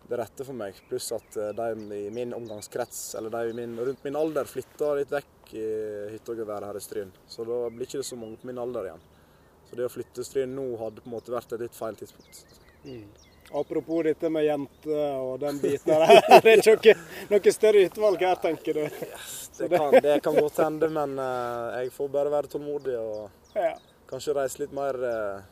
det 0.07 0.19
rette 0.21 0.45
for 0.47 0.55
meg. 0.55 0.79
Pluss 0.87 1.09
at 1.17 1.35
eh, 1.41 1.51
de 1.57 1.99
i 1.99 2.13
min 2.15 2.31
omgangskrets, 2.37 3.01
eller 3.19 3.33
de 3.33 3.51
i 3.51 3.57
min, 3.57 3.75
rundt 3.75 4.07
min 4.07 4.15
alder, 4.15 4.47
flytta 4.47 4.93
litt 5.01 5.11
vekk 5.11 5.51
i 5.59 5.67
hyttegeværet 6.13 6.69
her 6.69 6.79
i 6.79 6.83
Stryn. 6.85 7.11
Så 7.27 7.43
da 7.47 7.59
blir 7.67 7.89
ikke 7.89 7.99
det 7.99 8.07
så 8.07 8.19
mange 8.19 8.39
på 8.39 8.47
min 8.47 8.61
alder 8.61 8.87
igjen. 8.87 9.05
Så 9.67 9.75
det 9.75 9.89
å 9.89 9.91
flytte 9.91 10.21
til 10.21 10.29
Stryn 10.29 10.55
nå 10.55 10.69
hadde 10.79 11.03
på 11.03 11.09
en 11.09 11.17
måte 11.17 11.33
vært 11.35 11.57
et 11.57 11.65
litt 11.65 11.75
feil 11.75 11.97
tidspunkt. 11.99 12.45
mm. 12.87 13.07
Apropos 13.55 14.01
dette 14.03 14.29
med 14.33 14.41
jenter 14.47 15.19
og 15.21 15.35
den 15.43 15.59
biten 15.61 15.91
her. 15.93 16.17
Det 16.43 16.55
er 16.55 16.63
ikke 16.63 16.95
noe, 16.95 16.95
noe 17.29 17.53
større 17.53 17.83
utvalg 17.85 18.23
her, 18.25 18.39
tenker 18.41 18.79
du? 18.79 19.03
Det 19.57 19.69
kan, 19.71 19.91
det 20.03 20.17
kan 20.23 20.35
godt 20.35 20.57
hende, 20.63 20.89
men 20.91 21.17
eh, 21.19 21.81
jeg 21.83 21.91
får 21.95 22.07
bare 22.11 22.31
være 22.33 22.47
tålmodig 22.51 22.95
og 22.99 23.29
Ja. 23.55 23.71
kanskje 24.09 24.33
reise 24.35 24.59
litt 24.65 24.73
mer 24.75 24.97
eh, 25.09 25.43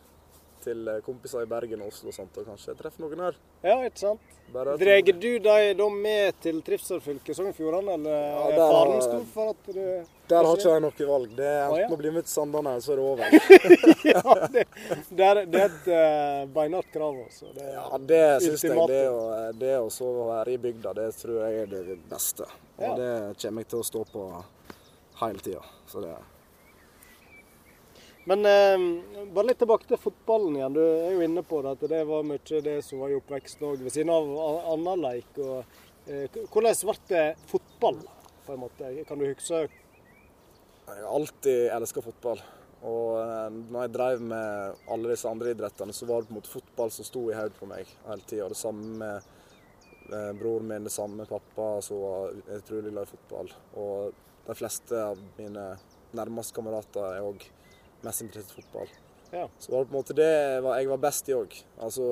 til 0.64 0.88
kompiser 1.06 1.44
i 1.44 1.50
Bergen 1.50 1.82
og 1.84 1.92
Oslo 1.94 2.10
og 2.12 2.16
sånt, 2.16 2.38
og 2.40 2.48
kanskje 2.48 2.76
treffe 2.80 3.04
noen 3.04 3.22
her. 3.28 3.38
ja, 3.66 3.78
ikke 3.88 4.00
sant? 4.00 4.34
Drar 4.54 4.78
du 4.78 5.30
deg 5.42 5.78
da 5.80 5.86
med 5.90 6.36
til 6.44 6.60
trivselfylket 6.66 7.36
Sogn 7.38 7.50
og 7.50 7.56
Fjordane, 7.58 7.96
eller 7.96 8.18
Ja, 8.20 8.42
er 8.50 8.60
faren 8.60 9.02
stor 9.02 9.24
for 9.34 9.54
at 9.54 9.70
du 9.74 9.80
Der 10.30 10.46
har 10.46 10.58
ikke 10.58 10.74
jeg 10.74 10.84
noe 10.84 11.08
valg. 11.10 11.32
Det 11.38 11.48
er 11.48 11.74
enten 11.74 11.96
å 11.96 12.00
bli 12.02 12.12
med 12.14 12.28
til 12.28 12.34
Sandane, 12.34 12.74
så 12.84 12.94
er 12.94 13.00
det 13.02 13.06
over. 13.08 13.38
Ja, 14.14 14.36
det, 14.54 14.66
det, 15.10 15.30
er, 15.30 15.42
det 15.50 15.62
er 15.64 15.72
et 15.72 15.88
uh, 15.90 16.52
beinhardt 16.54 16.92
krav, 16.94 17.18
altså. 17.26 17.50
Det, 17.56 17.70
Ja, 17.74 17.88
det 18.12 18.22
syns 18.46 18.68
jeg. 18.68 18.78
Det 18.92 19.02
å, 19.10 19.24
det 19.64 19.74
å 19.80 19.90
så 19.94 20.12
være 20.30 20.54
i 20.54 20.60
bygda, 20.68 20.94
det 21.00 21.08
tror 21.18 21.40
jeg 21.48 21.64
er 21.64 21.74
det 21.74 21.98
beste. 22.12 22.50
Og 22.78 22.86
Ja. 22.88 22.94
det 23.00 23.12
kommer 23.42 23.64
jeg 23.66 23.74
til 23.74 23.82
å 23.82 23.88
stå 23.90 24.06
på 24.12 24.28
hele 25.24 25.40
tida. 25.46 25.66
Så 25.88 26.04
det 26.04 26.14
Men 28.30 28.46
eh, 28.48 28.84
bare 29.36 29.50
litt 29.50 29.60
tilbake 29.60 29.88
til 29.90 30.00
fotballen 30.00 30.56
igjen. 30.56 30.76
Du 30.78 30.82
er 30.84 31.12
jo 31.12 31.24
inne 31.26 31.44
på 31.44 31.60
det, 31.64 31.76
at 31.76 31.86
det 31.92 32.04
var 32.08 32.26
mye 32.28 32.62
det 32.64 32.78
som 32.88 33.04
var 33.04 33.12
i 33.12 33.18
oppveksten 33.20 33.68
òg, 33.68 33.84
ved 33.84 33.96
siden 33.96 34.14
av 34.14 34.30
annen 34.74 35.04
leik. 35.04 35.32
Og, 35.44 35.78
eh, 36.08 36.42
hvordan 36.48 36.78
ble 36.88 36.98
det 37.12 37.26
fotball, 37.52 38.04
på 38.46 38.56
en 38.56 38.64
måte? 38.64 38.92
Kan 39.08 39.20
du 39.20 39.28
huske 39.28 39.64
Jeg 39.64 41.00
har 41.00 41.16
alltid 41.16 41.72
elska 41.72 42.02
fotball. 42.04 42.40
Og 42.84 43.20
eh, 43.22 43.50
når 43.72 43.86
jeg 43.86 43.94
drev 43.96 44.24
med 44.32 44.88
alle 44.92 45.12
disse 45.14 45.30
andre 45.30 45.54
idrettene, 45.56 45.96
så 45.96 46.08
var 46.08 46.22
det 46.22 46.30
på 46.30 46.36
en 46.36 46.40
måte 46.40 46.52
fotball 46.52 46.92
som 46.92 47.08
sto 47.08 47.24
i 47.32 47.36
hodet 47.36 47.60
på 47.60 47.68
meg 47.68 47.92
hele 48.08 48.28
tida. 48.28 48.50
Det 48.52 48.60
samme 48.60 48.90
med 49.00 49.16
eh, 50.12 50.32
broren 50.40 50.68
min, 50.68 50.88
det 50.88 50.96
samme 50.96 51.24
med 51.24 51.32
pappa, 51.32 51.82
som 51.84 52.00
var 52.04 52.40
utrolig 52.56 52.92
glad 52.92 53.08
i 53.08 53.12
fotball. 53.14 53.52
Og 53.80 54.24
de 54.48 54.56
fleste 54.60 55.00
av 55.12 55.20
mine 55.38 55.68
nærmeste 56.16 56.56
kamerater 56.56 57.18
er 57.18 57.28
òg 57.28 57.48
mest 58.04 58.22
interessert 58.26 58.58
i 58.58 58.62
fotball. 58.62 58.92
Ja. 59.34 59.48
Så 59.60 59.72
var 59.72 59.80
det 59.80 59.90
på 59.90 59.96
en 59.96 60.02
måte 60.04 60.14
det 60.14 60.28
jeg 60.30 60.90
var 60.92 61.00
best 61.02 61.30
i 61.30 61.34
òg. 61.34 61.56
Altså, 61.82 62.04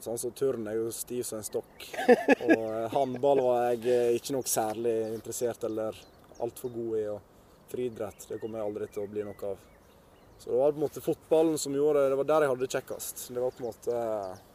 sånn 0.00 0.20
som 0.22 0.32
turn 0.32 0.68
er 0.70 0.78
jo 0.78 0.86
stiv 0.94 1.26
som 1.28 1.42
en 1.42 1.44
stokk. 1.44 1.84
Og 2.46 2.62
eh, 2.64 2.86
håndball 2.94 3.42
var 3.44 3.66
jeg 3.74 3.82
eh, 3.92 4.14
ikke 4.16 4.32
noe 4.38 4.48
særlig 4.48 4.94
interessert 5.12 5.66
eller 5.68 5.98
altfor 6.40 6.72
god 6.72 6.96
i. 7.02 7.04
Og 7.12 7.68
friidrett 7.72 8.26
det 8.30 8.40
kommer 8.40 8.60
jeg 8.60 8.70
aldri 8.70 8.88
til 8.92 9.04
å 9.04 9.10
bli 9.12 9.26
noe 9.28 9.52
av. 9.52 9.60
Så 10.38 10.50
det 10.50 10.58
var 10.58 10.72
på 10.72 10.80
en 10.80 10.86
måte 10.86 11.04
fotballen 11.04 11.58
som 11.60 11.76
gjorde 11.76 12.00
det. 12.06 12.08
Det 12.14 12.20
var 12.22 12.30
der 12.32 12.46
jeg 12.46 12.52
hadde 12.54 12.64
det 12.66 12.72
kjekkest. 12.78 13.20
Det 13.36 13.44
var 13.44 13.52
på 13.58 13.62
en 13.62 13.68
måte 13.68 14.00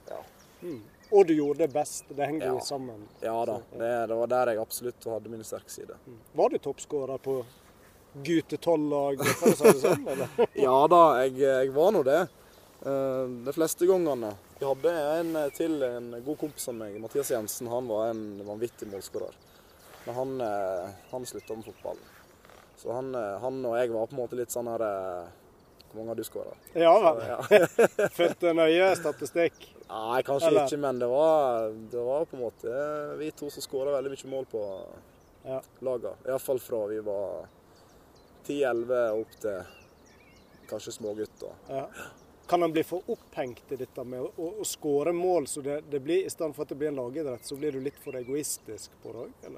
ja, 0.09 0.17
mm. 0.65 0.81
Og 1.15 1.23
du 1.29 1.31
gjorde 1.37 1.61
det 1.63 1.69
best. 1.71 2.09
Det 2.09 2.25
henger 2.27 2.49
jo 2.49 2.57
Ja. 2.57 2.65
sammen. 2.65 3.05
ja 3.21 3.37
da. 3.47 3.61
Det, 3.71 3.93
det 4.11 4.17
var 4.19 4.27
der 4.33 4.51
jeg 4.51 4.59
absolutt 4.65 5.05
hadde 5.07 5.31
min 5.31 5.45
sterke 5.47 5.71
side. 5.71 5.95
Mm. 6.09 6.17
Var 6.41 6.49
du 6.49 6.57
toppskårer 6.65 7.21
på 7.23 7.37
guttetollag, 8.13 9.21
for 9.37 9.51
å 9.51 9.55
si 9.57 9.63
det 9.71 9.79
sånn? 9.83 10.07
Eller? 10.09 10.27
Ja 10.67 10.77
da, 10.91 11.01
jeg, 11.23 11.37
jeg 11.43 11.71
var 11.75 11.91
nå 11.95 12.03
det. 12.07 12.21
Eh, 12.81 13.23
De 13.47 13.53
fleste 13.55 13.87
gangene. 13.89 14.33
Jeg 14.57 14.67
hadde 14.71 14.93
en 15.19 15.33
til, 15.53 15.75
en 15.85 16.11
god 16.25 16.37
kompis 16.41 16.67
av 16.71 16.77
meg, 16.79 16.95
Mathias 17.01 17.29
Jensen. 17.33 17.69
Han 17.69 17.89
var 17.89 18.09
en 18.11 18.23
vanvittig 18.47 18.87
målskårer. 18.89 19.35
Men 20.07 20.15
han, 20.17 20.31
eh, 20.41 20.87
han 21.11 21.25
slutta 21.29 21.57
med 21.59 21.67
fotballen. 21.67 22.13
Så 22.77 22.93
han, 22.93 23.11
eh, 23.17 23.35
han 23.43 23.59
og 23.65 23.75
jeg 23.77 23.91
var 23.93 24.07
på 24.09 24.15
en 24.17 24.21
måte 24.23 24.37
litt 24.39 24.53
sånn 24.53 24.67
her 24.69 24.81
Hvor 25.87 26.01
mange 26.01 26.11
har 26.11 26.17
du 26.19 26.23
skåra? 26.27 26.51
Ja 26.77 26.91
vel. 27.01 27.21
Ja. 27.25 27.37
Fulgte 28.17 28.51
nøye 28.57 28.89
statistikk. 28.99 29.55
Nei, 29.87 30.19
kanskje 30.27 30.49
Eller- 30.51 30.65
ikke, 30.67 30.79
men 30.83 30.97
det 30.99 31.07
var, 31.07 31.69
det 31.93 32.01
var 32.03 32.25
på 32.27 32.35
en 32.37 32.43
måte 32.43 32.73
vi 33.21 33.29
to 33.31 33.47
som 33.53 33.63
skåra 33.63 33.93
veldig 33.95 34.11
mye 34.15 34.31
mål 34.33 34.49
på 34.51 34.63
Ja. 35.47 35.61
laga. 35.87 36.11
Iallfall 36.27 36.59
fra 36.59 36.81
vi 36.91 36.97
var 37.05 37.45
10-11 38.47 39.19
opp 39.21 39.35
til 39.43 39.75
kanskje 40.69 40.95
smågutter. 40.97 41.53
Ja. 41.69 41.85
Kan 42.47 42.61
han 42.61 42.71
bli 42.71 42.83
for 42.87 43.03
opphengt 43.11 43.71
i 43.71 43.75
dette 43.75 44.03
med 44.07 44.23
å, 44.23 44.29
å, 44.39 44.49
å 44.63 44.65
skåre 44.67 45.11
mål, 45.15 45.49
så 45.51 45.61
det, 45.63 45.81
det 45.91 45.99
blir, 46.03 46.23
i 46.23 46.31
stedet 46.31 46.55
for 46.55 46.63
at 46.63 46.71
det 46.71 46.77
blir 46.79 46.93
en 46.93 46.99
lagidrett, 47.01 47.43
så 47.43 47.57
blir 47.59 47.75
du 47.75 47.81
litt 47.83 47.97
for 47.99 48.15
egoistisk 48.15 48.93
på 49.03 49.11
det 49.15 49.25
òg? 49.25 49.57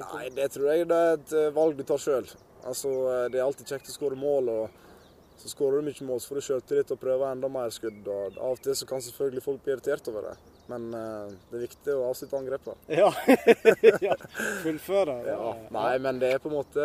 Nei, 0.00 0.30
det 0.36 0.46
tror 0.54 0.70
jeg 0.72 0.86
det 0.88 1.00
er 1.00 1.18
et 1.18 1.34
eh, 1.36 1.50
valg 1.56 1.76
du 1.76 1.84
tar 1.88 2.00
sjøl. 2.00 2.28
Altså, 2.64 2.92
eh, 3.12 3.26
det 3.32 3.40
er 3.40 3.44
alltid 3.44 3.74
kjekt 3.74 3.92
å 3.92 3.96
skåre 3.96 4.16
mål, 4.20 4.48
og 4.54 5.36
så 5.40 5.52
skårer 5.52 5.80
du 5.80 5.90
mye 5.90 6.08
mål, 6.08 6.20
så 6.20 6.32
får 6.32 6.40
du 6.40 6.46
sjøltillit 6.46 6.94
og 6.96 7.02
prøver 7.02 7.28
enda 7.28 7.52
mer 7.52 7.76
skudd. 7.76 8.00
Og 8.08 8.40
av 8.40 8.56
og 8.56 8.64
til 8.64 8.76
så 8.76 8.88
kan 8.88 9.04
selvfølgelig 9.04 9.44
folk 9.44 9.62
bli 9.66 9.76
irritert 9.76 10.08
over 10.12 10.30
det, 10.30 10.34
men 10.70 10.88
uh, 10.94 11.30
det 11.50 11.58
er 11.58 11.64
viktig 11.66 11.94
å 11.96 12.08
avslutte 12.08 12.38
angrepet. 12.38 12.90
Ja. 12.92 13.10
ja. 14.08 14.16
Fullføre. 14.64 15.16
Ja. 15.26 15.54
Nei, 15.74 15.94
men 16.02 16.20
det 16.22 16.34
er 16.34 16.42
på 16.42 16.50
en 16.50 16.58
måte 16.60 16.84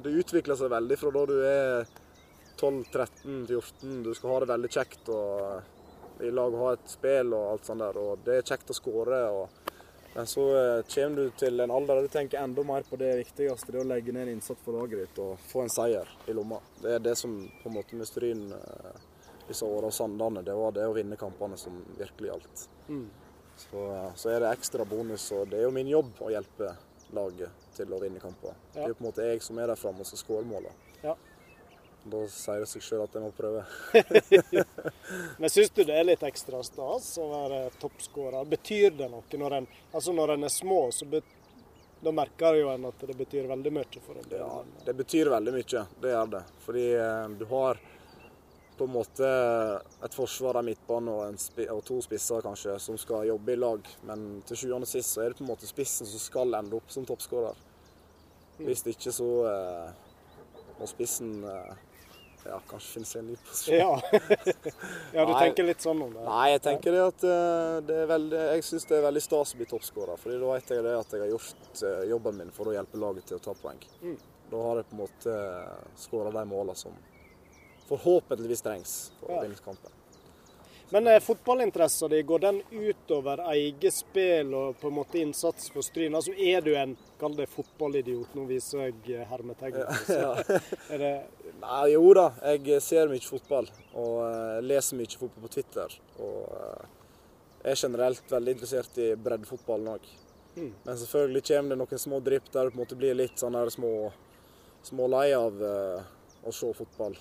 Det 0.00 0.14
utvikler 0.22 0.58
seg 0.58 0.72
veldig 0.72 0.98
fra 1.00 1.12
da 1.14 1.26
du 1.28 1.36
er 1.44 1.90
12-13-14. 2.60 4.00
Du 4.04 4.10
skal 4.14 4.34
ha 4.34 4.40
det 4.42 4.50
veldig 4.50 4.72
kjekt 4.72 5.12
og 5.14 5.78
i 6.20 6.30
lag 6.30 6.54
ha 6.60 6.72
et 6.74 6.90
spill 6.90 7.32
og 7.32 7.46
alt 7.54 7.68
sånt 7.68 7.82
der. 7.84 7.98
Og 8.00 8.24
det 8.24 8.40
er 8.40 8.48
kjekt 8.52 8.72
å 8.72 8.76
skåre. 8.76 9.20
Men 10.14 10.26
så 10.26 10.44
eh, 10.58 10.82
kommer 10.90 11.16
du 11.16 11.36
til 11.38 11.62
en 11.62 11.70
alder 11.70 12.00
der 12.00 12.08
du 12.08 12.12
tenker 12.12 12.42
enda 12.42 12.64
mer 12.66 12.84
på 12.88 12.98
det 13.00 13.12
viktigste. 13.22 13.72
Det 13.72 13.82
å 13.82 13.86
legge 13.86 14.14
ned 14.14 14.26
en 14.26 14.34
innsats 14.36 14.62
for 14.64 14.76
laget 14.76 15.04
ditt 15.04 15.22
og 15.22 15.38
få 15.52 15.64
en 15.64 15.72
seier 15.72 16.10
i 16.26 16.34
lomma. 16.36 16.58
Det 16.82 16.96
er 16.96 17.04
det 17.04 17.16
som 17.18 17.36
på 17.62 17.70
en 17.70 17.78
måte 17.78 17.98
mysterien 17.98 18.48
eh, 18.56 19.06
disse 19.50 19.66
åra 19.66 19.90
og 19.90 19.94
Sandane, 19.94 20.44
det 20.46 20.54
var 20.56 20.74
det 20.76 20.86
å 20.86 20.94
vinne 20.96 21.18
kampene 21.20 21.58
som 21.60 21.80
virkelig 21.98 22.30
gjaldt. 22.30 22.68
Mm. 22.88 23.08
Så, 23.60 23.82
så 24.16 24.30
er 24.32 24.44
det 24.44 24.52
ekstra 24.54 24.86
bonus, 24.88 25.26
og 25.36 25.50
det 25.50 25.60
er 25.60 25.66
jo 25.66 25.74
min 25.74 25.90
jobb 25.90 26.22
å 26.24 26.30
hjelpe 26.32 26.70
laget 27.16 27.66
til 27.76 27.92
å 27.92 27.98
vinne 28.00 28.22
kamper. 28.22 28.54
Det 28.72 28.84
er 28.84 28.92
jo 28.92 28.96
på 28.96 29.04
en 29.04 29.10
måte 29.10 29.26
jeg 29.26 29.42
som 29.44 29.58
er 29.58 29.72
der 29.72 29.80
framme 29.80 30.04
og 30.04 30.08
skal 30.08 30.22
skåre 30.22 30.46
måla. 30.48 30.72
Ja. 31.02 31.16
Da 32.00 32.22
sier 32.32 32.62
det 32.62 32.70
seg 32.70 32.84
sjøl 32.84 33.02
at 33.04 33.16
jeg 33.16 33.24
må 33.26 33.32
prøve. 33.36 33.66
Men 35.42 35.52
syns 35.52 35.74
du 35.76 35.82
det 35.84 35.98
er 35.98 36.06
litt 36.08 36.22
ekstra 36.24 36.62
stas 36.64 37.10
å 37.20 37.26
være 37.28 37.58
toppskårer? 37.82 38.48
Betyr 38.48 38.96
det 38.96 39.10
noe 39.12 39.42
når 39.42 39.58
en, 39.58 39.68
altså 39.92 40.14
når 40.16 40.36
en 40.36 40.48
er 40.48 40.54
små, 40.54 40.86
så 40.96 41.08
betyr 41.10 41.36
da 42.00 42.12
merker 42.16 42.56
jo 42.56 42.70
en 42.72 42.86
at 42.88 43.02
det 43.04 43.14
betyr 43.18 43.48
veldig 43.50 43.70
mye 43.76 44.00
for 44.00 44.16
en 44.16 44.28
del? 44.30 44.40
Ja, 44.40 44.84
det 44.86 44.94
betyr 44.96 45.28
veldig 45.34 45.52
mye. 45.52 45.82
Det 46.00 46.12
gjør 46.14 46.30
det. 46.32 46.42
Fordi 46.64 46.84
eh, 46.96 47.26
du 47.36 47.44
har 47.50 47.80
på 48.80 48.86
en 48.88 48.94
måte 48.94 49.28
et 50.00 50.14
forsvar 50.16 50.56
av 50.56 50.64
midtbane 50.64 51.12
og, 51.12 51.42
og, 51.66 51.80
to 51.84 51.98
spisser 52.00 52.40
kanskje, 52.44 52.78
som 52.80 52.96
skal 53.00 53.26
jobbe 53.28 53.52
i 53.52 53.58
lag. 53.58 53.90
Men 54.08 54.40
til 54.48 54.62
sjuende 54.62 54.88
og 54.88 54.90
sist 54.90 55.12
så 55.12 55.24
er 55.24 55.34
det 55.34 55.40
på 55.40 55.44
en 55.44 55.50
måte 55.50 55.68
spissen 55.68 56.08
som 56.08 56.22
skal 56.22 56.56
ende 56.56 56.78
opp 56.78 56.88
som 56.92 57.04
toppskårer. 57.08 57.60
Hvis 58.60 58.84
ikke 58.88 59.12
så 59.12 59.28
eh, 59.50 60.08
må 60.80 60.88
spissen 60.88 61.44
eh, 61.44 61.84
ja, 62.46 62.56
kanskje 62.70 62.94
finne 62.94 63.10
seg 63.10 63.20
en 63.20 63.30
ny 63.34 63.36
posisjon. 63.44 63.76
Ja, 63.76 63.92
ja 65.18 65.28
du 65.28 65.34
Nei. 65.34 65.44
tenker 65.44 65.68
litt 65.68 65.84
sånn 65.84 66.00
om 66.06 66.16
det? 66.16 66.24
Nei, 66.24 66.46
jeg 66.54 66.64
tenker 66.64 66.96
det 66.96 67.04
at 67.04 67.28
eh, 67.34 67.76
det 67.84 68.00
er 68.06 68.10
veldig, 68.14 68.42
jeg 68.54 68.66
syns 68.70 68.88
det 68.88 68.98
er 68.98 69.06
veldig 69.10 69.24
stas 69.28 69.54
å 69.54 69.60
bli 69.60 69.68
toppskårer. 69.74 70.24
fordi 70.24 70.40
da 70.40 70.54
vet 70.54 70.74
jeg 70.76 70.88
det 70.88 70.96
at 71.02 71.16
jeg 71.16 71.24
har 71.26 71.32
gjort 71.34 71.84
eh, 71.90 72.02
jobben 72.14 72.40
min 72.40 72.56
for 72.56 72.72
å 72.72 72.76
hjelpe 72.78 73.04
laget 73.04 73.28
til 73.28 73.40
å 73.40 73.44
ta 73.44 73.56
poeng. 73.60 73.84
Mm. 74.00 74.18
Da 74.50 74.66
har 74.66 74.80
jeg 74.80 74.88
på 74.88 74.96
en 74.96 75.04
måte 75.04 75.38
skåra 76.00 76.32
de 76.40 76.48
målene 76.48 76.80
som 76.80 76.96
forhåpentligvis 77.90 78.62
trengs 78.66 78.98
for 79.20 79.36
å 79.36 79.42
vinne 79.44 79.58
kampen. 79.64 79.96
Men 80.92 81.06
eh, 81.06 81.20
fotballinteressen 81.20 82.10
din, 82.10 82.26
går 82.26 82.38
den 82.38 82.62
utover 82.70 83.38
eget 83.52 83.94
spill 83.94 84.54
og 84.54 84.80
på 84.80 84.90
en 84.90 84.96
måte 84.96 85.20
innsats 85.22 85.70
for 85.70 85.86
Stryn? 85.86 86.16
Altså 86.18 86.34
Er 86.34 86.64
du 86.66 86.72
en 86.74 86.96
kall 87.20 87.36
det 87.38 87.46
fotballidiot? 87.52 88.34
Nå 88.34 88.46
viser 88.48 88.88
jeg 88.88 89.26
hermetegnet. 89.30 90.10
Ja, 90.10 90.32
ja. 91.04 91.12
Nei, 91.60 91.84
jo 91.92 92.10
da, 92.18 92.30
jeg 92.56 92.82
ser 92.82 93.10
mye 93.12 93.22
fotball 93.22 93.70
og 93.92 94.16
uh, 94.24 94.58
leser 94.66 94.98
mye 94.98 95.14
fotball 95.14 95.46
på 95.46 95.54
Twitter. 95.60 95.94
Og 96.18 96.58
uh, 96.58 96.90
er 97.62 97.78
generelt 97.78 98.26
veldig 98.32 98.58
interessert 98.58 98.98
i 98.98 99.12
breddefotballen 99.14 99.94
òg. 99.94 100.12
Mm. 100.56 100.72
Men 100.82 100.96
selvfølgelig 100.98 101.46
kommer 101.52 101.76
det 101.76 101.82
noen 101.84 102.02
små 102.02 102.18
drypp 102.26 102.50
der 102.50 102.66
du 102.66 102.74
på 102.74 102.80
en 102.80 102.82
måte 102.82 102.98
blir 102.98 103.14
litt 103.14 103.38
sånn 103.38 103.58
små, 103.70 103.92
små 104.82 105.06
lei 105.14 105.28
av 105.38 105.62
uh, 105.62 106.00
å 106.42 106.50
se 106.50 106.72
fotball. 106.74 107.14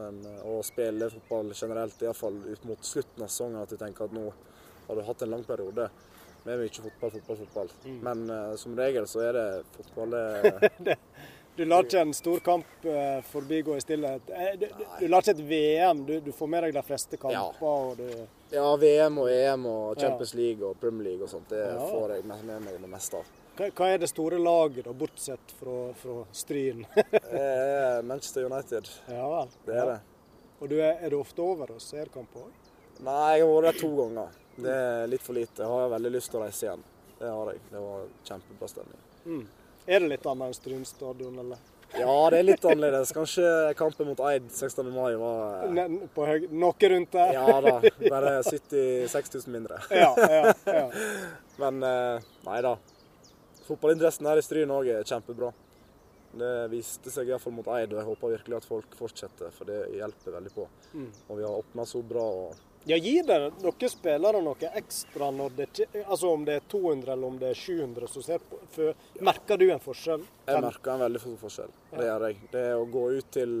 Men 0.00 0.20
eh, 0.26 0.44
å 0.48 0.60
spille 0.66 1.10
fotball 1.12 1.52
generelt, 1.54 2.02
iallfall 2.02 2.38
ut 2.46 2.64
mot 2.68 2.84
slutten 2.84 3.24
av 3.24 3.28
sesongen, 3.28 3.60
at 3.62 3.72
du 3.72 3.80
tenker 3.80 4.08
at 4.08 4.14
nå 4.16 4.30
har 4.86 4.96
du 4.96 5.02
hatt 5.06 5.22
en 5.22 5.34
lang 5.36 5.44
periode 5.46 5.90
med 6.44 6.62
mye 6.62 6.72
fotball, 6.72 7.12
fotball, 7.18 7.36
fotball. 7.42 7.74
Mm. 7.84 7.98
Men 8.06 8.24
uh, 8.30 8.54
som 8.58 8.78
regel 8.78 9.06
så 9.10 9.22
er 9.28 9.36
det 9.36 9.44
fotball 9.76 10.16
det, 10.86 10.96
Du 11.56 11.66
lar 11.68 11.84
ikke 11.84 12.00
en 12.06 12.14
stor 12.16 12.40
kamp 12.46 12.86
uh, 12.88 13.20
forbigå 13.28 13.76
i 13.76 13.84
stillhet. 13.84 14.32
Du, 14.56 14.64
du, 14.64 14.86
du, 15.02 15.04
lar 15.12 15.20
ikke 15.20 15.36
et 15.36 15.44
VM. 15.50 16.04
Du, 16.08 16.14
du, 16.24 16.32
får 16.32 16.50
med 16.54 16.64
deg 16.66 16.78
de 16.78 16.84
fleste 16.86 17.20
kamper. 17.20 18.00
Ja. 18.00 18.24
ja, 18.56 18.70
VM 18.80 19.20
og 19.20 19.28
EM 19.34 19.68
og 19.68 20.00
Champions 20.00 20.32
ja. 20.34 20.40
League 20.40 20.72
og 20.72 20.80
Premier 20.80 21.10
League 21.10 21.28
og 21.28 21.34
sånt. 21.34 21.52
Det 21.52 21.60
ja. 21.60 21.76
får 21.92 22.16
jeg 22.16 22.26
med 22.32 22.56
meg 22.64 22.80
det 22.80 22.92
meste 22.96 23.20
av. 23.20 23.36
Hva, 23.60 23.66
hva 23.76 23.86
er 23.92 23.98
det 24.00 24.08
store 24.08 24.38
laget, 24.40 24.86
da, 24.86 24.92
bortsett 24.96 25.50
fra, 25.58 25.92
fra 26.00 26.22
Stryn? 26.32 26.86
Manchester 28.08 28.46
United. 28.48 28.86
Ja 29.06 29.26
vel. 29.28 29.50
Det 29.66 29.74
er 29.76 29.90
det. 29.90 29.96
Og 30.60 30.68
du 30.70 30.78
er, 30.78 30.94
er, 30.94 31.10
du 31.12 31.18
ofte 31.18 31.42
over 31.44 31.74
og 31.74 31.82
ser 31.84 32.08
kamp 32.14 32.38
òg? 32.40 32.70
Nei, 33.04 33.34
jeg 33.36 33.42
har 33.44 33.50
vært 33.52 33.66
der 33.68 33.80
to 33.82 33.90
ganger. 33.98 34.38
Det 34.56 34.76
er 34.76 35.10
litt 35.12 35.24
for 35.26 35.36
lite. 35.36 35.60
Jeg 35.60 35.68
har 35.74 35.92
veldig 35.92 36.12
lyst 36.14 36.32
til 36.32 36.40
å 36.40 36.44
reise 36.46 36.64
igjen. 36.66 36.84
Det 37.18 37.32
har 37.36 37.50
jeg. 37.52 37.60
Det 37.72 37.82
var 37.84 38.06
kjempebra 38.30 38.68
stemning. 38.72 39.02
Mm. 39.26 39.42
Er 39.84 40.00
det 40.00 40.08
litt 40.14 40.24
annet 40.32 40.48
enn 40.48 40.56
Stryn 40.56 40.86
stadion, 40.88 41.36
eller? 41.44 41.66
Ja, 41.98 42.14
det 42.32 42.38
er 42.38 42.46
litt 42.46 42.64
annerledes. 42.64 43.12
Kanskje 43.12 43.50
kampen 43.76 44.08
mot 44.08 44.22
Eid 44.30 44.46
16. 44.48 44.88
mai 44.94 45.18
var 45.20 45.68
På 46.14 46.24
høy... 46.28 46.46
Noe 46.48 46.90
rundt 46.94 47.12
der? 47.12 47.34
Ja 47.36 47.60
da. 47.66 47.74
Bare 48.06 48.32
76 48.48 49.36
000 49.36 49.52
mindre. 49.52 49.82
ja, 49.92 50.14
ja, 50.16 50.56
ja. 50.64 50.88
Men 51.60 51.84
eh, 51.84 52.32
nei 52.48 52.62
da. 52.64 52.78
Fotballinteressen 53.70 54.26
her 54.26 54.40
i 54.40 54.42
Stryn 54.42 54.72
òg 54.74 54.88
er 54.90 55.06
kjempebra. 55.06 55.52
Det 56.40 56.54
viste 56.70 57.10
seg 57.10 57.28
iallfall 57.30 57.54
mot 57.54 57.68
Eid, 57.74 57.92
og 57.92 58.00
jeg 58.00 58.06
håper 58.08 58.32
virkelig 58.34 58.56
at 58.58 58.66
folk 58.66 58.96
fortsetter, 58.98 59.52
for 59.54 59.70
det 59.70 59.78
hjelper 59.94 60.34
veldig 60.34 60.50
på. 60.54 60.66
Mm. 60.94 61.06
Og 61.28 61.38
vi 61.38 61.46
har 61.46 61.58
åpna 61.62 61.86
så 61.86 62.02
bra. 62.06 62.24
og 62.42 62.88
ja, 62.88 62.96
Gir 62.96 63.26
det 63.28 63.38
dere 63.60 63.90
spillere 63.92 64.40
noe 64.42 64.70
ekstra 64.80 65.28
når 65.34 65.54
det, 65.58 65.68
altså 66.00 66.32
om 66.32 66.46
det 66.48 66.56
er 66.58 66.66
200 66.72 67.12
eller 67.12 67.28
om 67.28 67.38
det 67.38 67.50
er 67.52 67.60
700 67.60 68.10
som 68.10 68.24
ser 68.24 68.42
på? 68.42 68.58
For, 68.74 69.06
merker 69.20 69.60
du 69.60 69.66
en 69.68 69.82
forskjell? 69.84 70.24
Jeg 70.48 70.64
merker 70.64 70.94
en 70.94 71.04
veldig 71.04 71.22
stor 71.22 71.38
forskjell. 71.44 71.78
Det 71.92 72.08
gjør 72.08 72.26
jeg. 72.26 72.40
Det 72.56 72.66
å 72.74 72.90
gå 72.90 73.04
ut 73.18 73.30
til 73.36 73.54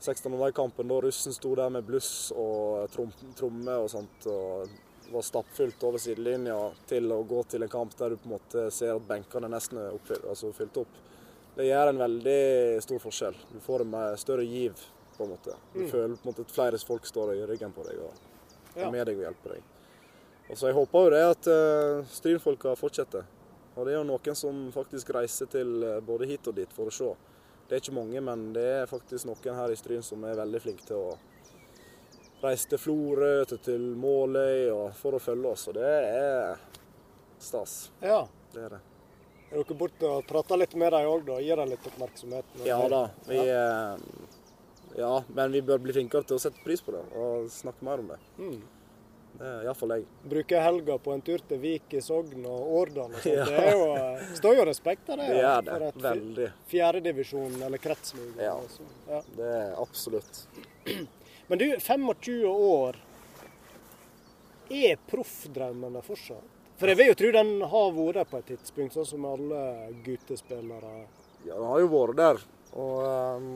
16. 0.00 0.34
mai-kampen 0.38 0.90
da 0.90 1.00
russen 1.04 1.34
sto 1.36 1.54
der 1.58 1.70
med 1.74 1.86
bluss 1.86 2.30
og 2.34 2.88
trom, 2.94 3.14
tromme 3.38 3.78
og 3.82 3.90
sånt, 3.92 4.26
og 4.30 4.70
var 5.12 5.24
stappfullt 5.24 5.84
over 5.88 6.02
sidelinja 6.02 6.56
til 6.88 7.12
å 7.12 7.22
gå 7.28 7.42
til 7.48 7.64
en 7.64 7.72
kamp 7.72 7.94
der 7.98 8.12
du 8.14 8.20
på 8.20 8.28
en 8.28 8.34
måte 8.36 8.68
ser 8.74 8.94
at 8.96 9.06
benkene 9.08 9.50
nesten 9.52 9.80
er 9.80 9.96
oppfylt, 9.96 10.26
altså 10.28 10.52
fylt 10.56 10.80
opp. 10.82 11.00
Det 11.56 11.66
gjør 11.66 11.90
en 11.90 12.02
veldig 12.04 12.42
stor 12.84 13.00
forskjell. 13.02 13.38
Du 13.52 13.58
får 13.64 13.82
en 13.86 13.96
større 14.20 14.44
giv, 14.46 14.78
på 15.16 15.24
en 15.24 15.30
måte. 15.30 15.54
Du 15.72 15.80
mm. 15.80 15.88
føler 15.90 16.14
på 16.14 16.22
en 16.22 16.30
måte 16.30 16.44
at 16.46 16.54
flere 16.54 16.78
folk 16.78 17.06
står 17.06 17.34
i 17.34 17.46
ryggen 17.50 17.72
på 17.74 17.86
deg 17.88 17.98
og 18.04 18.78
er 18.78 18.92
med 18.94 19.08
deg 19.08 19.18
og 19.18 19.24
hjelper 19.26 19.56
deg. 19.56 19.64
Og 20.48 20.58
så 20.58 20.70
Jeg 20.70 20.76
håper 20.78 21.04
jo 21.04 21.10
det 21.12 21.24
at 21.32 21.48
uh, 21.50 22.04
Strynfolka 22.08 22.76
fortsetter. 22.78 23.26
Og 23.74 23.86
det 23.86 23.92
er 23.92 23.98
jo 23.98 24.06
noen 24.06 24.38
som 24.38 24.68
faktisk 24.74 25.10
reiser 25.14 25.50
til 25.50 25.82
uh, 25.82 25.98
både 26.04 26.28
hit 26.30 26.46
og 26.48 26.56
dit 26.56 26.72
for 26.76 26.88
å 26.88 26.94
se. 26.94 27.10
Det 27.68 27.76
er 27.76 27.82
ikke 27.82 27.98
mange, 27.98 28.20
men 28.24 28.52
det 28.54 28.64
er 28.78 28.88
faktisk 28.88 29.28
noen 29.28 29.58
her 29.58 29.74
i 29.74 29.76
Stryn 29.76 30.06
som 30.06 30.22
er 30.24 30.38
veldig 30.38 30.62
flinke 30.62 30.86
til 30.88 31.02
å 31.10 31.18
reiste 32.42 32.76
til 32.76 32.82
Florø, 32.82 33.32
til 33.48 33.88
Måløy 33.98 34.92
for 34.98 35.18
å 35.18 35.22
følge 35.22 35.54
oss, 35.54 35.66
og 35.70 35.78
det 35.78 35.88
er 35.88 36.56
stas. 37.42 37.90
Ja. 38.00 38.26
Det 38.52 38.64
er 38.64 38.76
det. 38.76 38.80
Er 39.48 39.62
dere 39.62 39.76
borte 39.80 40.08
og 40.12 40.26
prater 40.28 40.60
litt 40.60 40.74
med 40.76 40.92
dem 40.92 41.08
òg, 41.08 41.22
da? 41.24 41.38
Gir 41.40 41.56
dem 41.56 41.70
litt 41.72 41.86
oppmerksomhet? 41.88 42.56
Ja 42.68 42.80
da. 42.92 43.04
Vi, 43.28 43.38
ja. 43.48 43.96
ja. 44.98 45.12
men 45.34 45.54
vi 45.54 45.62
bør 45.64 45.80
bli 45.84 45.94
flinkere 45.96 46.28
til 46.28 46.36
å 46.36 46.42
sette 46.42 46.60
pris 46.64 46.84
på 46.84 46.92
det 46.92 47.04
og 47.16 47.48
snakke 47.52 47.86
mer 47.88 48.02
om 48.02 48.12
det. 48.12 48.18
Mm. 48.36 48.58
Det 49.38 49.46
er 49.46 49.66
iallfall 49.68 49.94
jeg. 49.94 50.06
Bruker 50.28 50.62
helga 50.64 50.96
på 51.00 51.12
en 51.14 51.22
tur 51.24 51.42
til 51.48 51.60
Vik 51.62 51.94
i 51.94 52.00
Sogn 52.02 52.44
og 52.48 52.72
Årdal 52.80 53.12
og 53.12 53.20
sånt. 53.22 53.34
Ja. 53.38 53.44
Det 53.46 53.60
er 53.62 53.76
jo, 53.76 54.32
står 54.40 54.56
jo 54.58 54.64
respekt 54.68 55.12
av 55.12 55.20
det. 55.20 55.28
Det 55.30 55.38
gjør 55.40 55.68
det. 55.68 55.92
Veldig. 56.08 56.48
Fjerdedivisjon 56.72 57.60
eller 57.68 57.82
kretsliga. 57.82 58.50
Ja. 58.50 58.56
Ja. 59.08 59.22
Det 59.36 59.52
er 59.60 59.78
absolutt. 59.80 60.42
Men 61.48 61.58
du, 61.58 61.66
25 61.80 62.44
år. 62.46 62.96
Er 64.68 64.98
proffdrømmene 65.08 66.02
fortsatt? 66.04 66.56
For 66.78 66.92
jeg 66.92 66.98
vil 67.00 67.08
jo 67.10 67.16
tro 67.18 67.30
den 67.34 67.54
har 67.72 67.94
vært 67.96 68.30
på 68.30 68.38
et 68.38 68.50
tidspunkt, 68.52 68.94
sånn 68.94 69.08
som 69.08 69.24
alle 69.26 69.62
guttespillere. 70.04 70.92
Ja, 71.46 71.56
den 71.56 71.66
har 71.70 71.80
jo 71.82 71.88
vært 71.94 72.18
der. 72.20 72.42
Og 72.78 73.00
um, 73.40 73.48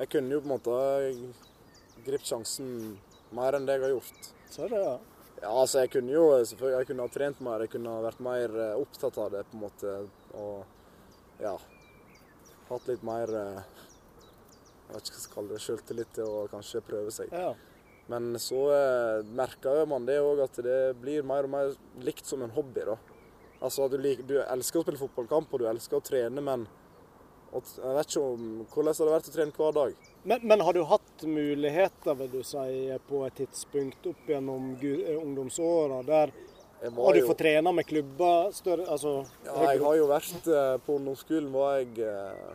jeg 0.00 0.10
kunne 0.14 0.34
jo 0.34 0.40
på 0.40 0.48
en 0.48 0.54
måte 0.54 0.78
gripet 2.06 2.26
sjansen 2.26 2.72
mer 3.36 3.58
enn 3.58 3.68
det 3.68 3.76
jeg 3.76 3.84
har 3.84 3.94
gjort. 3.94 4.32
Så 4.48 4.64
er 4.64 4.72
det, 4.72 4.82
ja. 4.82 4.96
Ja, 5.38 5.52
altså 5.52 5.84
jeg 5.84 5.92
kunne 5.92 6.16
jo 6.16 6.24
selvfølgelig, 6.34 6.78
jeg 6.80 6.88
kunne 6.88 7.04
ha 7.04 7.14
trent 7.14 7.42
mer, 7.46 7.62
jeg 7.62 7.72
kunne 7.76 7.94
ha 7.94 8.02
vært 8.02 8.22
mer 8.26 8.56
eh, 8.64 8.80
opptatt 8.80 9.18
av 9.22 9.28
det 9.36 9.44
på 9.46 9.58
en 9.58 9.62
måte. 9.62 9.92
Og 10.40 11.44
ja, 11.44 11.52
hatt 12.72 12.88
litt 12.90 13.04
mer 13.06 13.34
uh, 13.36 13.84
jeg 14.88 14.96
vet 14.96 15.08
ikke 15.08 15.14
hva 15.14 15.20
jeg 15.20 15.24
skal 15.24 15.36
kalle 15.36 15.52
det, 15.52 15.60
selvtillit 15.64 16.14
til 16.16 16.30
å 16.32 16.46
kanskje 16.48 16.84
prøve 16.86 17.12
seg. 17.12 17.32
Ja. 17.32 17.52
Men 18.08 18.32
så 18.40 18.62
eh, 18.72 19.26
merker 19.36 19.84
man 19.88 20.06
det 20.08 20.16
òg 20.24 20.40
at 20.46 20.60
det 20.64 20.80
blir 21.02 21.26
mer 21.28 21.44
og 21.44 21.52
mer 21.52 21.74
likt 22.04 22.24
som 22.26 22.42
en 22.42 22.54
hobby. 22.56 22.86
da. 22.88 22.96
Altså 23.60 23.88
du, 23.92 23.98
liker, 24.00 24.24
du, 24.24 24.38
elsker 24.40 24.80
å 24.80 24.86
spille 24.86 25.00
fotballkamp 25.00 25.52
og 25.52 25.60
du 25.60 25.66
elsker 25.68 25.98
å 25.98 26.04
trene, 26.04 26.40
men 26.44 26.64
jeg 27.48 27.94
vet 27.96 28.10
ikke 28.10 28.22
om, 28.22 28.48
hvordan 28.68 28.92
det 28.92 29.04
har 29.04 29.14
vært 29.14 29.28
å 29.30 29.34
trene 29.34 29.56
hver 29.56 29.76
dag. 29.76 30.08
Men, 30.22 30.42
men, 30.44 30.62
har 30.64 30.76
du 30.76 30.82
hatt 30.88 31.24
muligheter 31.24 32.16
vil 32.20 32.30
du 32.32 32.42
si, 32.44 32.88
på 33.08 33.22
et 33.26 33.38
tidspunkt 33.40 34.08
opp 34.08 34.28
gjennom 34.28 34.74
eh, 34.76 35.16
ungdomsåra 35.16 36.02
der 36.08 36.32
har 36.78 37.16
du 37.16 37.24
fått 37.26 37.40
trene 37.40 37.72
med 37.74 37.88
klubber 37.88 38.52
større 38.54 38.84
altså, 38.86 39.24
Ja, 39.42 39.56
jeg 39.72 39.80
har 39.82 39.96
jo 39.98 40.04
vært 40.06 40.46
eh, 40.46 40.76
På 40.86 40.94
ungdomsskolen 41.00 41.48
var 41.50 41.80
jeg 41.80 42.04
Eh, 42.06 42.52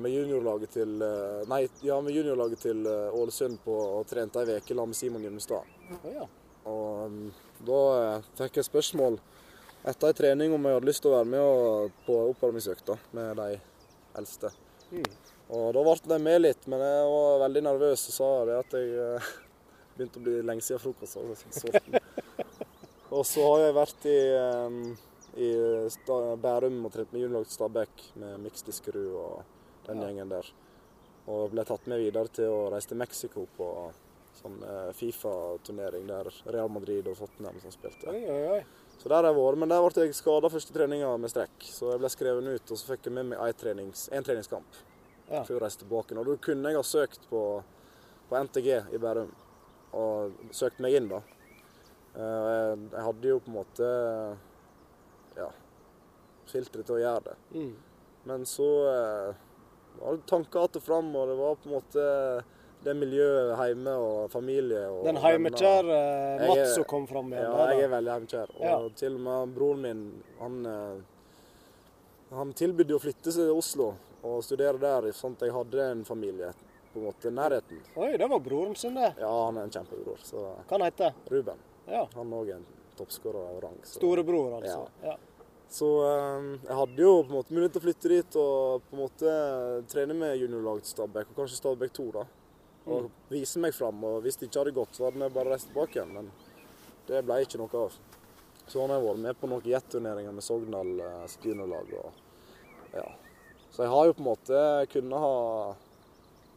med 0.00 0.12
juniorlaget 0.12 0.70
til 0.78 1.02
eh, 1.02 1.42
Nei, 1.50 1.66
ja, 1.84 1.98
med 2.00 2.14
juniorlaget 2.16 2.62
til 2.64 2.86
eh, 2.88 3.16
Ålesund 3.18 3.58
på 3.64 3.74
og 3.98 4.06
trente 4.08 4.40
ei 4.40 4.56
uke 4.56 4.72
sammen 4.72 4.94
med 4.94 4.96
Simon 4.96 5.24
Gyllenstad. 5.24 5.68
ja. 6.08 6.26
Og 6.64 7.12
da 7.68 7.80
fikk 8.38 8.56
jeg 8.56 8.64
spørsmål 8.70 9.18
etter 9.84 10.08
ei 10.08 10.16
trening 10.16 10.54
om 10.56 10.64
jeg 10.64 10.78
hadde 10.78 10.88
lyst 10.88 11.04
til 11.04 11.12
å 11.12 11.18
være 11.18 11.28
med 11.28 11.98
på 12.06 12.16
oppvarmingsøkta 12.30 12.96
med 13.12 13.36
de 13.36 13.58
eldste. 14.16 14.48
Mm. 14.88 15.10
Og 15.52 15.66
da 15.76 15.82
ble 15.84 15.96
de 16.14 16.18
med 16.24 16.40
litt, 16.40 16.64
men 16.72 16.80
jeg 16.80 17.10
var 17.12 17.42
veldig 17.44 17.64
nervøs 17.66 18.06
og 18.08 18.16
sa 18.16 18.30
det 18.48 18.56
at 18.62 18.76
jeg 18.80 19.18
begynte 19.98 20.22
å 20.22 20.24
bli 20.24 20.38
lenge 20.48 20.64
siden 20.64 20.80
frokost. 20.80 21.20
og 23.14 23.26
så 23.28 23.44
har 23.50 23.66
jeg 23.66 23.76
vært 23.76 24.08
i, 24.08 24.18
i 25.44 25.50
Bærum 26.40 26.80
og 26.80 26.96
trent 26.96 27.12
med 27.12 27.26
juniorlaget 27.26 27.58
Stabæk 27.58 28.08
med 28.24 28.40
Miks 28.46 28.64
Diskerud 28.64 29.20
og 29.20 29.53
den 29.86 30.00
gjengen 30.04 30.32
der. 30.32 30.48
Og 31.30 31.50
ble 31.54 31.64
tatt 31.64 31.86
med 31.88 32.02
videre 32.02 32.28
til 32.28 32.50
å 32.52 32.70
reise 32.72 32.90
til 32.90 32.98
Mexico 33.00 33.46
på 33.56 33.68
sånn 34.40 34.58
eh, 34.66 34.90
Fifa-turnering 34.98 36.06
der 36.10 36.28
Real 36.52 36.68
Madrid 36.72 37.06
og 37.08 37.16
Tottenham 37.16 37.60
som 37.62 37.72
spilte. 37.72 38.08
Oi, 38.12 38.24
oi, 38.28 38.40
oi. 38.58 38.64
Så 38.98 39.08
der 39.10 39.16
har 39.22 39.30
jeg 39.30 39.36
vært, 39.38 39.58
men 39.60 39.68
der 39.72 39.82
ble 39.84 40.04
jeg 40.06 40.16
skada 40.16 40.50
første 40.52 40.74
treninga 40.74 41.12
med 41.20 41.32
strekk. 41.32 41.64
Så 41.66 41.92
jeg 41.92 42.02
ble 42.02 42.10
skrevet 42.12 42.50
ut, 42.50 42.70
og 42.74 42.80
så 42.80 42.90
fikk 42.92 43.08
jeg 43.08 43.16
med 43.16 43.30
meg 43.32 43.40
en, 43.42 43.56
trenings, 43.60 44.08
treningskamp 44.12 44.82
Ja. 45.30 45.40
før 45.44 45.54
jeg 45.56 45.62
reiste 45.64 45.84
tilbake. 45.84 46.16
Og 46.20 46.28
da 46.28 46.36
kunne 46.44 46.70
jeg 46.72 46.78
ha 46.78 46.84
søkt 46.86 47.24
på, 47.30 47.40
på 48.28 48.42
NTG 48.44 48.68
i 48.94 49.00
Bærum, 49.00 49.32
og 49.94 50.36
søkt 50.54 50.80
meg 50.84 50.94
inn, 50.98 51.08
da. 51.08 51.22
Eh, 52.14 52.20
Jeg, 52.20 52.78
jeg 52.92 53.06
hadde 53.08 53.32
jo 53.32 53.40
på 53.42 53.50
en 53.50 53.56
måte 53.58 53.88
ja, 55.38 55.48
filteret 56.50 56.86
til 56.86 56.98
å 56.98 57.02
gjøre 57.02 57.24
det. 57.30 57.36
Mm. 57.56 57.74
Men 58.30 58.44
så 58.48 58.68
eh, 58.92 59.43
var 60.00 60.12
det 60.16 60.26
tanker 60.26 60.60
att 60.64 60.76
og 60.76 60.82
fram, 60.82 61.16
og 61.16 61.28
det 61.28 61.34
var 61.38 61.54
på 61.54 61.68
en 61.68 61.74
måte 61.76 62.44
det 62.84 62.94
miljøet 62.96 63.56
hjemme 63.66 63.94
og 63.96 64.30
familie. 64.30 64.88
Og 64.90 65.04
Den 65.04 65.16
heimekjære 65.16 65.86
Jeg 65.88 66.40
er- 66.40 66.48
Mats 66.48 66.74
som 66.74 66.84
kom 66.84 67.06
fram 67.06 67.32
igjen. 67.32 67.42
Ja, 67.50 67.66
jeg 67.72 67.82
er 67.84 67.88
veldig 67.88 68.12
heimekjær. 68.12 68.50
Og 68.56 68.60
Ja. 68.60 68.88
til 68.96 69.14
og 69.14 69.20
med 69.20 69.54
broren 69.54 69.80
min, 69.82 70.22
han, 70.40 70.66
eh, 70.66 71.00
han 72.36 72.52
tilbød 72.52 72.90
å 72.90 73.00
flytte 73.00 73.32
seg 73.32 73.46
til 73.48 73.56
Oslo 73.56 73.94
og 74.24 74.42
studere 74.44 74.78
der, 74.80 75.10
sånn 75.12 75.32
at 75.36 75.40
jeg 75.40 75.52
hadde 75.52 75.90
en 75.90 76.04
familie 76.04 76.52
på 76.94 77.00
en 77.00 77.06
måte 77.06 77.30
nærheten. 77.32 77.80
Oi, 77.96 78.16
det 78.16 78.28
var 78.30 78.38
broren 78.40 78.76
sin, 78.76 78.94
det. 78.94 79.14
Ja, 79.18 79.44
han 79.46 79.56
er 79.58 79.62
en 79.62 79.70
kjempebror. 79.70 80.18
Så 80.22 80.36
Hva 80.68 80.78
han 80.78 80.80
heter 80.82 81.12
Ruben, 81.30 81.56
Ja. 81.88 82.06
han 82.14 82.32
er 82.32 82.36
òg 82.36 82.50
en 82.56 82.66
toppskårer 82.96 83.56
av 83.56 83.62
rang. 83.62 83.78
Så. 83.82 83.98
Storebror, 83.98 84.60
altså. 84.62 84.88
Ja. 85.02 85.16
Så 85.74 85.88
eh, 86.06 86.48
jeg 86.68 86.76
hadde 86.78 87.02
jo 87.02 87.12
på 87.24 87.32
en 87.32 87.36
måte 87.40 87.54
mulighet 87.56 87.74
til 87.74 87.82
å 87.82 87.84
flytte 87.88 88.10
dit 88.12 88.36
og 88.38 88.84
på 88.86 88.94
en 88.94 89.00
måte 89.02 89.30
trene 89.90 90.14
med 90.14 90.36
juniorlag 90.38 90.82
til 90.84 90.92
Stabæk, 90.92 91.32
og 91.32 91.40
kanskje 91.40 91.58
Stabæk 91.58 91.94
2, 91.98 92.08
da. 92.14 92.24
Og 92.84 93.06
Mm. 93.08 93.10
vise 93.30 93.58
meg 93.64 93.72
fram. 93.74 94.02
Og 94.04 94.22
hvis 94.22 94.36
det 94.38 94.46
ikke 94.50 94.60
hadde 94.60 94.74
gått, 94.76 94.92
så 94.94 95.06
hadde 95.08 95.18
vi 95.22 95.34
bare 95.34 95.50
reist 95.54 95.70
tilbake 95.72 95.96
igjen. 95.96 96.12
Men 96.14 96.30
det 97.08 97.24
ble 97.24 97.40
ikke 97.42 97.58
noe 97.58 97.80
av. 97.86 97.96
Så 98.68 98.80
har 98.80 98.92
jeg 98.94 99.04
vært 99.06 99.22
med 99.24 99.40
på 99.40 99.48
noen 99.48 99.62
jetturneringer 99.72 100.32
med 100.36 100.44
Sogndal 100.44 101.00
eh, 101.00 101.26
sitt 101.32 101.42
juniorlag. 101.48 101.90
Ja. 102.94 103.06
Så 103.72 103.82
jeg 103.82 103.90
har 103.90 104.06
jo 104.06 104.12
på 104.12 104.22
en 104.22 104.30
måte 104.30 104.60
kunnet 104.92 105.18
ha 105.18 105.74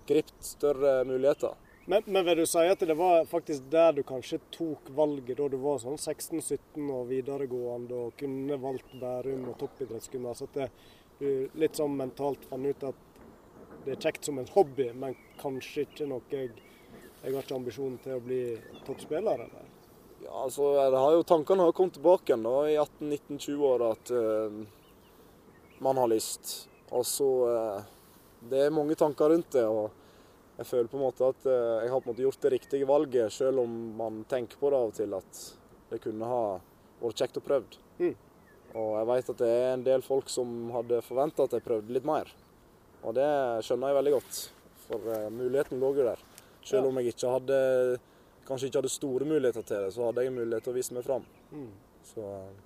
gript 0.08 0.44
større 0.46 1.04
muligheter. 1.08 1.56
Men, 1.90 2.04
men 2.06 2.26
vil 2.26 2.38
du 2.38 2.46
si 2.46 2.66
at 2.68 2.82
det 2.84 2.96
var 3.00 3.26
faktisk 3.26 3.70
der 3.72 3.94
du 3.96 4.02
kanskje 4.04 4.42
tok 4.52 4.90
valget, 4.92 5.38
da 5.40 5.46
du 5.48 5.56
var 5.62 5.78
sånn 5.80 5.96
16-17 5.96 6.90
og 6.92 7.06
videregående 7.08 7.96
og 7.96 8.16
kunne 8.20 8.58
valgt 8.60 8.90
Bærum 9.00 9.46
og 9.48 9.56
toppidrettsgymnas? 9.62 10.42
At 10.44 10.58
det, 10.58 10.66
du 11.22 11.54
litt 11.56 11.80
sånn 11.80 11.96
mentalt 11.96 12.44
fant 12.50 12.68
ut 12.68 12.84
at 12.90 13.06
det 13.86 13.94
er 13.94 14.02
kjekt 14.04 14.28
som 14.28 14.42
en 14.42 14.50
hobby, 14.52 14.90
men 15.00 15.16
kanskje 15.40 15.86
ikke 15.88 16.10
noe 16.12 16.28
jeg 16.34 16.52
Jeg 17.24 17.34
har 17.34 17.44
ikke 17.44 17.56
ambisjon 17.56 17.96
til 18.04 18.14
å 18.14 18.24
bli 18.24 18.42
toppspiller, 18.86 19.40
eller? 19.48 19.64
Ja, 20.26 20.44
altså, 20.44 20.68
har 20.80 21.16
jo, 21.16 21.24
Tankene 21.24 21.66
har 21.66 21.74
kommet 21.76 21.96
tilbake 21.98 22.30
igjen 22.30 22.44
da, 22.46 22.58
i 22.68 22.76
18-19-20-åra 22.78 23.90
at 23.96 24.12
uh, 24.12 24.60
man 25.84 25.98
har 26.04 26.12
lyst. 26.12 26.68
Og 26.92 27.04
så 27.08 27.30
eh, 27.52 27.80
Det 28.52 28.62
er 28.66 28.76
mange 28.76 28.96
tanker 28.96 29.34
rundt 29.34 29.52
det. 29.52 29.66
og 29.66 30.07
Jeg 30.58 30.66
føler 30.66 30.90
på 30.90 30.98
en 30.98 31.06
måte 31.06 31.28
at 31.28 31.46
eh, 31.46 31.84
jeg 31.86 31.92
har 31.94 32.02
på 32.02 32.10
en 32.10 32.16
måte 32.16 32.26
gjort 32.26 32.42
det 32.42 32.52
riktige 32.56 32.88
valget, 32.90 33.34
selv 33.34 33.62
om 33.62 33.74
man 34.00 34.24
tenker 34.30 34.58
på 34.58 34.72
det 34.74 34.80
av 34.80 34.90
og 34.90 34.96
til 34.98 35.14
at 35.14 35.42
det 35.92 36.00
kunne 36.04 36.30
ha 36.30 36.42
vært 37.02 37.22
kjekt 37.22 37.38
å 37.38 37.44
prøvd. 37.46 37.78
Mm. 38.02 38.16
Og 38.78 38.90
jeg 38.98 39.10
vet 39.12 39.30
at 39.34 39.42
det 39.44 39.52
er 39.54 39.70
en 39.76 39.86
del 39.86 40.04
folk 40.06 40.32
som 40.34 40.72
hadde 40.74 41.04
forventa 41.06 41.46
at 41.46 41.54
jeg 41.56 41.66
prøvde 41.66 41.94
litt 41.94 42.08
mer. 42.08 42.32
Og 43.06 43.14
det 43.16 43.28
skjønner 43.66 43.92
jeg 43.92 44.00
veldig 44.00 44.14
godt, 44.18 44.40
for 44.88 45.12
eh, 45.14 45.28
muligheten 45.34 45.84
lå 45.84 45.92
jo 46.00 46.08
der. 46.10 46.24
Selv 46.68 46.90
om 46.90 46.98
jeg 47.00 47.14
ikke 47.14 47.32
hadde 47.32 47.60
kanskje 48.48 48.70
ikke 48.70 48.82
hadde 48.82 48.92
store 48.92 49.28
muligheter 49.28 49.64
til 49.68 49.86
det, 49.86 49.92
så 49.94 50.08
hadde 50.08 50.24
jeg 50.26 50.34
mulighet 50.36 50.66
til 50.66 50.74
å 50.74 50.78
vise 50.80 50.96
meg 50.96 51.06
fram. 51.06 51.28
Mm. 51.52 51.70
Så 52.08 52.24
eh, 52.32 52.64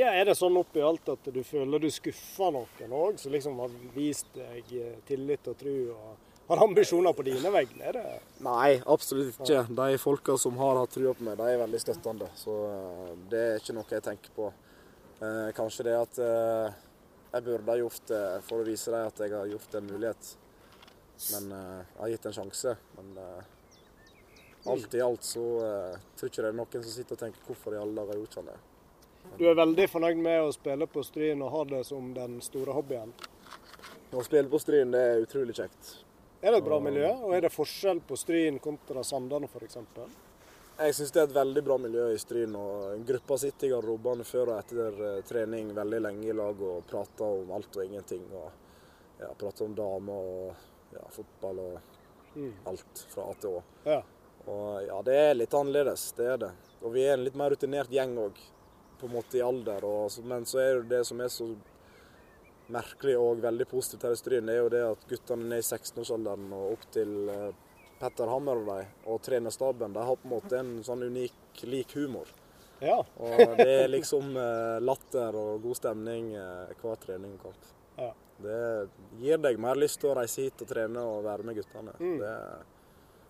Ja, 0.00 0.14
Er 0.16 0.28
det 0.28 0.38
sånn 0.40 0.56
oppi 0.60 0.80
alt 0.84 1.12
at 1.12 1.28
du 1.32 1.42
føler 1.44 1.80
du 1.80 1.90
skuffer 1.92 2.56
noen 2.56 2.96
òg, 2.96 3.20
som 3.20 3.36
liksom 3.36 3.60
har 3.60 3.76
vist 3.94 4.32
deg 4.36 4.72
tillit 5.08 5.52
og 5.52 5.60
tro 5.60 5.76
og 5.92 6.24
har 6.48 6.62
ambisjoner 6.64 7.12
på 7.12 7.24
dine 7.26 7.50
vegne? 7.52 7.84
Er 7.90 7.96
det 7.98 8.04
Nei, 8.44 8.78
absolutt 8.88 9.34
ikke. 9.34 9.66
De 9.68 9.98
folka 10.00 10.36
som 10.40 10.56
har 10.60 10.80
hatt 10.80 10.94
trua 10.96 11.12
på 11.16 11.26
meg, 11.26 11.36
de 11.40 11.52
er 11.52 11.60
veldig 11.60 11.80
støttende. 11.82 12.30
Så 12.40 12.54
eh, 12.70 13.14
det 13.28 13.42
er 13.44 13.60
ikke 13.60 13.76
noe 13.76 13.92
jeg 13.92 14.06
tenker 14.06 14.32
på. 14.36 14.48
Eh, 15.20 15.48
kanskje 15.56 15.88
det 15.90 15.96
at 15.98 16.20
eh, 16.24 16.78
jeg 17.34 17.44
burde 17.44 17.68
ha 17.68 17.76
gjort 17.82 18.08
det 18.08 18.22
for 18.48 18.62
å 18.62 18.68
vise 18.68 18.94
dem 18.94 19.10
at 19.10 19.20
jeg 19.20 19.34
har 19.36 19.52
gjort 19.52 19.76
en 19.76 19.92
mulighet. 19.92 20.32
Men 21.34 21.52
eh, 21.52 21.84
jeg 21.84 22.00
har 22.00 22.12
gitt 22.14 22.30
en 22.30 22.38
sjanse. 22.38 22.74
Men 22.96 23.12
eh, 23.26 23.54
alt 24.72 24.94
i 24.96 25.04
alt 25.04 25.28
så 25.28 25.44
eh, 25.66 26.00
tror 26.16 26.32
ikke 26.32 26.46
det 26.46 26.50
er 26.54 26.58
noen 26.62 26.82
som 26.82 26.92
sitter 26.94 27.18
og 27.18 27.22
tenker 27.26 27.44
hvorfor 27.46 27.76
i 27.76 27.80
alle 27.82 27.96
dager 28.00 28.14
har 28.16 28.22
gjort 28.24 28.40
sånn 28.40 28.50
det. 28.54 28.58
Du 29.36 29.44
er 29.44 29.58
veldig 29.58 29.88
fornøyd 29.92 30.20
med 30.24 30.40
å 30.46 30.52
spille 30.56 30.88
på 30.88 31.04
Stryn 31.04 31.44
og 31.44 31.52
ha 31.52 31.64
det 31.76 31.84
som 31.84 32.14
den 32.16 32.40
store 32.40 32.72
hobbyen? 32.72 33.12
Å 34.16 34.24
spille 34.24 34.48
på 34.48 34.60
Stryn, 34.62 34.94
det 34.94 35.02
er 35.04 35.24
utrolig 35.26 35.58
kjekt. 35.58 35.98
Er 36.42 36.52
det 36.54 36.58
et 36.60 36.64
bra 36.68 36.78
miljø, 36.80 37.08
og 37.26 37.32
er 37.34 37.40
det 37.46 37.50
forskjell 37.50 38.00
på 38.06 38.16
Stryn 38.18 38.58
kontra 38.62 39.02
Sandane 39.04 39.48
f.eks.? 39.50 39.78
Jeg 40.78 40.94
syns 40.94 41.10
det 41.10 41.20
er 41.24 41.26
et 41.26 41.34
veldig 41.34 41.62
bra 41.66 41.76
miljø 41.82 42.04
i 42.14 42.18
Stryn. 42.22 42.52
og 42.54 43.00
Gruppa 43.08 43.38
sitter 43.42 43.66
i 43.66 43.70
garderobene 43.72 44.22
før 44.26 44.52
og 44.52 44.58
etter 44.60 45.00
eh, 45.08 45.16
trening 45.26 45.72
veldig 45.74 45.98
lenge 46.04 46.28
i 46.30 46.36
lag 46.38 46.60
og 46.62 46.84
prater 46.86 47.40
om 47.42 47.50
alt 47.56 47.74
og 47.80 47.84
ingenting. 47.88 48.22
og 48.38 48.50
ja, 49.18 49.32
Prater 49.40 49.66
om 49.66 49.74
damer 49.74 50.28
og 50.34 50.94
ja, 50.94 51.06
fotball 51.14 51.64
og 51.66 51.94
Mm. 52.36 52.52
alt 52.70 53.00
fra 53.08 53.24
A 53.30 53.34
til 53.40 53.54
Å. 53.56 53.60
Ja. 53.88 54.02
Og 54.46 54.82
ja, 54.84 54.98
det 55.02 55.14
er 55.16 55.34
litt 55.34 55.54
annerledes, 55.56 56.12
det 56.14 56.26
er 56.28 56.36
det. 56.42 56.50
Og 56.84 56.92
vi 56.94 57.02
er 57.02 57.14
en 57.16 57.24
litt 57.24 57.34
mer 57.34 57.50
rutinert 57.50 57.90
gjeng 57.90 58.12
òg, 58.20 58.36
på 59.00 59.08
en 59.08 59.14
måte 59.16 59.38
i 59.40 59.42
alder. 59.42 59.82
Og, 59.88 60.12
men 60.28 60.44
så 60.46 60.60
er 60.62 60.74
det 60.82 60.90
det 60.92 61.00
som 61.08 61.18
er 61.24 61.32
så 61.32 61.48
merkelig 62.72 63.14
og 63.18 63.40
veldig 63.42 63.66
positivt 63.70 64.04
her 64.06 64.16
i 64.16 64.20
Stryn, 64.20 64.48
er 64.52 64.60
jo 64.60 64.68
det 64.72 64.82
at 64.84 65.06
guttene 65.08 65.48
ned 65.48 65.62
i 65.62 65.66
16-årsalderen 65.66 66.50
og 66.56 66.74
opp 66.74 66.84
til 66.94 67.14
eh, 67.32 67.48
Petter 67.98 68.30
Hammer 68.30 68.60
og 68.60 68.68
de, 68.68 68.84
og 69.10 69.22
trenerstaben, 69.26 69.94
de 69.96 70.04
har 70.10 70.20
på 70.20 70.28
en 70.28 70.34
måte 70.34 70.60
en 70.60 70.76
sånn 70.86 71.02
unik, 71.08 71.64
lik 71.66 71.96
humor. 71.98 72.28
ja. 72.80 73.00
Og 73.18 73.56
det 73.58 73.72
er 73.82 73.88
liksom 73.90 74.36
eh, 74.38 74.78
latter 74.84 75.34
og 75.34 75.62
god 75.64 75.80
stemning 75.80 76.32
eh, 76.38 76.74
hver 76.82 77.00
trening 77.02 77.34
og 77.38 77.48
kamp. 77.48 77.70
Ja. 77.98 78.12
Det 78.38 78.58
gir 79.18 79.40
deg 79.42 79.58
mer 79.58 79.74
lyst 79.80 79.98
til 79.98 80.12
å 80.12 80.18
reise 80.20 80.44
hit 80.44 80.60
og 80.62 80.68
trene 80.70 81.02
og 81.02 81.24
være 81.24 81.42
med 81.48 81.58
guttene. 81.58 81.96
Mm. 81.98 82.20
Det, 82.20 82.34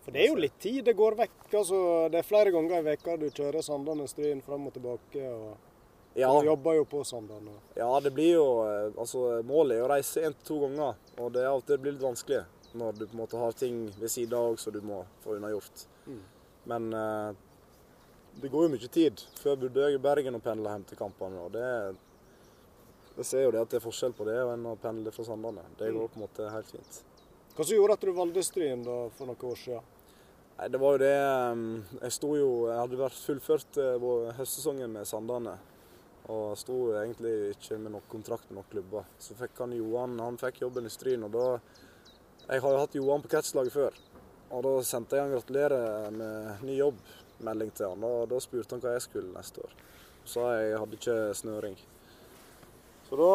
For 0.05 0.13
det 0.13 0.21
er 0.21 0.29
jo 0.29 0.43
litt 0.43 0.59
tid 0.61 0.83
det 0.85 0.93
går 0.99 1.17
vekk. 1.17 1.39
altså 1.63 1.79
Det 2.13 2.19
er 2.19 2.27
flere 2.27 2.53
ganger 2.53 2.77
i 2.77 2.87
veka 2.91 3.15
du 3.17 3.25
kjører 3.31 3.65
Sandane-Stryn 3.65 4.43
fram 4.45 4.67
og 4.69 4.75
tilbake. 4.77 5.23
og 5.33 5.57
ja, 6.13 6.29
Du 6.41 6.47
jobber 6.47 6.79
jo 6.79 6.85
på 6.85 7.03
Sandane. 7.03 7.51
ja, 7.75 7.89
det 7.99 8.11
blir 8.11 8.33
jo 8.33 8.47
eh, 8.65 8.91
Altså, 8.97 9.41
målet 9.45 9.77
er 9.77 9.85
å 9.85 9.91
reise 9.91 10.23
én 10.25 10.33
til 10.33 10.47
to 10.47 10.59
ganger, 10.65 10.97
og 11.17 11.31
det 11.35 11.43
er 11.43 11.51
alltid 11.51 11.77
og 11.77 11.85
blir 11.85 11.95
litt 11.95 12.07
vanskelig 12.07 12.41
når 12.79 12.97
du 12.97 13.05
på 13.07 13.15
en 13.15 13.21
måte 13.23 13.37
har 13.41 13.55
ting 13.57 13.77
ved 13.97 14.11
siden 14.13 14.35
av 14.37 14.57
som 14.61 14.73
du 14.73 14.81
må 14.85 14.99
få 15.23 15.39
unnagjort. 15.39 15.87
Mm. 16.05 16.19
Men 16.69 16.91
eh, 16.93 17.31
det 18.41 18.51
går 18.53 18.67
jo 18.67 18.73
mye 18.75 18.91
tid. 18.93 19.23
Før 19.41 19.57
bodde 19.63 19.87
jeg 19.87 19.97
i 19.97 20.01
Bergen 20.03 20.37
og 20.37 20.43
pendla 20.45 20.75
hjem 20.75 20.85
til 20.91 20.99
kampene. 20.99 21.41
og 21.41 21.51
det 21.55 21.65
jeg 23.19 23.25
ser 23.27 23.41
jo 23.43 23.51
det 23.51 23.59
at 23.59 23.71
det 23.73 23.81
er 23.81 23.83
forskjell 23.83 24.13
på 24.15 24.23
det 24.29 24.37
enn 24.39 24.67
å 24.69 24.77
pendle 24.79 25.11
fra 25.11 25.25
Sandane. 25.27 25.65
Det 25.75 25.89
går 25.91 26.07
på 26.07 26.19
en 26.19 26.23
måte 26.23 26.45
helt 26.53 26.69
fint. 26.71 26.99
Hva 27.51 27.65
som 27.65 27.75
gjorde 27.75 27.97
at 27.97 28.03
du 28.05 28.11
valgte 28.15 28.43
Stryn 28.47 28.85
da 28.85 28.99
for 29.17 29.27
noen 29.27 29.49
år 29.49 29.57
siden? 29.59 29.89
Nei, 30.59 30.67
det 30.71 30.79
var 30.79 30.95
jo 30.95 31.01
det 31.01 31.15
um, 31.51 31.65
Jeg 32.01 32.11
sto 32.15 32.29
jo 32.35 32.47
Jeg 32.67 32.75
hadde 32.75 32.97
vært 32.99 33.19
fullført 33.23 33.77
eh, 33.79 34.07
høstsesongen 34.37 34.95
med 34.95 35.07
Sandane. 35.07 35.57
Og 36.29 36.57
sto 36.61 36.75
egentlig 36.93 37.55
ikke 37.55 37.79
med 37.81 37.95
noen 37.95 38.09
kontrakt 38.11 38.49
med 38.49 38.59
noen 38.59 38.69
klubber. 38.69 39.07
Så 39.21 39.37
fikk 39.37 39.57
han 39.63 39.73
Johan 39.73 40.19
han 40.21 40.37
fikk 40.37 40.61
jobben 40.61 40.85
i 40.85 40.93
Stryn, 40.93 41.25
og 41.25 41.33
da 41.33 41.47
Jeg 42.49 42.61
har 42.63 42.71
jo 42.73 42.81
hatt 42.81 42.95
Johan 42.97 43.21
på 43.21 43.29
catchlaget 43.29 43.73
før. 43.73 43.97
Og 44.49 44.63
da 44.65 44.71
sendte 44.81 45.15
jeg 45.15 45.25
han 45.25 45.33
gratulerer 45.35 46.09
med 46.09 46.63
ny 46.65 46.79
jobb, 46.79 46.97
melding 47.45 47.69
til 47.77 47.91
han. 47.91 48.03
Og 48.03 48.23
da 48.31 48.39
spurte 48.41 48.73
han 48.73 48.81
hva 48.81 48.95
jeg 48.95 49.05
skulle 49.05 49.33
neste 49.35 49.61
år. 49.61 49.75
Så 50.23 50.33
sa 50.33 50.47
jeg 50.55 50.71
jeg 50.71 50.79
hadde 50.81 50.97
ikke 50.97 51.17
snøring. 51.37 51.77
Så 53.09 53.19
da 53.21 53.33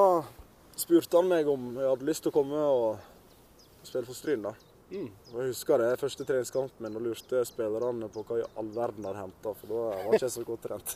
spurte 0.82 1.20
han 1.20 1.30
meg 1.30 1.50
om 1.50 1.76
jeg 1.78 1.90
hadde 1.92 2.08
lyst 2.10 2.26
til 2.26 2.34
å 2.34 2.38
komme 2.40 2.64
og 2.74 3.86
spille 3.86 4.06
for 4.08 4.18
Stryn, 4.18 4.42
da. 4.48 4.54
Mm. 4.94 5.08
Jeg 5.32 5.48
husker 5.50 5.80
det 5.82 5.88
første 5.98 6.24
treningskampen 6.28 6.84
min 6.86 6.98
og 6.98 7.02
lurte 7.08 7.40
spillerne 7.48 8.06
på 8.14 8.22
hva 8.28 8.36
i 8.38 8.44
all 8.60 8.68
verden 8.76 9.08
hadde 9.08 9.24
henta, 9.24 9.54
for 9.58 9.72
da 9.72 9.80
var 9.90 10.14
ikke 10.14 10.20
jeg 10.22 10.34
så 10.36 10.44
godt 10.46 10.68
trent. 10.68 10.94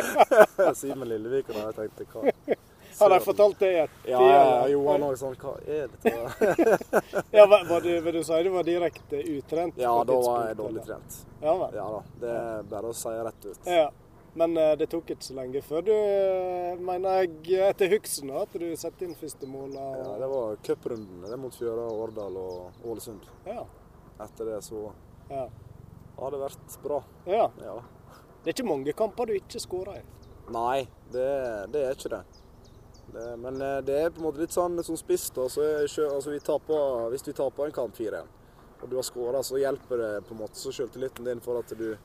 Simen 0.80 1.08
Lillevik 1.12 1.52
og 1.54 1.60
jeg 1.60 1.76
tenkte 1.78 2.08
hva 2.10 2.58
Har 3.00 3.14
de 3.14 3.20
fortalt 3.24 3.62
det 3.62 3.70
i 3.70 3.78
ettertid? 3.84 4.10
Ja, 4.10 4.20
ja, 4.20 4.40
eller? 4.40 4.72
Johan 4.74 5.06
òg 5.06 5.14
sånn 5.20 5.38
Hva 5.40 5.54
er 5.62 5.86
dette? 5.94 6.10
Ja, 7.38 7.46
var, 7.46 7.80
du, 7.86 7.90
vil 8.04 8.18
du 8.18 8.22
si 8.26 8.42
du 8.44 8.50
var 8.56 8.66
direkte 8.66 9.22
utrent? 9.36 9.78
Ja, 9.80 9.94
da 10.04 10.18
var 10.26 10.50
jeg 10.50 10.58
dårlig 10.58 10.84
trent. 10.88 11.22
Ja. 11.40 11.54
Ja 11.78 11.86
da. 11.94 12.02
Det 12.20 12.36
er 12.42 12.70
bare 12.74 12.90
å 12.90 12.96
si 12.96 13.14
rett 13.14 13.46
ut. 13.46 13.62
Ja. 13.70 13.86
Men 14.38 14.56
eh, 14.56 14.76
det 14.78 14.86
tok 14.92 15.08
ikke 15.10 15.26
så 15.26 15.34
lenge 15.34 15.62
før 15.66 15.82
du, 15.88 15.92
eh, 15.92 16.76
mener 16.78 17.24
jeg, 17.24 17.58
etter 17.66 17.90
huksen 17.90 18.30
at 18.38 18.52
du 18.54 18.68
satte 18.78 19.02
inn 19.06 19.16
første 19.18 19.48
mål. 19.50 19.72
Ja, 19.74 20.12
det 20.22 20.28
var 20.30 20.56
cuprunden. 20.66 21.24
Det 21.26 21.38
mot 21.42 21.56
Fjøra, 21.56 21.88
Årdal 21.90 22.36
og 22.38 22.84
Ålesund. 22.86 23.26
Ja. 23.46 23.64
Etter 24.20 24.52
det 24.52 24.60
så 24.66 24.92
Ja. 25.30 25.48
har 26.20 26.30
det 26.30 26.40
vært 26.40 26.82
bra. 26.82 27.02
ja. 27.26 27.50
Ja. 27.60 27.80
Det 28.44 28.48
er 28.54 28.62
ikke 28.62 28.68
mange 28.70 28.92
kamper 28.96 29.26
du 29.26 29.34
ikke 29.34 29.60
skårer 29.60 29.98
i. 29.98 30.02
Nei, 30.50 30.86
det, 31.12 31.26
det 31.72 31.82
er 31.84 31.92
ikke 31.92 32.08
det. 32.14 32.22
det. 33.12 33.26
Men 33.38 33.60
eh, 33.60 33.80
det 33.82 33.98
er 34.04 34.10
på 34.10 34.22
en 34.22 34.28
måte 34.30 34.40
litt 34.40 34.54
sånn 34.54 34.78
som 34.84 34.96
spiss, 34.96 35.28
da. 35.36 35.44
Så 35.48 35.60
sjø, 35.90 36.06
altså 36.08 36.30
vi 36.32 36.38
taper, 36.40 37.10
hvis 37.12 37.26
vi 37.26 37.32
taper 37.36 37.66
en 37.66 37.72
kamp 37.76 37.94
4-1, 37.98 38.26
og 38.82 38.88
du 38.88 38.96
har 38.96 39.04
skåra, 39.04 39.42
så 39.44 39.58
hjelper 39.60 39.98
det 40.00 40.10
på 40.28 40.32
en 40.34 40.40
måte 40.40 40.56
så 40.56 40.72
selvtilliten 40.72 41.24
din 41.28 41.40
for 41.44 41.58
at 41.60 41.68
du 41.76 41.96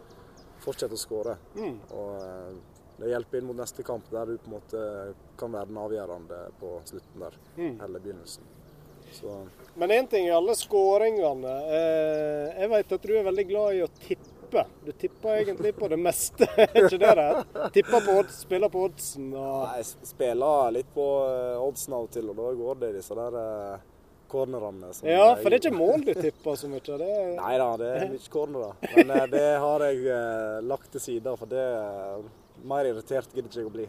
fortsetter 0.65 0.97
å 0.97 1.01
skåre. 1.01 1.38
Mm. 1.56 1.78
Og 1.95 2.17
eh, 2.19 2.82
det 2.97 3.12
hjelper 3.12 3.41
inn 3.41 3.49
mot 3.49 3.58
neste 3.60 3.84
kamp, 3.84 4.08
der 4.12 4.30
du 4.30 4.38
på 4.38 4.49
en 4.49 4.58
måte 4.58 4.84
kan 5.39 5.51
være 5.51 5.71
den 5.71 5.82
avgjørende 5.82 6.43
på 6.60 6.75
slutten 6.88 7.25
der. 7.25 7.39
Mm. 7.58 7.73
Eller 7.84 8.04
begynnelsen. 8.04 8.54
Så 9.15 9.47
Men 9.75 9.91
én 9.91 10.08
ting 10.08 10.28
er 10.28 10.38
alle 10.38 10.56
skåringene. 10.56 11.58
Eh, 11.80 12.62
jeg 12.62 12.71
vet 12.71 12.95
at 12.97 13.06
du 13.06 13.13
er 13.15 13.28
veldig 13.28 13.45
glad 13.49 13.75
i 13.75 13.84
å 13.86 13.91
tippe. 13.99 14.63
Du 14.86 14.91
tipper 14.91 15.41
egentlig 15.41 15.73
på 15.75 15.88
det 15.91 15.97
meste, 15.99 16.47
er 16.63 16.86
ikke 16.86 16.99
det 17.01 17.13
det? 17.19 17.30
Tipper 17.75 18.06
på 18.06 18.17
odds, 18.21 18.38
spiller 18.45 18.71
på 18.71 18.86
oddsen 18.88 19.34
og 19.34 19.65
Nei, 19.65 19.82
jeg 19.82 20.12
spiller 20.13 20.71
litt 20.78 20.93
på 20.95 21.08
eh, 21.25 21.58
oddsen 21.60 21.97
av 21.97 22.08
og 22.08 22.13
til, 22.15 22.30
og 22.32 22.39
da 22.39 22.54
går 22.62 22.80
det 22.84 22.91
i 22.93 22.97
disse 22.99 23.17
der 23.17 23.39
cornerne. 24.35 24.93
Ja, 25.03 25.35
for 25.35 25.49
det 25.49 25.59
er 25.59 25.63
ikke 25.63 25.77
mål 25.77 26.05
du 26.05 26.13
tipper 26.13 26.57
så 26.59 26.69
mye. 26.71 26.83
Det 26.85 27.11
er... 27.11 27.35
Nei 27.39 27.57
da, 27.61 27.67
det 27.79 27.91
er 27.91 28.09
mye 28.11 28.31
cornerer. 28.31 28.79
Men 28.95 29.13
eh, 29.15 29.27
det 29.31 29.45
har 29.63 29.85
jeg 29.89 30.01
eh, 30.15 30.57
lagt 30.71 30.91
til 30.95 31.07
side, 31.09 31.37
for 31.39 31.51
det 31.51 31.69
eh, 31.75 32.33
Mer 32.65 32.87
irritert 32.87 33.33
gidder 33.35 33.51
ikke 33.51 33.59
jeg 33.59 33.67
å 33.67 33.71
bli. 33.73 33.83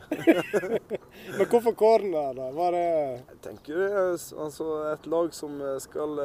Men 1.38 1.46
hvorfor 1.48 1.72
corner, 1.78 2.34
da? 2.36 2.48
Var 2.52 2.74
det 2.74 2.82
Jeg 2.82 3.38
tenker 3.46 3.78
er 3.86 4.10
altså, 4.10 4.66
Et 4.90 5.06
lag 5.08 5.30
som 5.32 5.54
skal 5.80 6.18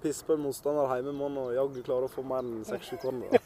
pisse 0.00 0.24
på 0.24 0.36
en 0.36 0.46
motstander 0.46 0.88
hjemme, 0.94 1.12
må 1.18 1.28
nå 1.34 1.48
jaggu 1.52 1.82
klare 1.84 2.06
å 2.06 2.12
få 2.12 2.24
mer 2.24 2.46
enn 2.46 2.62
seks-sju 2.64 3.02
cornerer. 3.02 3.42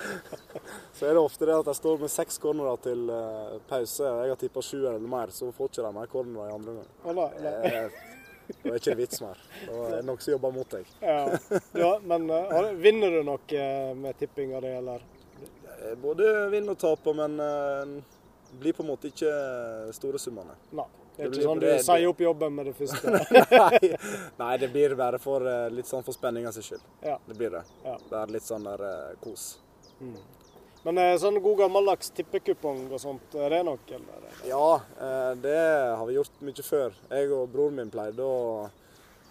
Så 0.96 1.10
er 1.10 1.18
det 1.18 1.20
ofte 1.20 1.50
det 1.50 1.58
at 1.58 1.68
jeg 1.68 1.80
står 1.82 2.00
med 2.06 2.14
seks 2.14 2.40
cornerer 2.40 2.80
til 2.86 3.04
uh, 3.10 3.58
pause, 3.68 4.06
jeg 4.06 4.32
har 4.32 4.40
tippa 4.40 4.64
sju 4.64 4.78
eller 4.80 5.04
mer, 5.10 5.34
så 5.34 5.50
får 5.52 5.70
ikke 5.74 5.84
de 5.84 5.92
mer 5.98 6.14
cornerer 6.14 6.48
i 6.48 6.56
andre 6.56 6.78
omgang. 6.78 8.16
Da 8.48 8.70
er 8.70 8.78
ikke 8.78 8.90
det 8.94 8.96
vits 9.02 9.20
mer. 9.20 9.40
Da 9.66 9.72
er 9.86 9.90
det 9.96 10.04
noen 10.08 10.20
som 10.24 10.32
jobber 10.32 10.52
mot 10.54 10.70
deg. 10.72 10.86
Ja. 11.02 11.38
ja, 11.82 11.90
men 12.04 12.28
har- 12.30 12.74
vinner 12.80 13.10
du 13.18 13.22
noe 13.26 13.38
eh, 13.64 13.94
med 13.94 14.16
tippinga 14.18 14.60
di, 14.64 14.70
eller? 14.80 15.02
Eh, 15.78 15.94
Både 16.02 16.48
vinner 16.52 16.72
og 16.74 16.78
taper, 16.80 17.14
men 17.14 17.36
uh, 17.40 18.00
det 18.50 18.60
blir 18.62 18.72
på 18.78 18.82
en 18.82 18.88
måte 18.94 19.10
ikke 19.12 19.32
store 19.96 20.18
summene. 20.22 20.56
Nei. 20.72 20.86
Det 21.18 21.24
er 21.26 21.30
Det 21.30 21.38
ikke 21.40 21.46
sånn 21.48 21.60
du 21.60 21.66
det- 21.66 21.76
det- 21.76 21.84
sier 21.84 22.08
opp 22.08 22.20
jobben 22.22 22.54
med 22.54 22.66
det 22.70 22.74
første. 22.78 23.10
Nei, 23.62 23.92
nei, 24.38 24.52
det 24.62 24.68
blir 24.72 24.94
bare 24.96 25.18
for 25.18 25.42
litt 25.74 25.86
sånn 25.90 26.04
for 26.06 26.14
spenninga 26.14 26.52
sin 26.54 26.62
skyld. 26.62 26.84
Ja. 27.02 27.16
Det 27.26 27.36
blir 27.40 27.50
det. 27.50 27.64
Ja. 27.84 27.96
Det 28.10 28.20
er 28.22 28.34
litt 28.38 28.46
sånn 28.46 28.64
der 28.68 28.84
uh, 28.86 29.14
kos. 29.24 29.48
Men 30.86 30.98
eh, 31.02 31.14
sånn 31.18 31.40
god 31.42 31.62
gammeldags 31.64 32.12
tippekupong 32.16 32.84
og 32.92 33.00
sånt, 33.02 33.34
er 33.34 33.50
det 33.56 33.62
noe, 33.66 33.80
eller? 33.96 34.26
Ja, 34.46 34.80
eh, 35.02 35.32
det 35.42 35.58
har 35.98 36.04
vi 36.06 36.18
gjort 36.18 36.44
mye 36.46 36.64
før. 36.64 37.00
Jeg 37.10 37.32
og 37.34 37.48
broren 37.52 37.80
min 37.80 37.90
pleide 37.92 38.24
å 38.24 38.68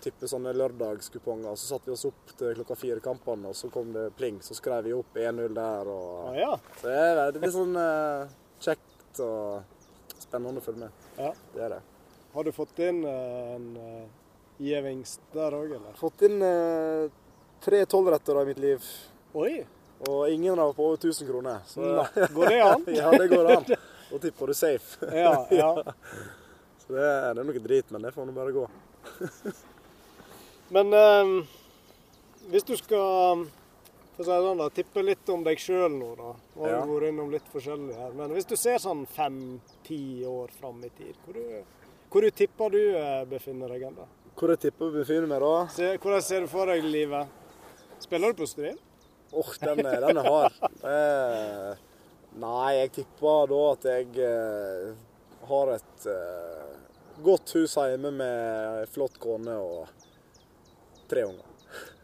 tippe 0.04 0.28
sånne 0.30 0.54
lørdagskuponger. 0.56 1.56
Så 1.56 1.72
satte 1.72 1.90
vi 1.90 1.96
oss 1.96 2.06
opp 2.10 2.36
til 2.38 2.54
klokka 2.60 2.78
fire-kampene, 2.80 3.52
og 3.52 3.58
så 3.58 3.72
kom 3.74 3.94
det 3.96 4.10
pling. 4.20 4.42
Så 4.46 4.58
skrev 4.58 4.88
vi 4.88 4.96
opp 4.96 5.18
1-0 5.18 5.56
der. 5.56 5.92
Og... 5.92 6.12
Ah, 6.28 6.38
ja. 6.38 6.52
så 6.82 6.92
det 6.92 7.00
er, 7.02 7.22
det 7.32 7.42
er 7.42 7.48
litt 7.48 7.56
sånn 7.56 7.82
eh, 7.82 8.36
kjekt 8.68 9.24
og 9.26 10.18
spennende 10.18 10.62
å 10.62 10.66
følge 10.66 10.88
med. 10.88 11.06
ja. 11.20 11.34
Det 11.56 11.68
er 11.68 11.78
det. 11.78 11.84
Har 12.38 12.46
du 12.46 12.52
fått 12.54 12.80
inn 12.86 13.00
eh, 13.08 13.56
en 13.56 13.70
gevinst 14.62 15.24
der 15.34 15.56
òg, 15.58 15.72
eller? 15.80 15.96
Fått 15.98 16.28
inn 16.28 16.44
eh, 16.46 17.08
tre 17.64 17.82
tolvretter 17.90 18.44
i 18.44 18.46
mitt 18.52 18.62
liv, 18.62 18.94
Oi! 19.38 19.56
Og 20.06 20.30
ingen 20.30 20.56
dem 20.60 20.74
på 20.78 20.86
over 20.92 20.98
1000 21.02 21.28
kroner. 21.30 21.60
Så 21.66 21.82
Nei, 21.82 22.28
Går 22.36 22.52
det 22.54 22.62
an? 22.62 22.84
ja, 23.00 23.12
det 23.12 23.28
går 23.32 23.52
an. 23.56 23.66
Da 24.12 24.20
tipper 24.24 24.48
du 24.48 24.54
safe. 24.54 25.10
Ja, 25.12 25.34
ja. 25.52 25.72
Så 26.86 26.94
det, 26.94 27.02
det 27.04 27.42
er 27.42 27.44
noe 27.44 27.64
drit, 27.66 27.90
men 27.92 28.06
det 28.06 28.14
får 28.16 28.28
nå 28.30 28.36
bare 28.38 28.54
gå. 28.56 28.68
Men 30.76 30.94
eh, 30.94 31.30
hvis 32.52 32.66
du 32.68 32.74
skal 32.80 33.46
sånn, 34.18 34.58
da, 34.60 34.68
tippe 34.74 35.04
litt 35.06 35.30
om 35.32 35.44
deg 35.46 35.60
sjøl 35.62 35.92
nå, 35.94 36.10
da. 36.20 36.32
Nå 36.56 36.64
har 36.66 36.72
Ja. 36.74 36.80
vi 36.86 36.96
vært 36.98 37.10
innom 37.12 37.32
litt 37.32 37.48
forskjellig 37.54 37.96
her. 37.96 38.14
Men 38.18 38.34
hvis 38.36 38.48
du 38.50 38.56
ser 38.60 38.80
sånn 38.84 39.06
fem-ti 39.08 40.00
år 40.28 40.52
fram 40.60 40.82
i 40.84 40.90
tid, 40.98 41.16
hvor 41.26 41.38
du, 41.38 41.64
hvor 42.12 42.26
du 42.26 42.32
tipper 42.32 42.74
du 42.74 42.82
eh, 42.98 43.24
befinner 43.30 43.72
deg 43.76 43.88
da? 43.96 44.08
Hvor 44.38 44.54
jeg 44.54 44.60
tipper 44.68 44.92
vi 44.92 45.02
befinner 45.02 45.28
meg 45.32 45.42
da? 45.44 45.54
Se, 45.74 45.94
hvordan 45.98 46.22
ser 46.26 46.44
du 46.46 46.52
for 46.52 46.70
deg 46.70 46.84
livet? 46.86 47.28
Spiller 48.04 48.34
du 48.36 48.44
på 48.44 48.48
Stryn? 48.50 48.78
Åh, 49.32 49.52
den, 49.60 49.86
er- 49.86 50.02
den 50.02 50.18
er 50.18 50.30
hard. 50.30 50.54
Eh, 50.88 51.74
nei, 52.40 52.70
jeg 52.78 52.92
tipper 53.02 53.50
da 53.52 53.60
at 53.74 53.88
jeg 53.92 54.08
eh, 54.24 54.94
har 55.50 55.74
et 55.76 56.08
eh, 56.14 56.72
godt 57.26 57.54
hus 57.58 57.76
hjemme 57.82 58.12
med 58.16 58.88
flott 58.94 59.20
kone 59.20 59.58
og 59.60 59.88
tre 61.12 61.28
unger. 61.28 61.44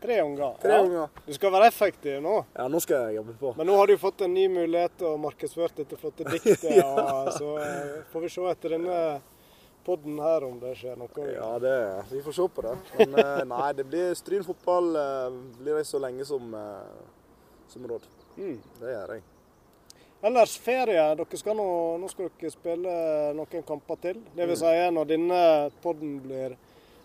Tre 0.03 0.17
unger. 0.21 0.55
Tre 0.61 0.73
ja. 0.75 0.81
unger. 0.83 1.07
Du 1.25 1.33
skal 1.33 1.51
være 1.53 1.67
effektiv 1.71 2.17
nå. 2.21 2.33
Ja, 2.57 2.67
nå 2.67 2.79
skal 2.83 3.05
jeg 3.07 3.21
jobbe 3.21 3.35
på. 3.39 3.53
Men 3.55 3.69
nå 3.71 3.77
har 3.79 3.87
du 3.87 3.95
fått 4.01 4.25
en 4.25 4.33
ny 4.35 4.49
mulighet 4.51 5.03
og 5.07 5.21
markedsført 5.23 5.77
dette 5.79 5.95
flotte 5.99 6.27
diktet. 6.27 6.65
og 6.83 7.31
Så 7.37 7.53
eh, 7.63 8.01
får 8.11 8.25
vi 8.25 8.31
se 8.33 8.49
etter 8.51 8.75
denne 8.75 8.97
podden 9.85 10.19
her 10.19 10.43
om 10.43 10.55
det 10.61 10.73
skjer 10.79 10.97
noe. 10.99 11.27
Ja, 11.33 11.51
det, 11.59 11.75
vi 12.11 12.21
får 12.23 12.35
se 12.37 12.47
på 12.55 12.63
det. 12.65 12.73
Men 12.97 13.15
eh, 13.19 13.43
nei, 13.53 13.69
det 13.77 13.85
blir 13.89 14.15
Stryn 14.17 14.45
fotball 14.47 14.95
eh, 14.99 15.37
blir 15.59 15.79
det 15.79 15.85
så 15.89 16.01
lenge 16.01 16.25
som, 16.27 16.53
eh, 16.57 17.63
som 17.71 17.87
råd. 17.89 18.07
Mm. 18.37 18.59
Det 18.79 18.93
gjør 18.93 19.15
jeg. 19.15 19.25
Ellers 20.23 20.53
ferie. 20.63 21.07
Dere 21.19 21.39
skal 21.39 21.57
nå, 21.59 21.67
nå 21.99 22.11
skal 22.11 22.29
dere 22.29 22.53
spille 22.53 22.93
noen 23.35 23.65
kamper 23.67 23.99
til. 24.05 24.21
Det 24.35 24.47
vil 24.47 24.59
si 24.59 24.77
når 24.95 25.09
denne 25.09 25.41
podden 25.83 26.15
blir 26.23 26.55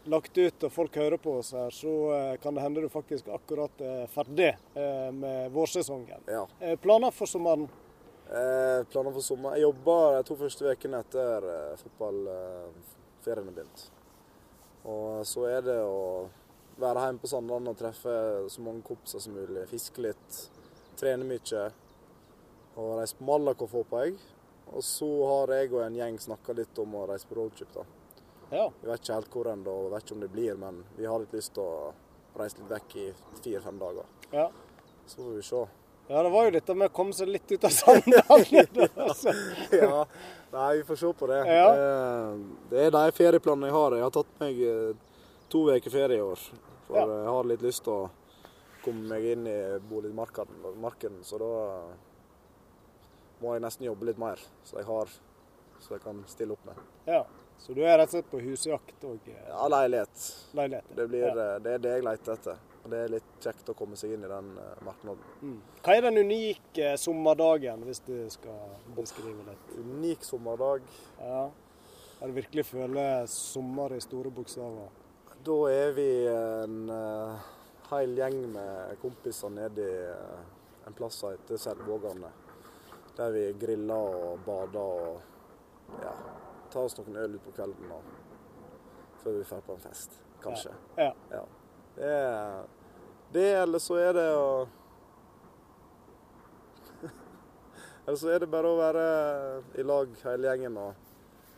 lagt 0.08 0.38
ut 0.38 0.64
og 0.64 0.72
folk 0.72 0.94
hører 0.96 1.20
på 1.20 1.34
oss 1.40 1.50
her, 1.52 1.74
så 1.74 1.90
kan 2.40 2.54
det 2.56 2.62
hende 2.64 2.80
du 2.80 2.88
faktisk 2.88 3.26
akkurat 3.34 3.82
er 3.84 4.06
ferdig 4.08 4.54
med 5.18 5.50
vårsesongen. 5.52 6.22
Ja. 6.30 6.46
Planer 6.80 7.12
for 7.12 7.28
sommeren? 7.28 7.66
Eh, 8.28 8.84
planer 8.84 9.12
for 9.12 9.24
sommer. 9.24 9.56
Jeg 9.56 9.64
jobber 9.64 10.18
de 10.18 10.24
to 10.28 10.36
første 10.36 10.68
ukene 10.68 11.00
etter 11.00 11.46
eh, 11.48 11.76
fotballferien 11.80 13.48
er 13.48 13.54
begynt. 13.56 13.84
Og 14.88 15.24
så 15.28 15.46
er 15.48 15.64
det 15.64 15.78
å 15.80 16.28
være 16.78 17.06
hjemme 17.06 17.22
på 17.22 17.30
Sandane 17.30 17.72
og 17.72 17.78
treffe 17.80 18.16
så 18.52 18.64
mange 18.64 18.84
kompiser 18.84 19.24
som 19.24 19.36
mulig. 19.36 19.64
Fiske 19.70 20.04
litt, 20.04 20.42
trene 21.00 21.24
mye. 21.28 21.64
Og 22.78 22.98
reise 23.00 23.16
på 23.16 23.26
Malakoff, 23.26 23.72
håper 23.74 24.04
jeg. 24.04 24.18
Og 24.76 24.84
så 24.84 25.08
har 25.32 25.54
jeg 25.56 25.72
og 25.72 25.86
en 25.86 25.96
gjeng 25.96 26.20
snakka 26.20 26.54
litt 26.54 26.78
om 26.84 27.00
å 27.00 27.06
reise 27.08 27.26
på 27.26 27.40
roadtrip. 27.40 27.72
da. 27.74 27.86
Ja. 28.50 28.68
Vi 28.80 28.92
vet 28.92 29.00
ikke 29.02 29.16
helt 29.16 29.32
hvor 29.32 29.52
ennå, 29.54 29.72
og 29.72 29.92
vet 29.94 30.04
ikke 30.04 30.18
om 30.18 30.22
det 30.22 30.32
blir, 30.36 30.60
men 30.60 30.84
vi 30.96 31.08
har 31.08 31.24
litt 31.24 31.32
lyst 31.32 31.56
til 31.56 31.64
å 31.64 31.90
reise 32.38 32.60
litt 32.60 32.70
vekk 32.76 32.96
i 33.00 33.10
fire-fem 33.40 33.80
dager. 33.80 34.16
ja. 34.36 34.50
Så 35.08 35.22
får 35.24 35.36
vi 35.38 35.42
se. 35.42 35.60
Ja, 36.08 36.22
det 36.24 36.30
var 36.32 36.44
jo 36.48 36.50
dette 36.54 36.74
med 36.74 36.88
å 36.88 36.94
komme 36.96 37.12
seg 37.12 37.28
litt 37.28 37.50
ut 37.52 37.64
av 37.68 37.70
sandalen. 37.74 38.88
altså. 38.96 39.32
ja, 39.82 40.04
nei, 40.54 40.70
vi 40.78 40.84
får 40.88 40.96
se 41.02 41.10
på 41.20 41.26
det. 41.28 41.40
Ja. 41.46 41.66
Eh, 41.74 42.38
Det 42.70 42.86
er 42.86 42.94
de 42.94 43.02
ferieplanene 43.12 43.68
jeg 43.68 43.76
har. 43.76 43.96
Jeg 43.98 44.06
har 44.06 44.14
tatt 44.16 44.30
meg 44.40 44.62
eh, 44.64 44.94
to 45.52 45.66
uker 45.68 45.90
ferie 45.92 46.16
i 46.16 46.24
år. 46.24 46.40
For 46.88 46.96
Ja. 46.96 47.04
jeg 47.12 47.28
har 47.34 47.44
litt 47.50 47.62
lyst 47.66 47.84
til 47.84 47.92
å 47.92 48.10
komme 48.84 49.04
meg 49.10 49.24
inn 49.34 49.44
i 49.50 49.58
boligmarkedet, 49.90 51.18
så 51.28 51.36
da 51.42 51.50
må 53.42 53.52
jeg 53.54 53.62
nesten 53.66 53.86
jobbe 53.90 54.08
litt 54.08 54.18
mer. 54.22 54.40
Så 54.66 54.78
jeg 54.80 54.88
har 54.88 55.12
så 55.78 55.94
jeg 55.94 56.02
kan 56.02 56.24
stille 56.26 56.56
opp 56.56 56.64
med. 56.66 56.78
Ja. 57.06 57.20
Så 57.58 57.74
du 57.74 57.82
er 57.84 57.98
rett 58.00 58.08
og 58.10 58.16
slett 58.16 58.30
på 58.32 58.40
husjakt 58.42 59.04
og 59.06 59.28
eh, 59.30 59.44
Ja, 59.50 59.66
leilighet. 59.70 60.24
leilighet? 60.56 60.88
Det, 60.96 61.04
blir, 61.10 61.26
Ja. 61.28 61.34
eh, 61.54 61.58
det 61.62 61.72
er 61.76 61.78
det 61.84 61.92
jeg 61.98 62.04
leter 62.08 62.32
etter. 62.38 62.58
Og 62.88 62.92
det 62.94 63.00
er 63.04 63.10
litt 63.12 63.32
kjekt 63.44 63.68
å 63.68 63.74
komme 63.76 63.98
seg 64.00 64.14
inn 64.14 64.22
i 64.24 64.28
den 64.30 64.46
marknaden. 64.56 65.18
markedet. 65.20 65.40
Mm. 65.44 65.56
Hva 65.84 65.96
er 65.98 66.04
den 66.06 66.20
unike 66.24 66.92
sommerdagen, 66.96 67.82
hvis 67.84 68.00
du 68.06 68.14
skal 68.32 68.78
beskrive 68.96 69.44
det? 69.44 69.56
Unik 69.76 70.24
sommerdag. 70.24 70.86
Ja. 71.20 71.42
Der 72.20 72.32
du 72.32 72.32
virkelig 72.38 72.64
føler 72.70 73.26
sommer 73.28 73.92
i 73.92 74.00
store 74.00 74.32
bokstaver. 74.32 74.88
Da 75.44 75.58
er 75.68 75.92
vi 75.98 76.08
en 76.32 76.88
uh, 76.88 77.52
hel 77.90 78.16
gjeng 78.16 78.40
med 78.56 78.96
kompiser 79.04 79.52
nede 79.52 79.84
i 79.84 80.00
uh, 80.08 80.88
en 80.88 80.96
plass 80.96 81.20
som 81.20 81.36
heter 81.36 81.60
Selvågane. 81.60 82.32
Der 83.20 83.36
vi 83.36 83.44
griller 83.60 84.16
og 84.16 84.48
bader 84.48 84.80
og 84.80 86.00
ja, 86.00 86.16
tar 86.72 86.88
oss 86.88 86.96
noen 87.02 87.20
øl 87.20 87.36
utpå 87.36 87.52
kvelden 87.60 87.92
og, 87.92 88.10
før 89.20 89.42
vi 89.42 89.46
drar 89.52 89.68
på 89.68 89.76
en 89.76 89.86
fest. 89.90 90.22
Kanskje. 90.40 90.72
Ja. 90.96 91.12
Ja. 91.36 91.44
Det, 91.98 92.06
er, 92.06 92.66
det, 93.32 93.48
eller 93.62 93.82
så 93.82 93.98
er 94.00 94.12
det 94.16 94.26
å 94.36 94.48
Eller 98.06 98.16
så 98.16 98.30
er 98.32 98.44
det 98.44 98.50
bare 98.52 98.70
å 98.70 98.78
være 98.78 99.06
i 99.78 99.86
lag 99.86 100.14
hele 100.24 100.52
gjengen 100.52 100.80
og 100.80 100.94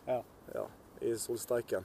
Ja. 0.09 0.23
ja, 0.55 0.67
i 1.07 1.15
solsteiken. 1.19 1.85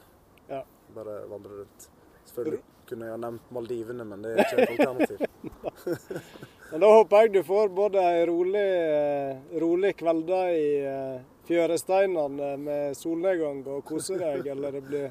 Ja. 0.49 0.63
Bare 0.95 1.19
vandre 1.29 1.61
rundt. 1.61 1.89
Selvfølgelig 2.25 2.63
kunne 2.89 3.05
jeg 3.05 3.13
ha 3.13 3.21
nevnt 3.21 3.53
Maldivene, 3.53 4.05
men 4.07 4.25
det 4.25 4.33
er 4.33 4.43
ikke 4.45 4.61
et 4.61 4.69
alternativ. 4.73 5.17
Men 6.71 6.81
da 6.81 6.87
håper 6.91 7.21
jeg 7.21 7.31
du 7.31 7.43
får 7.45 7.69
både 7.77 8.01
ei 8.01 8.23
rolig, 8.25 8.63
eh, 8.65 9.59
rolig 9.61 9.93
kveld 9.99 10.31
i 10.33 10.63
eh, 10.81 11.19
fjøresteinene 11.45 12.55
med 12.57 12.97
solnedgang 12.97 13.61
og 13.69 13.83
kose 13.85 14.17
deg, 14.19 14.47
eller 14.49 14.73
det 14.73 14.81
blir 14.87 15.05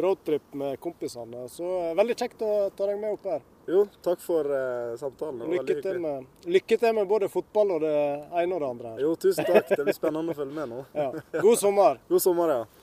roadtrip 0.00 0.54
med 0.54 0.78
kompisene. 0.80 1.48
Så 1.50 1.66
eh, 1.66 1.96
veldig 1.98 2.16
kjekt 2.16 2.44
å 2.46 2.52
ta 2.76 2.86
deg 2.86 3.02
med 3.02 3.16
opp 3.18 3.26
her. 3.26 3.42
Jo, 3.70 3.84
takk 4.02 4.22
for 4.24 4.50
uh, 4.50 4.96
samtalen. 4.98 5.44
Lykke 5.52 5.76
til, 5.84 6.00
med, 6.02 6.26
lykke 6.50 6.78
til 6.80 6.94
med 6.96 7.06
både 7.10 7.28
fotball 7.30 7.76
og 7.76 7.84
det 7.84 7.94
ene 8.42 8.56
og 8.56 8.62
det 8.64 8.68
andre. 8.68 8.94
Jo, 9.04 9.14
tusen 9.20 9.46
takk. 9.46 9.70
Det 9.70 9.84
blir 9.86 9.96
spennende 9.96 10.34
å 10.34 10.38
følge 10.38 10.56
med 10.56 10.72
nå. 10.72 10.84
Ja. 10.96 11.10
God 11.36 11.60
sommer. 11.60 12.00
God 12.10 12.24
sommer, 12.24 12.54
ja. 12.56 12.79